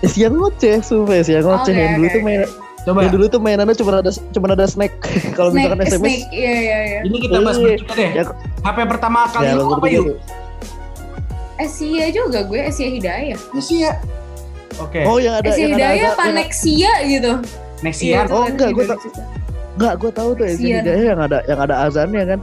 Asia 0.00 0.28
ngoceh, 0.32 0.80
sumpah 0.80 1.20
Asia 1.20 1.44
ngoceh. 1.44 1.72
Oke, 1.72 1.80
yang 1.80 1.94
dulu 2.00 2.06
oke, 2.08 2.14
tuh 2.16 2.22
main, 2.24 2.40
coba 2.84 2.98
yang 3.04 3.12
dulu 3.12 3.24
tuh 3.28 3.40
mainannya 3.40 3.74
cuma 3.76 3.90
ada 4.00 4.10
cuma 4.32 4.46
ada 4.48 4.64
snack. 4.64 4.92
Kalau 5.36 5.52
misalkan 5.52 5.80
SMS, 5.84 6.00
snake, 6.00 6.24
iya 6.32 6.54
iya 6.56 6.78
iya. 6.88 6.98
ini 7.04 7.16
kita 7.20 7.36
bahas 7.40 7.56
Iya. 7.60 7.76
juga 7.80 7.92
deh 7.96 8.10
Ya. 8.16 8.24
HP 8.64 8.78
pertama 8.88 9.28
kali 9.28 9.44
ya 9.44 9.60
lu 9.60 9.76
apa 9.76 9.86
yuk 9.88 10.16
Asia 11.54 12.06
juga 12.10 12.42
gue, 12.44 12.60
Asia 12.64 12.88
Hidayah. 12.90 13.38
Asia 13.54 13.90
oke 14.76 15.00
Oh, 15.02 15.18
yang 15.18 15.34
ada 15.34 15.46
Asia 15.46 15.60
yang 15.60 15.70
ada 15.70 15.76
Hidayah 15.76 15.94
azan- 15.94 16.12
apa 16.12 16.22
yang- 16.24 16.36
Nexia 16.36 16.92
gitu? 17.04 17.32
Nexian 17.80 18.24
Oh, 18.24 18.28
tuh 18.28 18.42
enggak, 18.48 18.68
gue. 18.70 18.84
Enggak, 19.74 19.94
gue 19.96 20.10
tahu 20.10 20.30
tuh 20.32 20.44
Asia 20.44 20.56
Asia. 20.56 20.76
Hidayah 20.80 21.04
yang 21.06 21.20
ada 21.20 21.38
yang 21.44 21.60
ada 21.60 21.74
azannya 21.82 22.22
kan. 22.26 22.40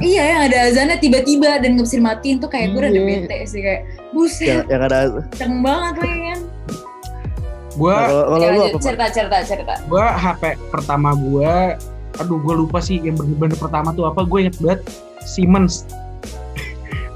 Iya 0.00 0.22
yang 0.24 0.40
ada 0.46 0.58
azannya 0.64 0.96
tiba-tiba 0.96 1.58
dan 1.58 1.74
gak 1.74 1.84
bisa 1.84 1.96
dimatiin 1.96 2.36
tuh 2.38 2.46
kayak 2.46 2.66
gue 2.70 2.80
rada 2.80 2.94
Iya. 2.94 3.02
bete 3.04 3.36
sih 3.44 3.60
kayak 3.60 3.80
buset 4.10 4.46
Yang, 4.46 4.62
yang 4.68 4.82
ada 4.84 4.98
kenceng 5.28 5.54
banget 5.60 5.94
lagi 5.98 6.20
kan. 6.24 6.40
gua 7.72 7.94
Nah, 7.94 8.06
kalau 8.06 8.36
Ya, 8.38 8.48
lu 8.48 8.60
apa? 8.62 8.78
Cerita 8.78 9.06
cerita 9.08 9.36
cerita. 9.42 9.74
gua 9.86 10.06
HP 10.12 10.42
pertama 10.68 11.08
gua 11.14 11.74
aduh 12.14 12.38
gua 12.38 12.54
lupa 12.54 12.78
sih 12.78 13.00
yang 13.00 13.16
bener-bener 13.16 13.56
pertama 13.56 13.90
tuh 13.90 14.04
apa 14.04 14.20
gue 14.22 14.38
inget 14.40 14.56
banget 14.58 14.80
Siemens 15.24 15.88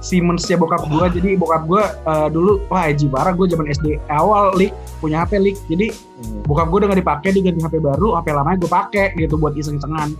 Siemens 0.06 0.46
ya 0.46 0.54
bokap 0.54 0.86
gua. 0.86 1.10
Jadi 1.10 1.34
bokap 1.34 1.66
gua 1.66 1.82
eh, 2.06 2.28
dulu 2.30 2.62
wah 2.70 2.86
Eji 2.86 3.10
parah 3.10 3.34
gua 3.34 3.50
zaman 3.50 3.66
SD 3.66 3.98
awal 4.06 4.54
lik 4.54 4.70
punya 5.02 5.26
HP 5.26 5.42
lik 5.42 5.58
jadi 5.66 5.90
Hmm. 6.16 6.40
bokap 6.48 6.72
gue 6.72 6.80
udah 6.80 6.88
gak 6.96 7.00
dipakai 7.04 7.28
dia 7.36 7.42
ganti 7.44 7.60
HP 7.60 7.76
baru 7.76 8.16
HP 8.16 8.32
lamanya 8.32 8.56
gue 8.64 8.72
pakai 8.72 9.12
gitu 9.20 9.36
buat 9.36 9.52
iseng-isengan. 9.52 10.16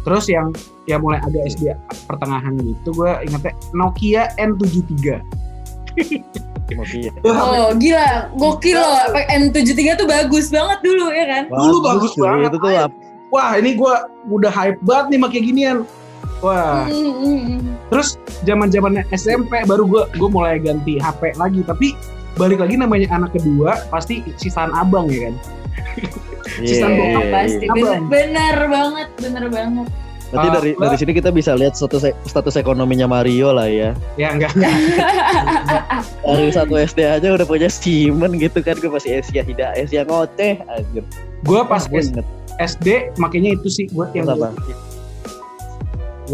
Terus 0.00 0.32
yang 0.32 0.48
ya 0.88 0.96
mulai 0.96 1.20
agak 1.20 1.44
SD 1.52 1.76
pertengahan 2.08 2.56
gitu 2.56 2.88
gue 2.96 3.10
ingetnya 3.28 3.52
Nokia 3.76 4.32
N73 4.40 5.20
Nokia. 6.72 7.12
Oh 7.20 7.68
gila, 7.76 8.32
gokil 8.32 8.80
loh. 8.80 9.12
Pakai 9.12 9.44
M73 9.44 10.00
tuh 10.00 10.08
bagus 10.08 10.48
banget 10.48 10.78
dulu 10.80 11.12
ya 11.12 11.24
kan. 11.28 11.42
Dulu 11.52 11.76
bagus 11.84 12.12
banget, 12.16 12.48
Itu 12.48 12.58
tuh 12.64 12.72
wah 13.28 13.50
ini 13.58 13.76
gue 13.76 13.94
udah 14.30 14.52
hype 14.54 14.80
banget 14.86 15.06
nih 15.12 15.20
pakai 15.20 15.40
ginian 15.44 15.76
Wah, 16.38 16.84
Mm, 16.84 17.12
mm, 17.14 17.38
mm. 17.50 17.60
terus 17.88 18.08
zaman 18.42 18.68
zamannya 18.68 19.02
SMP 19.10 19.62
baru 19.62 19.84
gue 19.84 20.02
gue 20.12 20.28
mulai 20.28 20.58
ganti 20.58 20.96
HP 20.96 21.32
lagi 21.34 21.62
tapi 21.62 21.96
balik 22.34 22.58
lagi 22.58 22.76
namanya 22.76 23.08
anak 23.10 23.32
kedua 23.32 23.80
pasti 23.88 24.20
sisaan 24.34 24.68
abang 24.70 25.06
ya 25.06 25.26
kan 25.26 25.34
Sisaan 26.58 26.88
Iya, 26.88 26.98
bokap 26.98 27.22
iya, 27.22 27.32
pasti 27.32 27.64
iya. 27.64 27.72
bener, 27.72 28.00
bener 28.06 28.56
banget 28.66 29.08
bener 29.18 29.44
banget 29.48 29.88
Berarti 30.26 30.42
Ah, 30.42 30.52
dari 30.52 30.70
gua- 30.72 30.80
dari 30.82 30.96
sini 30.98 31.12
kita 31.12 31.30
bisa 31.30 31.54
lihat 31.54 31.72
status 31.72 32.02
status 32.24 32.54
ekonominya 32.56 33.06
Mario 33.06 33.50
lah 33.50 33.64
ya. 33.64 33.94
ya 34.16 34.28
enggak 34.28 34.50
Dari 36.26 36.50
satu 36.50 36.74
SD 36.74 36.98
aja 37.00 37.28
udah 37.30 37.44
punya 37.44 37.68
Simon 37.68 38.34
gitu 38.34 38.58
kan 38.58 38.74
gue 38.74 38.88
masih 38.88 39.16
Asia 39.16 39.40
Hida 39.40 39.72
Asia 39.72 40.02
ngoceh 40.02 40.58
anjir. 40.66 41.04
gue 41.40 41.60
pas 41.64 41.78
gue 41.80 41.96
S- 41.96 42.10
inget 42.10 42.26
SD 42.58 42.86
makanya 43.16 43.54
itu 43.54 43.68
sih 43.70 43.86
gue 43.86 44.02
yang 44.12 44.26
apa? 44.26 44.50
gue 44.50 44.74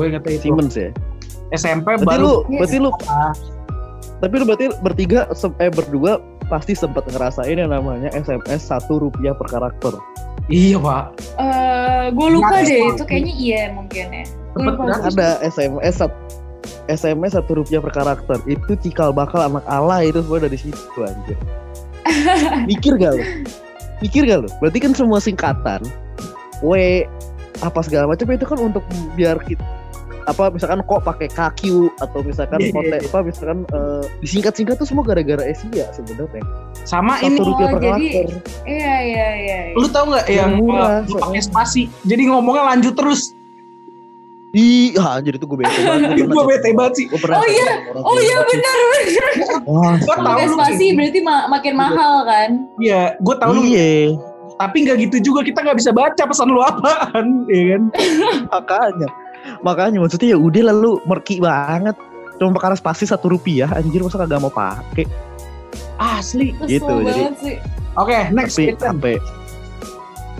ingetnya 0.00 0.32
itu 0.32 0.48
Siemens 0.48 0.74
ya. 0.74 0.90
SMP 1.52 1.84
Berarti 1.84 2.06
baru 2.08 2.24
lu 2.24 2.34
berarti 2.56 2.76
lu 2.80 2.90
Ah. 3.04 3.32
tapi 4.18 4.34
lu 4.40 4.44
berarti 4.46 4.66
bertiga 4.80 5.28
eh 5.58 5.68
berdua 5.68 6.16
pasti 6.46 6.72
sempat 6.72 7.04
ngerasain 7.06 7.54
yang 7.54 7.70
namanya 7.70 8.08
SMS 8.12 8.66
satu 8.66 9.00
rupiah 9.00 9.32
per 9.32 9.48
karakter. 9.48 9.92
iya 10.48 10.74
pak 10.76 11.04
Eh, 11.38 12.04
gue 12.10 12.28
lupa 12.30 12.60
Gratis 12.60 12.68
deh 12.68 12.80
itu 12.88 13.02
kayaknya 13.04 13.34
iya 13.36 13.62
mungkin 13.70 14.06
ya 14.10 14.24
Sempet. 14.52 14.74
Ada 15.08 15.28
SMS 15.42 15.96
SMS 16.88 17.32
satu 17.32 17.56
rupiah 17.56 17.78
per 17.78 17.92
karakter 17.92 18.36
itu 18.44 18.72
cikal 18.76 19.12
bakal 19.12 19.40
anak 19.40 19.62
ala 19.64 20.02
itu 20.02 20.18
semua 20.20 20.40
dari 20.40 20.58
situ 20.58 20.76
anjir. 20.98 21.38
Mikir 22.68 22.98
gak 22.98 23.16
lu? 23.16 23.24
Mikir 24.02 24.26
gak 24.26 24.44
lu? 24.44 24.48
Berarti 24.58 24.78
kan 24.82 24.92
semua 24.92 25.22
singkatan 25.22 25.80
W 26.60 27.06
apa 27.62 27.80
segala 27.80 28.10
macam 28.10 28.26
itu 28.28 28.42
kan 28.42 28.58
untuk 28.58 28.82
biar 29.14 29.38
kita 29.40 29.62
apa 30.24 30.48
misalkan 30.48 30.80
kok 30.80 31.02
pakai 31.02 31.26
KQ 31.26 31.60
atau 31.98 32.18
misalkan 32.20 32.56
Iya, 32.56 32.64
iya, 32.64 32.72
konten 32.72 32.96
iya. 32.96 33.08
apa 33.08 33.18
misalkan 33.20 33.58
eh, 33.66 34.02
disingkat-singkat 34.18 34.74
tuh 34.76 34.84
semua 34.84 35.02
gara-gara 35.02 35.42
Asia 35.42 35.86
sebenarnya. 35.90 36.42
sama 36.80 37.16
Satu 37.16 37.26
ini 37.26 37.38
rupiah 37.38 37.66
per 37.66 37.72
Oh, 37.72 37.80
jadi- 37.80 38.10
karakter. 38.12 38.26
iya 38.64 38.94
iya 39.00 39.28
iya 39.32 39.58
iya. 39.68 39.74
lu 39.74 39.86
tau 39.86 40.04
nggak 40.06 40.26
yang 40.26 40.38
Yang 40.48 40.52
murah, 40.60 40.90
uh, 40.92 40.98
lu 41.04 41.14
pakai 41.20 41.40
spasi 41.40 41.82
jadi 42.02 42.22
ngomongnya 42.26 42.64
lanjut 42.68 42.94
terus 42.94 43.22
Ih, 44.52 44.92
ah, 44.96 45.16
anjir 45.16 45.32
itu 45.32 45.46
gue 45.46 45.58
bete 45.58 45.80
banget. 45.80 46.12
gue 46.28 46.44
bete 46.44 46.68
banget 46.70 46.92
sih 46.92 47.04
Gue 47.08 47.16
Oh 47.24 47.40
iya, 47.42 47.72
oh 47.96 48.16
iya 48.18 48.36
gitu. 48.36 48.48
benar 48.52 48.76
benar 48.76 49.32
Wah, 49.64 49.94
Gua 49.96 50.14
tahu 50.14 50.26
pakai 50.28 50.44
lu 50.44 50.54
spasi 50.54 50.86
berarti 50.92 51.20
ma- 51.20 51.48
makin 51.48 51.72
mahal 51.72 52.14
kan 52.22 52.50
iya 52.76 53.16
gue 53.16 53.34
tahu 53.34 53.50
lu 53.50 53.62
Iya, 53.64 54.12
tapi 54.54 54.76
nggak 54.84 54.96
gitu 55.02 55.16
juga 55.24 55.40
kita 55.40 55.58
nggak 55.58 55.78
bisa 55.80 55.90
baca 55.90 56.22
pesan 56.22 56.46
lu 56.46 56.60
apaan 56.60 57.26
ya 57.48 57.62
kan 57.70 57.82
makanya. 58.52 59.08
Makanya 59.60 59.98
maksudnya 59.98 60.34
ya 60.34 60.38
udah 60.38 60.62
lalu 60.72 60.98
merki 61.04 61.38
banget. 61.38 61.94
Cuma 62.36 62.50
perkara 62.52 62.74
spasi 62.74 63.06
satu 63.06 63.30
rupiah, 63.30 63.70
anjir 63.70 64.02
masa 64.02 64.18
kagak 64.18 64.42
mau 64.42 64.50
pakai. 64.50 65.06
asli 65.96 66.50
Kesel 66.58 66.68
Gitu, 66.82 66.94
jadi- 67.06 67.60
oke 67.94 68.18
next 68.34 68.58
Tapi. 68.58 68.74
HP 68.74 69.04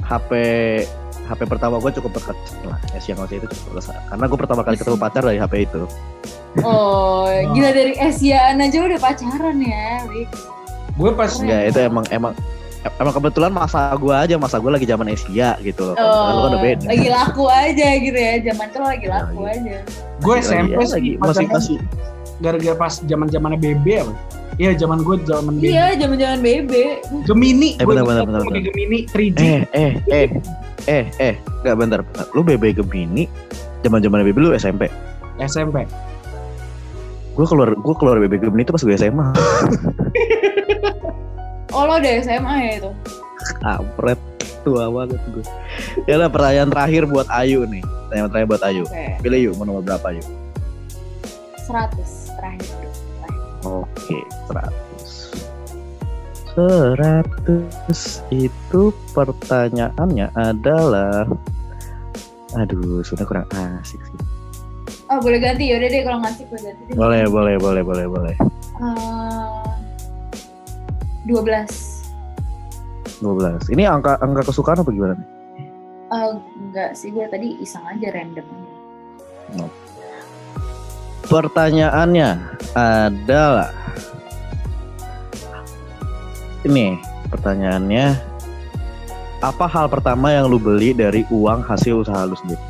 HP 0.03 0.31
HP 1.23 1.41
pertama 1.47 1.79
gue 1.79 1.91
cukup 1.95 2.19
dekat 2.19 2.35
lah. 2.67 2.79
Es 2.93 3.07
yang 3.07 3.17
waktu 3.17 3.39
itu 3.39 3.47
cukup 3.47 3.79
dekat. 3.79 3.95
Karena 4.11 4.25
gue 4.27 4.39
pertama 4.43 4.61
kali 4.67 4.77
ketemu 4.77 4.99
pacar 4.99 5.23
dari 5.23 5.39
HP 5.39 5.55
itu. 5.65 5.83
oh 6.61 7.31
gila 7.55 7.71
dari 7.71 7.95
Asiaan 7.97 8.61
aja 8.61 8.85
udah 8.85 9.01
pacaran 9.01 9.57
ya 9.57 10.05
Wik. 10.11 10.29
gue 10.93 11.11
pas 11.17 11.31
Keren. 11.31 11.49
Enggak, 11.49 11.63
itu 11.71 11.79
emang 11.81 12.05
emang 12.11 12.33
emang 12.99 13.15
kebetulan 13.15 13.51
masa 13.51 13.95
gue 13.95 14.11
aja, 14.11 14.35
masa 14.37 14.59
gue 14.59 14.71
lagi 14.71 14.85
zaman 14.85 15.07
Asia 15.07 15.55
gitu 15.61 15.93
loh. 15.93 15.95
Oh 15.95 16.03
lu 16.03 16.39
kan 16.41 16.51
udah 16.51 16.61
beda. 16.61 16.85
lagi 16.91 17.09
laku 17.09 17.45
aja 17.47 17.89
gitu 17.97 18.19
ya 18.19 18.33
zaman 18.43 18.67
itu 18.67 18.77
lo 18.77 18.87
lagi 18.87 19.07
laku 19.07 19.39
Lagi. 19.41 19.59
aja 19.59 19.77
gue 20.19 20.35
SMP 20.39 20.81
sih 20.83 20.95
lagi 20.95 21.13
masih 21.19 21.47
masih 21.49 21.77
gara-gara 22.39 22.75
pas 22.75 22.95
zaman 23.03 23.27
zamannya 23.27 23.59
BB 23.59 23.87
apa 24.03 24.13
iya 24.55 24.71
zaman 24.75 25.03
gue 25.03 25.17
zaman 25.23 25.59
BB 25.59 25.67
iya 25.69 25.87
zaman 25.95 26.17
zaman 26.17 26.39
bebe 26.39 26.99
Gemini 27.23 27.75
Eh, 27.77 27.83
gue 27.83 27.91
benar, 27.91 28.05
benar, 28.05 28.23
benar, 28.25 28.41
pakai 28.43 28.61
benar. 28.61 28.67
Gemini 28.71 28.99
3G 29.07 29.41
eh 29.43 29.61
eh 29.73 29.93
eh 30.11 30.29
eh 30.87 31.05
eh 31.19 31.35
enggak 31.63 31.75
bentar, 31.79 31.99
bentar. 32.03 32.25
Lu 32.35 32.43
BB 32.43 32.75
Gemini 32.75 33.27
zaman-zaman 33.83 34.23
BB 34.23 34.39
lu 34.39 34.51
SMP. 34.53 34.87
SMP 35.39 35.87
Gue 37.33 37.47
keluar 37.47 37.73
gue 37.73 37.95
keluar 37.97 38.17
BB 38.19 38.39
Gemini 38.39 38.63
itu 38.63 38.71
pas 38.71 38.83
gue 38.83 38.93
SMA. 38.93 39.27
oh 41.73 41.83
lo 41.83 41.97
udah 41.97 42.13
SMA 42.21 42.55
ya 42.61 42.71
itu 42.79 42.91
Kampret 43.59 44.21
tua 44.63 44.87
banget 44.87 45.19
gue. 45.35 45.43
Ya 46.07 46.15
lah 46.15 46.31
pertanyaan 46.31 46.71
terakhir 46.71 47.11
buat 47.11 47.27
Ayu 47.27 47.67
nih. 47.67 47.83
Pertanyaan 47.83 48.31
terakhir 48.31 48.47
buat 48.47 48.63
Ayu. 48.63 48.83
oke 48.87 49.19
Pilih 49.19 49.41
yuk 49.51 49.55
mau 49.59 49.67
nomor 49.67 49.83
berapa 49.83 50.15
yuk? 50.15 50.27
100 51.67 52.39
terakhir 52.39 52.71
Oke, 53.63 54.19
100. 54.51 54.75
100 56.55 58.23
itu 58.31 58.83
pertanyaannya 59.11 60.31
adalah 60.35 61.27
Aduh, 62.53 63.01
sudah 63.01 63.25
kurang 63.25 63.49
asik 63.81 63.99
sih. 64.05 64.19
oh 65.09 65.19
boleh 65.19 65.41
ganti 65.41 65.73
yaudah 65.73 65.89
deh 65.89 66.05
kalau 66.05 66.21
ngasih 66.21 66.45
gue 66.47 66.61
ganti 66.61 66.83
deh. 66.85 66.95
Boleh, 66.95 67.25
boleh, 67.27 67.57
boleh, 67.57 67.83
boleh, 67.83 68.07
boleh. 68.07 68.35
Eh, 68.77 69.82
12 71.27 72.03
12. 73.23 73.71
Ini 73.71 73.87
angka 73.87 74.19
angka 74.19 74.51
kesukaan 74.51 74.83
apa 74.83 74.91
gimana 74.91 75.15
nih? 75.15 75.29
Eh, 76.13 76.29
enggak 76.59 76.91
sih 76.99 77.09
gue 77.15 77.25
tadi 77.31 77.57
iseng 77.63 77.87
aja 77.87 78.11
random 78.11 78.45
Pertanyaannya 81.23 82.29
adalah 82.77 83.71
ini 86.69 87.01
pertanyaannya 87.33 88.07
apa 89.41 89.67
hal 89.67 89.87
pertama 89.89 90.31
yang 90.31 90.47
lu 90.47 90.61
beli 90.61 90.93
dari 90.93 91.25
uang 91.33 91.65
hasil 91.65 92.05
usaha 92.05 92.29
lu 92.29 92.37
sendiri? 92.37 92.63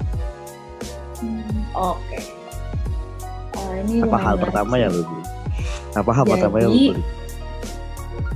Hmm, 1.18 1.64
oke 1.74 2.18
Eh, 3.52 3.72
ini 3.84 4.00
Apa 4.06 4.16
hal 4.16 4.36
pertama 4.38 4.78
menarik 4.78 4.84
yang 4.86 4.92
sih. 4.94 5.00
lu 5.00 5.04
beli? 5.10 5.24
Apa 5.92 6.10
hal 6.14 6.24
pertama 6.24 6.56
yang 6.62 6.70
lu 6.70 6.80
beli? 6.94 7.02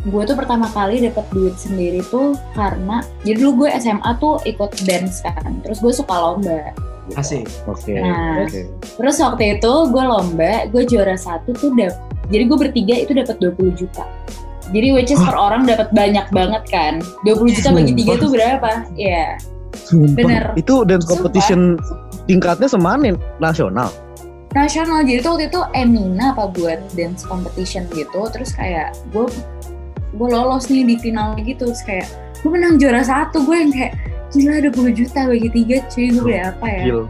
Gue 0.07 0.23
tuh 0.23 0.35
pertama 0.35 0.67
kali 0.69 1.03
dapat 1.03 1.27
duit 1.31 1.55
sendiri 1.55 1.99
tuh 2.05 2.39
karena 2.53 3.03
jadi 3.21 3.37
dulu 3.37 3.53
gue 3.61 3.69
SMA 3.77 4.11
tuh 4.17 4.39
ikut 4.45 4.71
dance 4.83 5.19
kan 5.21 5.59
terus 5.61 5.79
gue 5.79 5.91
suka 5.91 6.15
lomba 6.15 6.71
gitu. 7.05 7.15
asik 7.17 7.47
Oke, 7.67 7.95
Nah. 7.97 8.43
oke. 8.43 8.61
terus 8.97 9.17
waktu 9.19 9.59
itu 9.59 9.73
gue 9.85 10.05
lomba 10.05 10.53
gue 10.69 10.83
juara 10.85 11.15
satu 11.15 11.51
tuh 11.53 11.75
dap 11.75 11.95
jadi 12.27 12.43
gue 12.45 12.57
bertiga 12.57 12.95
itu 12.97 13.13
dapat 13.13 13.35
20 13.37 13.75
juta 13.75 14.07
jadi 14.69 14.89
which 14.93 15.11
is 15.11 15.19
per 15.19 15.35
orang 15.35 15.63
dapat 15.63 15.91
banyak 15.91 16.27
banget 16.31 16.63
kan 16.67 16.99
20 17.23 17.51
juta 17.53 17.71
bagi 17.73 17.93
tiga 17.93 18.15
Sumpah. 18.15 18.23
tuh 18.23 18.31
berapa 18.31 18.71
ya 18.95 19.25
Sumpah. 19.77 20.15
Bener. 20.17 20.45
Itu 20.57 20.83
dance 20.83 21.05
Sumpah. 21.05 21.15
competition 21.21 21.61
tingkatnya 22.25 22.67
semanin 22.67 23.15
nasional. 23.39 23.91
nasional 24.53 25.03
jadi 25.03 25.21
tuh 25.21 25.37
waktu 25.37 25.47
itu 25.47 25.61
Emina 25.73 26.33
apa 26.33 26.49
buat 26.49 26.81
dance 26.93 27.23
competition 27.23 27.85
gitu 27.93 28.25
terus 28.31 28.51
kayak 28.51 28.95
gue 29.13 29.29
gue 30.17 30.29
lolos 30.29 30.67
nih 30.73 30.85
di 30.89 30.97
final 30.99 31.37
gitu 31.45 31.69
terus 31.69 31.85
kayak 31.85 32.09
gue 32.41 32.51
menang 32.51 32.81
juara 32.81 33.05
satu 33.05 33.45
gue 33.45 33.57
yang 33.57 33.73
kayak 33.73 33.93
gila 34.33 34.59
20 34.73 34.99
juta 34.99 35.21
bagi 35.29 35.49
tiga 35.53 35.77
cuy 35.93 36.07
gue 36.11 36.23
beli 36.25 36.41
apa 36.43 36.67
ya 36.67 36.83
Gil. 36.89 37.01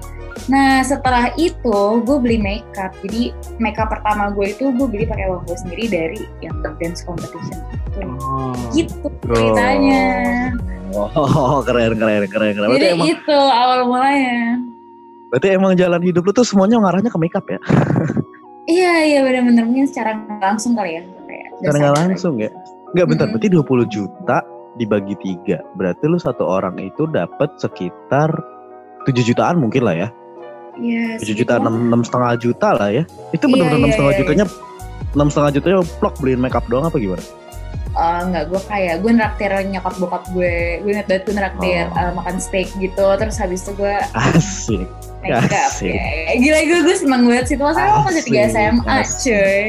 nah 0.53 0.85
setelah 0.85 1.33
itu 1.41 1.79
gue 2.05 2.17
beli 2.21 2.39
makeup 2.39 2.93
jadi 3.07 3.33
makeup 3.63 3.89
pertama 3.89 4.31
gue 4.35 4.53
itu 4.53 4.69
gue 4.69 4.87
beli 4.87 5.05
pakai 5.09 5.27
uang 5.33 5.43
gue 5.49 5.57
sendiri 5.57 5.85
dari 5.89 6.21
yang 6.45 6.55
dance 6.77 7.07
competition 7.07 7.59
itu 7.95 8.05
oh. 8.21 8.53
gitu 8.75 9.07
ceritanya 9.25 10.05
Oh, 10.97 11.61
keren, 11.61 11.99
keren, 11.99 12.25
keren, 12.25 12.57
keren. 12.57 12.73
Jadi 12.73 12.87
emang, 12.97 13.11
itu 13.11 13.37
awal 13.37 13.85
mulanya 13.85 14.65
berarti 15.31 15.49
emang 15.53 15.73
jalan 15.75 16.01
hidup 16.01 16.23
lu 16.25 16.33
tuh 16.33 16.47
semuanya 16.47 16.81
ngarahnya 16.81 17.11
ke 17.11 17.19
makeup 17.19 17.45
ya? 17.51 17.59
iya 18.65 18.93
iya 19.05 19.21
benar-benar 19.21 19.67
mungkin 19.67 19.85
secara 19.85 20.17
langsung 20.39 20.73
kali 20.73 20.97
ya 20.97 21.03
kayak 21.27 21.49
nggak 21.61 21.73
dasar 21.77 21.93
langsung 21.93 22.35
ya? 22.39 22.51
Nggak 22.97 23.07
bentar, 23.13 23.27
Mm-mm. 23.29 23.37
berarti 23.37 23.49
20 23.53 23.93
juta 23.93 24.37
dibagi 24.75 25.15
tiga. 25.21 25.61
Berarti 25.77 26.05
lu 26.09 26.17
satu 26.17 26.49
orang 26.49 26.81
itu 26.81 27.05
dapat 27.07 27.53
sekitar 27.61 28.33
7 29.05 29.13
jutaan 29.21 29.61
mungkin 29.61 29.85
lah 29.85 29.95
ya. 29.95 30.09
Iya, 30.77 31.21
7 31.21 31.37
juta, 31.37 31.61
enam 31.61 31.93
enam 31.93 32.01
setengah 32.01 32.41
juta 32.41 32.73
lah 32.73 32.89
ya. 32.89 33.05
Itu 33.33 33.45
Iya, 33.47 33.53
benar-benar 33.53 33.79
enam 33.79 33.89
iya, 33.89 33.95
setengah 33.97 34.13
iya, 34.13 34.21
jutanya 34.25 34.45
enam 35.13 35.29
setengah 35.29 35.51
jutanya 35.53 35.79
plok 36.01 36.15
beliin 36.21 36.41
makeup 36.41 36.65
doang 36.69 36.89
apa 36.89 36.97
gimana? 36.97 37.25
Eh, 37.97 38.21
enggak 38.29 38.45
gue 38.53 38.61
kayak 38.61 38.95
gue 39.01 39.09
neraktir 39.09 39.53
nyokap 39.73 39.95
bokap 39.97 40.25
gue 40.29 40.53
gue 40.85 40.91
inget 40.93 41.09
banget 41.09 41.23
gue 41.25 41.35
neraktir 41.35 41.85
Oh. 41.89 41.97
eh, 41.97 42.13
makan 42.13 42.37
steak 42.37 42.69
gitu 42.77 43.07
terus 43.17 43.41
habis 43.41 43.65
itu 43.65 43.73
gue 43.73 43.97
Asik. 44.13 44.85
Asik. 45.25 45.97
ya 45.97 46.37
gila 46.37 46.59
gue 46.61 46.79
gue 46.85 46.97
seneng 47.01 47.25
banget 47.25 47.45
sih 47.49 47.57
masa 47.57 47.89
lo 47.89 48.05
masih 48.05 48.23
tiga 48.29 48.53
SMA 48.53 48.85
asik. 49.01 49.17
cuy 49.25 49.65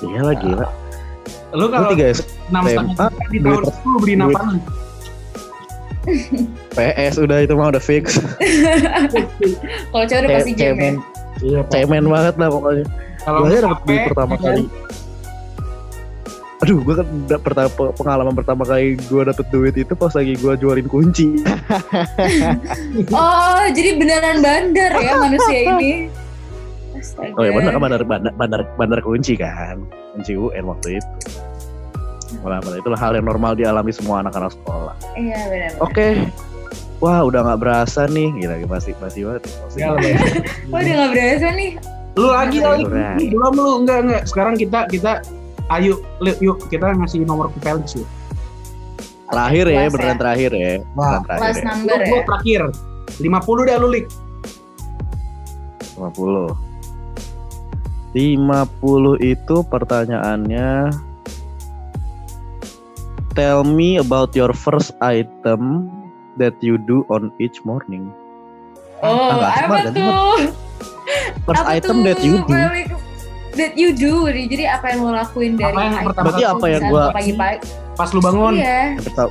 Iya 0.00 0.20
lah 0.22 0.36
gila. 0.36 0.66
Lu 1.54 1.70
kalau 1.70 1.88
tiga 1.94 2.10
enam 2.50 2.62
setengah 2.66 3.08
di 3.30 3.38
tahun 3.38 3.62
itu 3.62 3.86
lu 3.86 3.98
duit- 4.02 4.18
apa 4.20 4.40
lu 4.42 4.58
PS 6.74 7.14
udah 7.16 7.38
itu 7.40 7.54
mah 7.56 7.72
udah 7.72 7.80
fix. 7.80 8.20
Kalau 9.94 10.04
cewek 10.04 10.20
udah 10.20 10.30
pasti 10.36 10.52
ya. 10.52 10.76
cemen, 10.76 10.94
Iya, 11.40 11.60
cemen 11.72 12.04
banget 12.04 12.34
lah 12.36 12.48
pokoknya. 12.52 12.84
Kalau 13.24 13.38
Gue 13.40 13.48
duit 13.48 13.64
HP, 13.64 13.88
pertama 14.12 14.34
kali. 14.36 14.62
Aduh, 16.60 16.80
gue 16.80 16.94
kan 16.96 17.06
pertama 17.40 17.68
pengalaman 17.92 18.34
pertama 18.36 18.62
kali 18.64 18.96
gue 18.96 19.22
dapet 19.24 19.46
duit 19.48 19.74
itu 19.76 19.92
pas 19.92 20.12
lagi 20.12 20.36
gue 20.36 20.52
jualin 20.60 20.88
kunci. 20.88 21.40
Oh, 23.10 23.64
jadi 23.72 23.96
beneran 23.96 24.38
bandar 24.44 24.92
ya 24.96 25.12
manusia 25.18 25.58
ini. 25.72 25.92
Astaga. 27.04 27.36
Oh 27.36 27.44
ya 27.44 27.52
benar 27.52 27.76
kan 27.76 27.80
bandar, 27.84 28.00
bandar 28.08 28.32
bandar 28.34 28.60
bandar 28.80 28.98
kunci 29.04 29.36
kan, 29.36 29.84
kunci 30.16 30.32
UN 30.34 30.64
waktu 30.64 30.96
itu. 30.96 31.16
Malah 32.40 32.64
malah 32.64 32.80
itulah 32.80 32.96
hal 32.98 33.12
yang 33.12 33.28
normal 33.28 33.52
dialami 33.52 33.92
semua 33.92 34.24
anak-anak 34.24 34.56
sekolah. 34.56 34.96
Iya 35.14 35.38
benar. 35.52 35.70
Oke, 35.78 36.16
wah 36.98 37.20
udah 37.22 37.44
nggak 37.44 37.60
berasa 37.60 38.08
nih, 38.08 38.32
gila 38.40 38.56
masih 38.66 38.96
masih 38.98 39.20
banget. 39.28 39.42
Masih 39.68 39.78
Ya. 39.78 39.88
Wah 40.72 40.80
udah 40.80 40.94
gak 40.96 41.10
berasa 41.12 41.48
nih. 41.52 41.70
Lu 42.16 42.26
lagi 42.32 42.58
lagi. 42.58 42.84
Belum 43.28 43.52
lu 43.54 43.72
enggak 43.84 43.98
enggak. 44.08 44.22
Sekarang 44.26 44.54
kita 44.56 44.88
kita 44.88 45.20
ayo 45.72 46.00
yuk 46.40 46.58
kita 46.72 46.96
ngasih 46.96 47.22
nomor 47.28 47.52
ke 47.52 47.58
Felix 47.60 47.94
yuk. 47.94 48.08
terakhir 49.24 49.66
ya, 49.66 49.82
Kelas 49.88 49.92
beneran 49.96 50.14
ya? 50.14 50.20
terakhir 50.20 50.50
ya, 50.54 50.72
beneran 50.94 51.22
terakhir 51.26 51.40
Kelas 51.42 51.56
ya. 51.58 51.64
number 51.66 51.98
ya. 51.98 52.06
lu 52.06 52.18
terakhir 52.22 52.62
50 53.18 53.68
dah 53.68 53.76
lu 53.82 53.88
lik. 53.90 54.06
50 55.98 56.73
50 58.14 58.70
itu 59.20 59.56
pertanyaannya 59.64 60.94
Tell 63.34 63.66
me 63.66 63.98
about 63.98 64.30
your 64.32 64.54
first 64.54 64.94
item 65.00 65.90
that 66.36 66.54
you 66.60 66.78
do 66.78 67.02
on 67.08 67.34
each 67.36 67.58
morning. 67.60 68.14
Oh, 69.02 69.34
Ah, 69.34 69.66
apa 69.66 69.74
ganti, 69.84 69.98
tuh? 69.98 70.38
First 71.42 71.58
apa 71.60 71.74
item 71.74 71.96
tuh, 71.96 72.06
that 72.06 72.20
you 72.22 72.34
do. 72.40 72.54
That 73.52 73.74
you 73.74 73.90
do. 73.90 74.30
Jadi 74.30 74.64
apa 74.64 74.86
yang 74.88 75.02
lo 75.02 75.10
lakuin 75.12 75.58
dari 75.58 75.66
Apa 75.68 75.80
yang 75.80 75.92
item 75.92 76.06
pertama 76.06 76.24
Berarti 76.24 76.42
apa 76.44 76.66
yang 76.68 76.82
gua- 76.86 77.10
pagi-pagi? 77.10 77.58
Pas 77.92 78.08
lu 78.08 78.20
bangun. 78.20 78.54
Iya. 78.54 78.78
Yang 78.92 79.04
pertama 79.04 79.30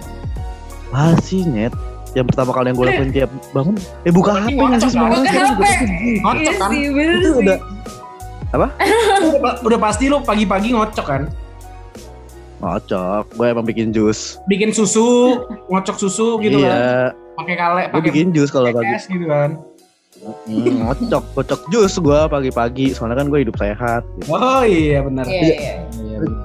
Wah 0.89 1.13
sih 1.17 1.41
net 1.41 1.73
Yang 2.11 2.25
pertama 2.29 2.49
kali 2.51 2.65
yang 2.65 2.77
gue 2.77 2.85
lakuin 2.85 3.11
tiap 3.17 3.31
bangun 3.49 3.75
Eh 4.03 4.11
buka 4.11 4.31
HP 4.37 4.53
nggak 4.53 4.79
sih 4.81 4.91
kan? 4.93 5.09
Buka 5.09 5.31
HP. 5.33 5.61
Iya 6.37 6.51
sih, 6.61 6.81
bener 6.87 7.15
Itu 7.17 7.29
sih. 7.29 7.39
udah 7.41 7.57
udah, 9.41 9.65
udah 9.65 9.79
pasti 9.81 10.13
lu 10.13 10.21
pagi-pagi 10.21 10.77
ngocok 10.77 11.05
kan? 11.05 11.25
Ngocok 12.63 13.35
Gue 13.35 13.47
emang 13.51 13.65
bikin 13.65 13.91
jus 13.91 14.39
Bikin 14.47 14.71
susu, 14.71 15.41
ngocok 15.67 15.97
susu 15.99 16.39
gitu 16.39 16.63
kan. 16.63 16.71
Iya 16.71 16.87
Pakai 17.33 17.55
kale, 17.57 17.81
pakai 17.89 18.13
bikin 18.13 18.29
jus 18.29 18.53
kalau 18.53 18.69
pagi 18.69 18.93
es 18.93 19.09
gitu 19.09 19.25
kan. 19.25 19.57
Hmm, 20.23 20.85
Ngocok 20.85 21.23
Ngocok 21.33 21.61
jus 21.73 21.93
gue 21.97 22.19
pagi-pagi 22.29 22.93
Soalnya 22.93 23.25
kan 23.25 23.27
gue 23.33 23.39
hidup 23.41 23.57
sehat 23.57 24.05
gitu. 24.21 24.31
Oh 24.31 24.61
iya 24.61 25.01
benar. 25.01 25.25
Iya, 25.25 25.41
iya. 25.57 25.73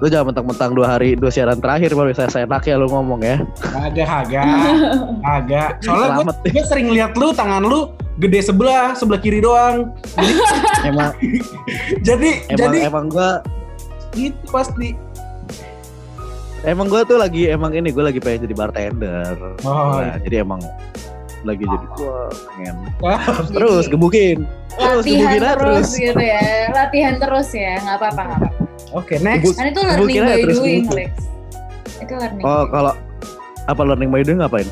Lu 0.00 0.06
jangan 0.08 0.32
mentang-mentang 0.32 0.72
dua 0.72 0.96
hari 0.96 1.12
Dua 1.14 1.28
siaran 1.28 1.60
terakhir 1.60 1.92
Baru 1.92 2.10
saya 2.16 2.32
seenak 2.32 2.64
ya 2.64 2.80
lu 2.80 2.88
ngomong 2.88 3.20
ya 3.20 3.36
Agak 3.76 4.08
agak 4.08 4.48
agak. 5.22 5.68
Soalnya 5.84 6.24
gue 6.24 6.64
sering 6.64 6.88
lihat 6.88 7.14
lu 7.20 7.36
tangan 7.36 7.68
lu 7.68 7.92
gede 8.18 8.40
sebelah, 8.42 8.92
sebelah 8.92 9.18
kiri 9.18 9.38
doang. 9.38 9.94
Emang 10.88 11.14
Jadi 12.06 12.30
Emang 12.46 12.58
jadi 12.60 12.78
Emang 12.84 13.04
gue 13.06 13.30
itu 14.14 14.46
pasti. 14.48 14.94
Emang 16.60 16.86
gue 16.86 16.98
tuh 17.04 17.14
lagi 17.14 17.46
Emang 17.46 17.70
ini 17.70 17.94
Gue 17.94 18.02
lagi 18.02 18.18
pengen 18.18 18.42
jadi 18.42 18.54
bartender 18.56 19.34
Oh, 19.62 20.02
Nah, 20.02 20.18
Jadi 20.18 20.36
emang 20.38 20.58
Lagi 21.42 21.62
jadi 21.62 21.86
Gue 21.94 22.18
pengen 22.50 22.74
iya. 22.98 23.16
Terus 23.46 23.86
gebukin 23.86 24.42
Terus 24.74 25.02
Latihan 25.02 25.18
gebukin 25.18 25.42
terus 25.42 25.58
terus 25.58 25.88
gitu 25.92 26.22
ya. 26.22 26.42
Latihan 26.70 27.14
terus 27.18 27.48
ya. 27.50 27.82
Nggak 27.82 27.96
apa-apa, 27.98 28.22
nggak 28.22 28.38
apa-apa. 28.38 28.62
Oke, 28.94 29.14
next. 29.18 29.42
Gebuk- 29.42 29.56
Kan 29.58 29.66
itu 29.66 29.80
learning 29.82 30.22
by 30.22 30.42
doing. 30.46 30.82
Lex. 30.94 31.12
Itu 31.98 32.14
learning. 32.14 32.44
Oh 32.46 32.62
kalau 32.70 32.92
apa 33.66 33.82
learning 33.82 34.08
by 34.08 34.22
doing 34.22 34.38
ngapain? 34.38 34.68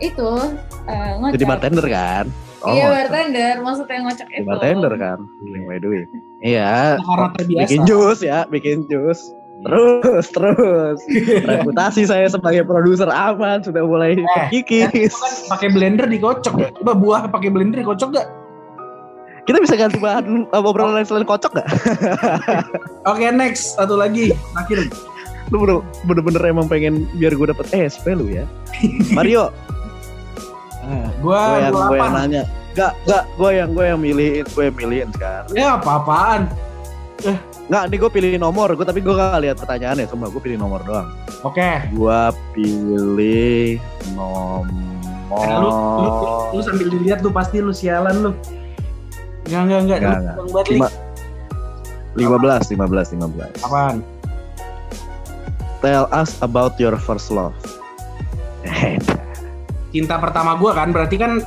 Itu 0.00 0.56
eh, 0.88 1.10
ngocok. 1.20 1.34
Jadi 1.36 1.44
bartender 1.44 1.86
kan? 1.86 2.24
Oh, 2.60 2.70
iya 2.70 2.84
ngocok. 2.84 2.94
bartender, 2.94 3.54
maksudnya 3.60 3.98
ngocok 4.02 4.26
Jadi 4.26 4.36
itu. 4.36 4.46
bartender 4.46 4.92
kan? 4.94 5.18
Learning 5.40 5.64
by 5.64 5.78
doing. 5.78 6.06
Iya. 6.40 7.00
Bikin 7.40 7.80
jus 7.84 8.20
ya, 8.20 8.44
bikin 8.46 8.84
jus. 8.86 9.32
Terus, 9.60 10.24
terus. 10.30 10.98
Reputasi 11.50 12.04
saya 12.04 12.26
sebagai 12.26 12.64
produser 12.64 13.08
aman 13.08 13.60
sudah 13.60 13.80
mulai 13.80 14.16
Eh, 14.16 14.24
terkikis. 14.48 15.12
Kan 15.12 15.32
pakai 15.50 15.68
blender 15.70 16.06
dikocok 16.06 16.54
ya? 16.56 16.68
Coba 16.74 16.92
buah 16.94 17.22
pakai 17.28 17.48
blender 17.48 17.80
dikocok 17.80 18.08
gak? 18.14 18.28
Kita 19.42 19.56
bisa 19.58 19.74
ganti 19.74 19.96
bahan 19.96 20.46
apa 20.46 20.62
obrolan 20.62 20.94
lain 20.94 21.04
selain 21.04 21.24
kocok 21.24 21.52
gak? 21.54 21.68
Oke, 23.10 23.28
next. 23.30 23.76
Satu 23.76 23.96
lagi. 23.96 24.32
Terakhir. 24.52 24.88
Lu 25.50 25.60
bener- 25.60 25.84
bener-bener 26.04 26.42
emang 26.46 26.64
pengen 26.64 27.04
biar 27.14 27.34
gue 27.34 27.48
dapet 27.48 27.66
SP 27.74 28.14
lu 28.14 28.28
ya. 28.28 28.48
Mario, 29.16 29.50
Gua 31.20 31.40
gue 31.54 31.58
yang 31.60 31.72
gue 31.74 31.96
yang 31.98 32.12
28. 32.14 32.20
nanya. 32.20 32.42
Gak, 32.70 32.92
gak, 33.04 33.24
gue 33.34 33.50
yang 33.50 33.70
gue 33.74 33.84
yang 33.84 34.00
milihin, 34.00 34.44
gue 34.46 34.62
yang 34.70 34.76
milihin 34.78 35.08
sekarang. 35.12 35.50
Ya 35.52 35.68
apa-apaan. 35.76 36.46
Nggak, 37.70 37.82
nih 37.92 37.98
gue 38.00 38.10
pilih 38.10 38.30
nomor, 38.40 38.72
gue 38.74 38.86
tapi 38.86 38.98
gue 39.02 39.14
gak 39.14 39.42
lihat 39.42 39.56
pertanyaannya, 39.58 40.06
cuma 40.08 40.26
gue 40.30 40.40
pilih 40.42 40.58
nomor 40.58 40.80
doang. 40.86 41.10
Oke. 41.42 41.86
Gua 41.94 42.30
pilih 42.52 43.76
nomor. 44.14 44.66
Eh, 45.30 45.56
lu, 45.62 45.68
lu, 45.70 46.10
lu, 46.10 46.10
lu 46.58 46.60
sambil 46.66 46.88
dilihat 46.90 47.22
lu 47.22 47.30
pasti 47.30 47.62
lu 47.62 47.70
sialan 47.70 48.16
lu. 48.18 48.32
Enggak, 49.46 49.62
enggak, 49.62 49.80
enggak. 49.82 49.98
Enggak, 49.98 50.10
Lu 50.10 50.18
enggak. 50.18 50.34
bang 50.34 50.48
buat 50.50 50.66
Lik. 50.66 50.80
Lima, 52.18 52.36
15, 52.42 52.74
15, 52.74 53.14
15. 53.62 53.66
Apaan? 53.66 53.96
Tell 55.80 56.10
us 56.10 56.34
about 56.42 56.74
your 56.76 56.98
first 56.98 57.30
love. 57.30 57.54
Cinta 59.90 60.16
pertama 60.16 60.54
gua 60.54 60.70
kan 60.72 60.94
berarti 60.94 61.16
kan 61.18 61.42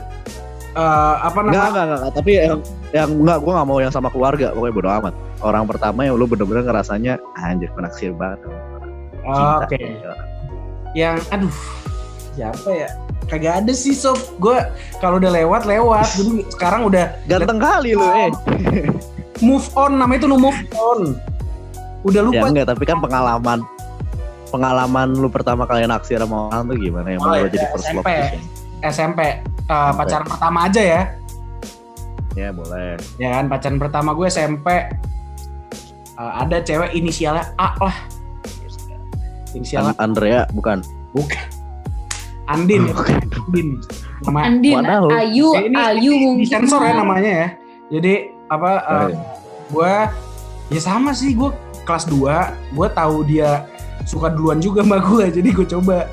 eh, 0.75 1.15
apa 1.21 1.39
enggak, 1.41 1.53
namanya? 1.53 1.69
enggak, 1.71 1.85
enggak, 1.87 2.11
tapi 2.13 2.31
yang 2.35 2.59
yang 2.93 3.09
enggak, 3.09 3.37
gue 3.41 3.51
gak 3.55 3.67
mau 3.67 3.79
yang 3.81 3.89
sama 3.89 4.09
keluarga, 4.13 4.53
pokoknya 4.53 4.73
bodo 4.75 4.89
amat. 5.01 5.13
Orang 5.41 5.65
pertama 5.65 6.05
yang 6.05 6.15
lu 6.15 6.29
bener-bener 6.29 6.63
ngerasanya 6.63 7.17
anjir 7.35 7.69
menaksir 7.73 8.13
banget. 8.13 8.45
Oh, 9.23 9.63
Oke. 9.63 9.79
Cinta. 9.79 10.13
Yang 10.93 11.17
aduh 11.31 11.57
siapa 12.33 12.69
ya? 12.69 12.89
Kagak 13.31 13.63
ada 13.63 13.73
sih 13.73 13.95
sob. 13.95 14.19
Gua 14.37 14.67
kalau 14.99 15.17
udah 15.17 15.31
lewat 15.31 15.63
lewat. 15.63 16.05
Jadi 16.19 16.43
sekarang 16.51 16.85
udah 16.91 17.15
Ganteng 17.25 17.57
kali 17.57 17.95
lu, 17.95 18.03
eh. 18.03 18.29
move 19.39 19.65
on 19.73 19.95
namanya 19.97 20.23
itu 20.23 20.29
no 20.29 20.37
move 20.37 20.59
on. 20.75 21.15
Udah 22.03 22.19
Ya 22.19 22.27
lupa. 22.27 22.45
enggak, 22.51 22.67
tapi 22.67 22.83
kan 22.83 22.99
pengalaman 22.99 23.63
pengalaman 24.53 25.09
lu 25.11 25.27
pertama 25.27 25.65
kali 25.65 25.83
naksir 25.83 26.21
sama 26.21 26.47
orang 26.47 26.69
tuh 26.69 26.77
gimana 26.77 27.09
yang 27.09 27.19
Oh, 27.19 27.33
ya, 27.33 27.49
jadi 27.49 27.65
first 27.67 27.89
love 27.89 28.05
SMP. 28.05 28.09
gitu. 28.13 28.37
SMP 28.83 29.19
eh, 29.65 29.91
pacaran 29.91 30.27
pertama 30.27 30.59
aja 30.63 30.81
ya. 30.83 31.01
Ya 32.33 32.49
boleh. 32.49 33.01
Ya 33.17 33.29
kan 33.33 33.45
pacaran 33.47 33.77
pertama 33.77 34.13
gue 34.13 34.27
SMP 34.27 34.67
Eh, 36.13 36.31
ada 36.37 36.61
cewek 36.61 36.93
inisialnya 36.93 37.57
A 37.57 37.73
lah. 37.75 37.97
Inisialnya 39.51 39.93
An- 39.95 40.13
Andrea 40.13 40.45
bukan. 40.51 40.85
bukan. 41.09 41.41
Andin 42.45 42.85
ya. 42.85 42.93
Bukan. 42.93 43.17
Andin. 43.17 43.67
Nama 44.21 44.39
Andin, 44.43 44.75
Wadaw. 44.77 45.05
Ayu, 45.09 45.47
Eh, 45.53 45.61
ini, 45.63 45.75
Ayu 45.75 46.11
ini 46.11 46.23
mungkin. 46.23 46.41
disensor 46.43 46.81
ya 46.81 46.93
namanya 46.93 47.31
ya. 47.33 47.47
Jadi 47.89 48.13
apa 48.45 48.71
Oh, 48.77 48.93
eh, 48.93 49.07
iya. 49.09 49.17
gue 49.67 49.93
ya 50.69 50.81
sama 50.83 51.11
sih 51.11 51.33
gue 51.33 51.49
kelas 51.81 52.05
2 52.05 52.29
gue 52.71 52.87
tahu 52.89 53.15
dia 53.23 53.65
suka 54.03 54.27
duluan 54.29 54.57
juga 54.57 54.83
sama 54.83 54.99
gue 54.99 55.31
jadi 55.31 55.49
gue 55.49 55.67
coba. 55.69 56.07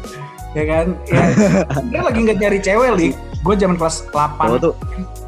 Ya 0.50 0.64
kan? 0.66 0.86
Ya 1.06 1.22
dia 1.90 2.00
lagi 2.02 2.18
nggak 2.20 2.38
nyari 2.38 2.58
cewek 2.58 2.90
lik 2.94 3.14
gue 3.40 3.54
zaman 3.56 3.74
kelas 3.74 4.04
8 4.10 4.36
Cowok 4.36 4.58
tuh. 4.60 4.74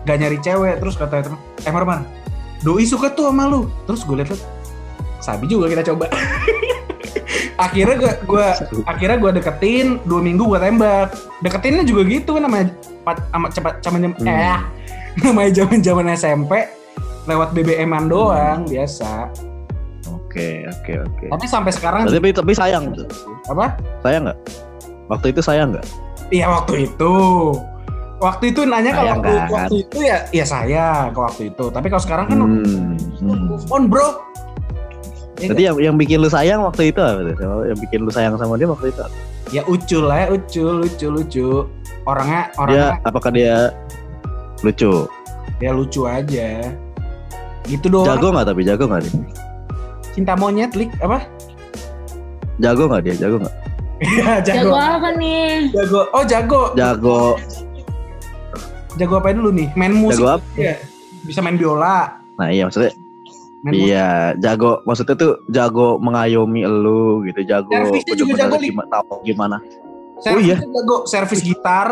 gak 0.02 0.18
nyari 0.18 0.36
cewek 0.36 0.76
terus 0.76 1.00
kata 1.00 1.24
temen 1.24 1.38
eh 1.62 1.70
Marman 1.70 2.04
doi 2.60 2.84
suka 2.84 3.08
tuh 3.08 3.30
sama 3.30 3.46
lu. 3.46 3.70
Terus 3.84 4.02
gue 4.02 4.16
liat 4.18 4.30
sabi 5.18 5.46
juga 5.46 5.66
kita 5.66 5.82
coba. 5.88 6.10
Akhirnya 7.56 7.94
gue 7.94 8.12
gue 8.26 8.46
akhirnya 8.84 9.16
gue 9.16 9.30
deketin 9.32 9.86
dua 10.02 10.18
minggu 10.18 10.42
gue 10.44 10.58
tembak. 10.58 11.14
Deketinnya 11.40 11.84
juga 11.84 12.02
gitu 12.04 12.36
namanya 12.36 12.74
pat- 13.02 13.26
ama 13.30 13.46
cepat 13.48 13.78
zaman 13.78 14.10
Hmm. 14.12 14.26
eh 14.26 14.58
namanya 15.22 15.50
zaman 15.54 15.78
zaman 15.78 16.06
SMP 16.10 16.52
lewat 17.24 17.54
BBM-an 17.54 18.10
doang 18.10 18.66
biasa 18.66 19.30
Oke, 20.32 20.64
oke, 20.64 20.92
oke. 21.04 21.24
tapi 21.28 21.44
sampai 21.44 21.68
sekarang 21.70 22.08
Tapi 22.08 22.32
tapi 22.32 22.52
sayang 22.52 22.96
apa 23.44 23.76
Sayang 24.00 24.24
nggak? 24.24 24.38
Waktu 25.06 25.26
itu 25.28 25.40
sayang 25.40 25.76
nggak? 25.76 25.84
iya 26.32 26.48
waktu 26.48 26.88
itu 26.88 27.12
waktu 28.16 28.44
itu 28.48 28.64
nanya 28.64 28.96
kalau 28.96 29.12
waktu, 29.12 29.28
kan? 29.28 29.48
waktu 29.52 29.74
itu 29.84 29.98
ya 30.00 30.16
ya 30.32 30.44
saya 30.46 30.84
ke 31.12 31.18
waktu 31.20 31.42
itu 31.52 31.64
tapi 31.68 31.92
kalau 31.92 32.00
sekarang 32.00 32.24
kan 32.24 32.38
Hmm. 32.40 32.96
hmm. 33.20 33.52
move 33.52 33.68
on 33.68 33.86
bro 33.86 34.16
Ya 35.36 35.50
Jadi 35.50 35.62
yang 35.66 35.76
yang 35.82 35.96
bikin 35.98 36.22
lu 36.22 36.30
sayang 36.30 36.62
waktu 36.62 36.94
itu 36.94 37.02
apa 37.02 37.18
tuh? 37.18 37.34
Yang 37.66 37.78
bikin 37.82 38.06
lu 38.06 38.14
sayang 38.14 38.38
sama 38.38 38.54
dia 38.54 38.70
waktu 38.70 38.94
itu? 38.94 39.00
apa? 39.02 39.10
Ya 39.50 39.62
ucul 39.66 40.06
lah 40.06 40.16
ya, 40.22 40.26
ucul, 40.30 40.86
lucu, 40.86 41.06
lucu. 41.10 41.48
Orangnya, 42.06 42.46
Dia 42.46 42.60
orangnya 42.62 42.86
apakah 43.02 43.30
dia 43.34 43.74
lucu? 44.62 45.10
ya 45.58 45.74
lucu 45.74 46.06
aja. 46.06 46.62
Gitu 47.66 47.86
doang. 47.90 48.06
Jago 48.06 48.30
nggak 48.30 48.46
tapi 48.48 48.62
jago 48.62 48.86
nggak 48.86 49.02
dia? 49.02 49.14
Cinta 50.12 50.36
monyet, 50.36 50.76
lik 50.76 50.92
apa? 51.00 51.24
Jago 52.60 52.84
nggak 52.84 53.02
dia? 53.08 53.14
Jago 53.16 53.36
nggak? 53.40 53.54
Iya, 54.02 54.30
Jago 54.46 54.68
jago. 54.68 54.74
apa 54.76 55.08
nih? 55.16 55.72
Jago. 55.72 56.00
Oh, 56.12 56.24
jago. 56.28 56.62
Jago. 56.76 57.20
Jago 59.00 59.14
apa 59.16 59.32
dulu 59.32 59.50
nih? 59.56 59.68
Main 59.72 59.96
musik. 59.96 60.20
Jago 60.20 60.36
apa? 60.36 60.44
Iya. 60.60 60.74
Bisa 61.24 61.40
main 61.40 61.56
biola. 61.56 62.20
Nah 62.36 62.48
iya 62.50 62.68
maksudnya 62.68 62.92
Main 63.64 63.72
musik. 63.72 63.88
Iya, 63.88 64.08
jago. 64.36 64.72
Maksudnya 64.84 65.16
tuh 65.16 65.32
jago 65.48 65.96
mengayomi 65.96 66.60
elu 66.60 67.24
gitu, 67.30 67.40
jago 67.48 67.72
Servisnya 67.72 68.14
juga 68.18 68.32
jago, 68.36 68.56
gimana, 68.60 68.88
tahu 68.92 69.16
gimana. 69.24 69.56
Servisnya 70.20 70.56
iya. 70.60 70.68
jago. 70.68 70.96
Servis 71.08 71.40
gitar. 71.40 71.88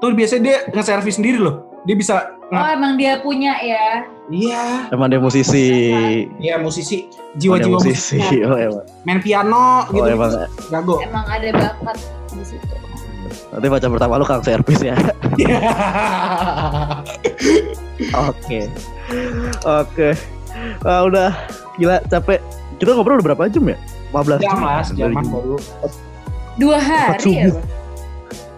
Tuh 0.00 0.16
biasanya 0.16 0.40
dia 0.40 0.56
nge-servis 0.72 1.20
sendiri 1.20 1.36
loh. 1.36 1.68
Dia 1.84 1.92
bisa 1.92 2.39
Oh 2.50 2.66
emang 2.66 2.98
dia 2.98 3.18
punya 3.18 3.54
ya. 3.58 4.02
Iya. 4.26 4.90
Emang 4.90 5.06
dia 5.06 5.18
musisi. 5.18 5.94
Iya 6.36 6.58
musisi. 6.58 7.06
Jiwa-jiwa 7.34 7.78
musisi. 7.78 8.18
musisi. 8.18 8.36
Oh 8.48 8.58
emang. 8.58 8.84
Main 9.02 9.18
piano 9.20 9.86
Oh 9.86 9.92
gitu. 9.92 10.08
emang. 10.08 10.30
Jago. 10.66 10.98
Emang 10.98 11.24
ada 11.24 11.46
bakat 11.52 11.96
di 12.30 12.44
situ. 12.44 12.74
Nanti 13.50 13.66
pacar 13.66 13.90
pertama 13.90 14.14
lu 14.14 14.26
kang 14.26 14.42
servis 14.42 14.78
ya. 14.80 14.94
Oke. 18.28 18.60
Oke. 19.62 20.08
Ah, 20.82 21.02
udah 21.02 21.30
gila 21.76 22.02
capek. 22.06 22.42
Kita 22.78 22.94
ngobrol 22.94 23.20
udah 23.20 23.26
berapa 23.32 23.46
jam 23.46 23.68
ya? 23.68 23.78
15 24.10 24.42
Jam 24.42 24.58
lah, 24.58 24.82
sejaman 24.82 25.22
Dari- 25.22 25.30
baru 25.30 25.56
Dua 26.58 26.78
hari 26.82 27.30
ya. 27.36 27.46
subuh. 27.46 27.62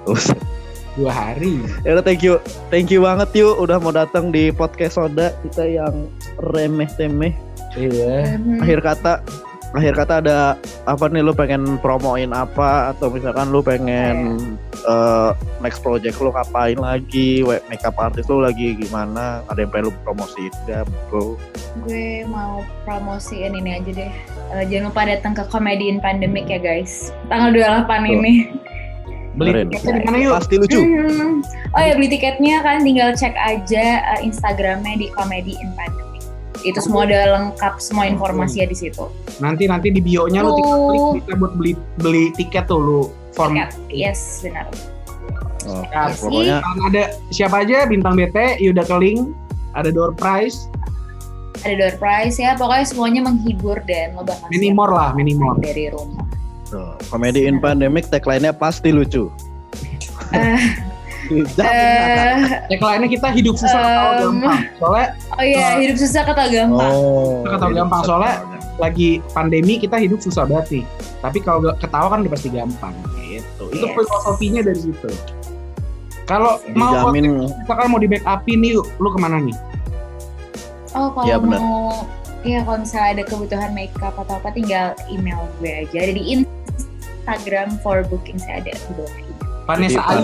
Bang? 0.09 0.52
Dua 0.93 1.13
hari. 1.13 1.65
Ya 1.89 1.97
udah 1.97 2.05
thank 2.05 2.21
you. 2.21 2.37
Thank 2.69 2.93
you 2.93 3.01
banget 3.01 3.33
yuk 3.33 3.57
udah 3.57 3.81
mau 3.81 3.95
datang 3.95 4.29
di 4.29 4.53
podcast 4.53 5.01
Soda 5.01 5.33
kita 5.41 5.65
yang 5.65 6.09
remeh 6.53 6.89
temeh. 7.01 7.33
Iya. 7.73 8.37
Akhir 8.61 8.85
kata 8.85 9.25
akhir 9.73 9.97
kata 9.97 10.15
ada 10.21 10.39
apa 10.85 11.09
nih 11.09 11.25
lu 11.25 11.33
pengen 11.33 11.81
promoin 11.81 12.29
apa 12.37 12.93
atau 12.93 13.09
misalkan 13.09 13.49
lu 13.49 13.65
pengen 13.65 14.37
eh, 14.85 15.31
next 15.65 15.81
project 15.81 16.21
lu 16.21 16.29
ngapain 16.29 16.77
lagi, 16.77 17.41
makeup 17.73 17.97
artist 17.97 18.29
lu 18.29 18.45
lagi 18.45 18.77
gimana, 18.77 19.41
ada 19.49 19.65
yang 19.65 19.73
pengen 19.73 19.89
lu 19.89 19.93
promosiin 20.05 20.53
juga, 20.65 20.85
bro. 21.09 21.41
Gue 21.89 22.29
mau 22.29 22.61
promosiin 22.85 23.57
ini 23.57 23.81
aja 23.81 23.91
deh. 23.97 24.13
Eh, 24.53 24.65
jangan 24.69 24.93
lupa 24.93 25.03
datang 25.09 25.33
ke 25.33 25.45
Comedy 25.49 25.89
in 25.89 26.05
Pandemic 26.05 26.53
ya 26.53 26.61
guys. 26.61 27.09
Tanggal 27.33 27.57
28 27.89 27.89
Tuh. 27.89 28.13
ini. 28.13 28.35
Beli 29.33 29.65
tiketnya 29.67 29.93
di 29.97 30.03
mana 30.05 30.17
yuk? 30.21 30.33
Pasti 30.37 30.55
lucu. 30.61 30.79
Hmm. 30.79 31.41
Oh 31.73 31.81
ya 31.81 31.93
beli 31.97 32.09
tiketnya 32.13 32.61
kan 32.61 32.85
tinggal 32.85 33.17
cek 33.17 33.33
aja 33.33 33.85
eh, 34.13 34.21
Instagramnya 34.21 35.01
di 35.01 35.07
Comedy 35.13 35.57
in 35.57 35.73
Pandemic. 35.73 36.21
Itu 36.63 36.79
semua 36.79 37.09
udah 37.09 37.23
lengkap 37.41 37.81
semua 37.81 38.07
informasinya 38.07 38.69
di 38.69 38.77
situ. 38.77 39.09
Nanti 39.41 39.67
nanti 39.67 39.89
di 39.91 39.99
bio-nya 39.99 40.45
lu 40.45 40.53
tinggal 40.55 40.79
klik 40.85 41.05
bisa 41.19 41.33
buat 41.35 41.53
beli 41.57 41.73
beli 41.99 42.25
tiket 42.37 42.69
tuh 42.69 42.79
lu 42.79 43.01
form. 43.33 43.57
Tiket. 43.57 43.71
Yes, 43.89 44.45
benar. 44.45 44.69
Oh, 45.63 45.83
Nah, 45.95 46.11
pokoknya 46.13 46.59
Kan 46.59 46.79
ada 46.91 47.03
siapa 47.31 47.63
aja 47.63 47.87
bintang 47.87 48.19
BT, 48.19 48.59
Yuda 48.59 48.83
Keling, 48.83 49.31
ada 49.73 49.95
door 49.95 50.11
prize, 50.11 50.67
Ada 51.63 51.75
door 51.79 51.95
prize 52.03 52.43
ya, 52.43 52.59
pokoknya 52.59 52.83
semuanya 52.83 53.21
menghibur 53.23 53.79
dan 53.87 54.19
lo 54.19 54.27
bakal 54.27 54.51
minimor 54.51 54.91
siap 54.91 54.99
lah, 54.99 55.11
minimor. 55.15 55.55
dari 55.63 55.87
rumah. 55.95 56.27
Tuh, 56.73 56.89
comedy 57.07 57.45
in 57.45 57.61
pandemic 57.61 58.09
tagline-nya 58.09 58.51
pasti 58.51 58.89
lucu. 58.89 59.29
Eh, 60.33 60.57
Jamin 61.55 61.65
akan. 61.65 62.39
eh, 62.43 62.61
Ya 62.69 62.77
lainnya 62.79 63.09
kita 63.09 63.29
hidup 63.31 63.55
susah 63.55 63.81
Um, 64.19 64.43
gampang. 64.43 64.61
Soalnya 64.77 65.07
oh 65.31 65.43
iya, 65.43 65.61
Eh, 65.71 65.87
hidup 65.87 65.97
susah 65.97 66.23
kata 66.25 66.43
gampang. 66.49 66.91
Oh, 66.91 67.45
Kita 67.45 67.57
tahu 67.59 67.73
gampang, 67.73 68.01
soalnya 68.03 68.35
lagi 68.77 69.09
pandemi 69.31 69.77
kita 69.77 69.97
hidup 69.97 70.19
susah 70.19 70.45
banget 70.45 70.67
nih. 70.73 70.85
Tapi 71.21 71.39
kalau 71.39 71.73
ketawa 71.77 72.07
kan 72.11 72.19
udah 72.21 72.33
pasti 72.33 72.49
gampang 72.49 72.95
gitu. 73.23 73.65
Itu 73.71 73.87
Yes. 73.87 73.95
filosofinya 73.95 74.61
dari 74.61 74.81
situ. 74.83 75.09
Kalau 76.25 76.59
mau 76.73 77.13
misalkan 77.13 77.87
mau 77.87 78.01
di 78.01 78.09
backupin 78.09 78.59
nih, 78.59 78.73
lu 78.75 79.09
ke 79.09 79.19
mana 79.19 79.37
nih? 79.39 79.57
Oh 80.93 81.09
kalau 81.11 81.25
Iya, 81.25 81.37
benar. 81.39 81.61
mau, 81.61 82.05
iya 82.43 82.61
kalau 82.67 82.79
misalnya 82.83 83.11
ada 83.19 83.25
kebutuhan 83.27 83.71
makeup 83.75 84.15
atau 84.19 84.35
apa 84.39 84.51
tinggal 84.55 84.95
email 85.11 85.47
gue 85.63 85.87
aja. 85.87 85.97
Ada 86.09 86.13
di 86.15 86.25
Instagram 86.39 87.79
for 87.83 88.03
booking 88.07 88.39
saya 88.39 88.63
ada 88.63 88.73
di 88.75 88.93
bawah 88.99 89.15
ini. 89.15 89.33
Jadi 89.33 89.47
Vanessa 89.67 90.03
Ayu. 90.03 90.23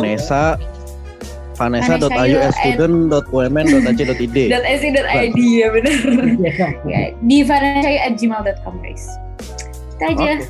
Vanessa 1.59 1.95
Ayu 1.99 2.39
student.umn.ac.id 2.55 4.37
.ac.id 4.51 5.39
ya 5.39 5.69
benar. 5.75 5.99
Iya. 6.39 6.67
ya, 6.87 7.01
di 7.19 7.39
vanessa@gmail.com 7.43 8.75
guys. 8.83 9.05
Kita 9.99 10.07
aja. 10.15 10.33
Oke. 10.39 10.47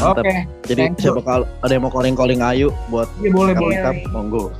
Mantap. 0.00 0.22
Oke, 0.22 0.34
Jadi 0.70 0.82
thank 0.86 1.02
siapa 1.02 1.20
kalau 1.22 1.46
ada 1.66 1.72
yang 1.74 1.82
mau 1.82 1.92
calling-calling 1.92 2.40
Ayu 2.40 2.70
buat 2.88 3.10
iya 3.20 3.30
boleh 3.34 3.54
boleh. 3.58 3.78
monggo. 4.14 4.54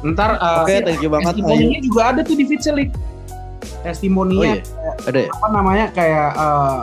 Ntar 0.00 0.40
uh, 0.40 0.64
Oke, 0.64 0.80
thank 0.80 1.02
you 1.04 1.10
banget 1.12 1.42
Ayu. 1.42 1.82
juga 1.84 2.14
ada 2.14 2.20
tuh 2.24 2.38
di 2.38 2.46
Fitselik. 3.80 3.82
Oh 3.82 3.86
Testimoninya 3.86 4.52
iya, 4.54 4.92
ada 5.02 5.18
ya? 5.18 5.30
apa 5.30 5.46
namanya 5.50 5.86
kayak 5.90 6.28
uh, 6.34 6.80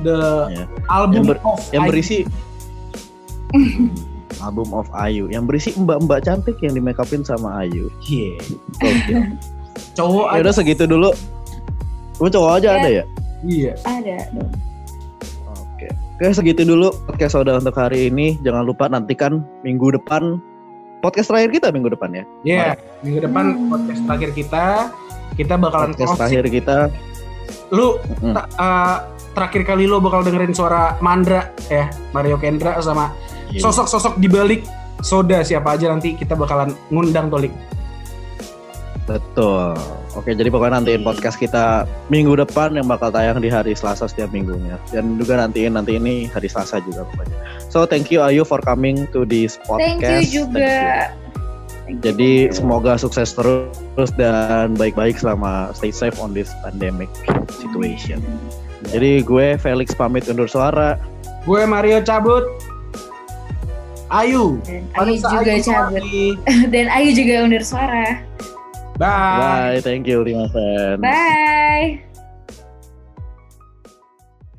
the 0.00 0.18
Iya. 0.48 0.64
album 0.88 1.14
Yang 1.16 1.26
ber- 1.28 1.42
of 1.44 1.60
Yang 1.68 1.82
Ayu. 1.82 1.90
berisi 1.90 2.18
album 4.40 4.68
of 4.72 4.88
Ayu, 4.94 5.24
yang 5.28 5.44
berisi 5.44 5.74
mbak-mbak 5.74 6.22
cantik 6.22 6.56
yang 6.60 6.72
di 6.72 6.80
make 6.80 6.96
upin 6.96 7.20
sama 7.20 7.60
Ayu. 7.60 7.90
Iya. 8.02 8.40
Oke. 8.78 9.14
Cowok 9.92 10.26
ya 10.30 10.38
udah 10.40 10.54
segitu 10.54 10.84
dulu. 10.84 11.10
Cuma 12.14 12.28
cowok 12.28 12.50
aja 12.54 12.68
Ya. 12.68 12.74
ada 12.74 12.88
ya? 12.90 13.04
Iya. 13.42 13.72
Ada. 13.82 14.16
Oke. 15.50 15.86
Oke, 15.90 16.26
segitu 16.30 16.62
dulu 16.62 16.88
podcast 17.04 17.34
Soda 17.34 17.56
untuk 17.56 17.74
hari 17.74 18.08
ini. 18.08 18.38
Jangan 18.40 18.64
lupa 18.64 18.86
nantikan 18.86 19.44
minggu 19.60 19.92
depan 19.94 20.38
podcast 21.00 21.28
terakhir 21.28 21.50
kita 21.50 21.68
minggu 21.68 21.88
depan 21.90 22.12
ya. 22.12 22.24
Iya, 22.42 22.66
minggu 23.00 23.24
depan 23.24 23.44
Hmm. 23.50 23.68
podcast 23.68 24.00
terakhir 24.04 24.30
kita 24.32 24.64
kita 25.34 25.54
bakalan 25.54 25.92
Podcast 25.92 26.14
closing. 26.14 26.18
terakhir 26.18 26.44
kita. 26.48 26.76
Lu 27.70 27.98
Mm. 28.20 28.34
ta- 28.34 28.48
uh, 28.54 28.96
terakhir 29.30 29.62
kali 29.64 29.84
lu 29.84 29.98
bakal 29.98 30.20
dengerin 30.20 30.50
suara 30.50 30.98
Mandra 30.98 31.50
ya, 31.66 31.86
Mario 32.10 32.34
Kendra 32.36 32.78
sama 32.78 33.14
Iya. 33.48 33.62
sosok-sosok 33.62 34.18
di 34.18 34.26
balik 34.26 34.62
Soda 35.00 35.40
siapa 35.40 35.74
aja 35.74 35.88
nanti 35.88 36.12
kita 36.12 36.36
bakalan 36.36 36.76
ngundang 36.88 37.30
Tolik. 37.30 37.54
Betul. 39.06 39.74
Oke, 40.12 40.34
jadi 40.34 40.46
pokoknya 40.46 40.76
nantiin 40.76 41.00
podcast 41.00 41.34
kita 41.34 41.82
minggu 42.06 42.34
depan 42.36 42.74
yang 42.74 42.84
bakal 42.84 43.08
tayang 43.08 43.38
di 43.38 43.48
hari 43.48 43.72
Selasa 43.72 44.06
setiap 44.06 44.30
minggunya. 44.30 44.78
Dan 44.90 45.16
juga 45.16 45.34
nantiin 45.34 45.72
nanti 45.72 45.96
ini 45.96 46.26
hari 46.26 46.46
Selasa 46.46 46.78
juga 46.80 47.06
pokoknya. 47.06 47.38
So, 47.66 47.86
thank 47.86 48.10
you 48.10 48.20
Ayu 48.20 48.42
for 48.44 48.58
coming 48.60 49.06
to 49.10 49.22
this 49.24 49.58
podcast. 49.64 50.02
Thank 50.20 50.30
you 50.30 50.46
juga. 50.46 50.58
Thank 50.60 51.14
you. 51.16 51.29
Jadi 51.98 52.54
semoga 52.54 52.94
sukses 52.94 53.34
terus 53.34 54.10
dan 54.14 54.78
baik-baik 54.78 55.18
selama 55.18 55.74
stay 55.74 55.90
safe 55.90 56.14
on 56.22 56.30
this 56.30 56.54
pandemic 56.62 57.10
situation. 57.50 58.22
Jadi 58.94 59.26
gue 59.26 59.58
Felix 59.58 59.90
pamit 59.92 60.30
undur 60.30 60.46
suara. 60.46 60.94
Gue 61.42 61.66
Mario 61.66 61.98
cabut. 62.06 62.46
Ayu. 64.10 64.62
Dan 64.62 64.86
Ayu 64.94 65.18
juga 65.18 65.50
Ayu 65.50 65.62
cabut. 65.66 66.02
Dan 66.72 66.86
Ayu 66.90 67.10
juga 67.14 67.34
undur 67.46 67.62
suara. 67.66 68.22
Bye. 69.00 69.40
Bye, 69.40 69.78
thank 69.80 70.04
you 70.04 70.20
Lima 70.20 70.46
fans. 70.52 71.00
Bye. 71.00 72.10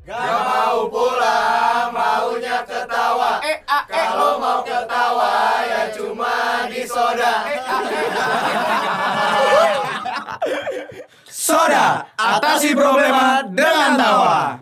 Gak 0.02 0.18
mau 0.18 0.90
pulang, 0.90 1.61
Kalau 4.12 4.36
mau 4.36 4.60
ketawa 4.60 5.64
ya 5.64 5.88
cuma 5.88 6.68
di 6.68 6.84
soda. 6.84 7.48
Soda, 11.24 12.04
atasi 12.20 12.76
problema 12.76 13.40
dengan 13.40 13.96
tawa. 13.96 14.61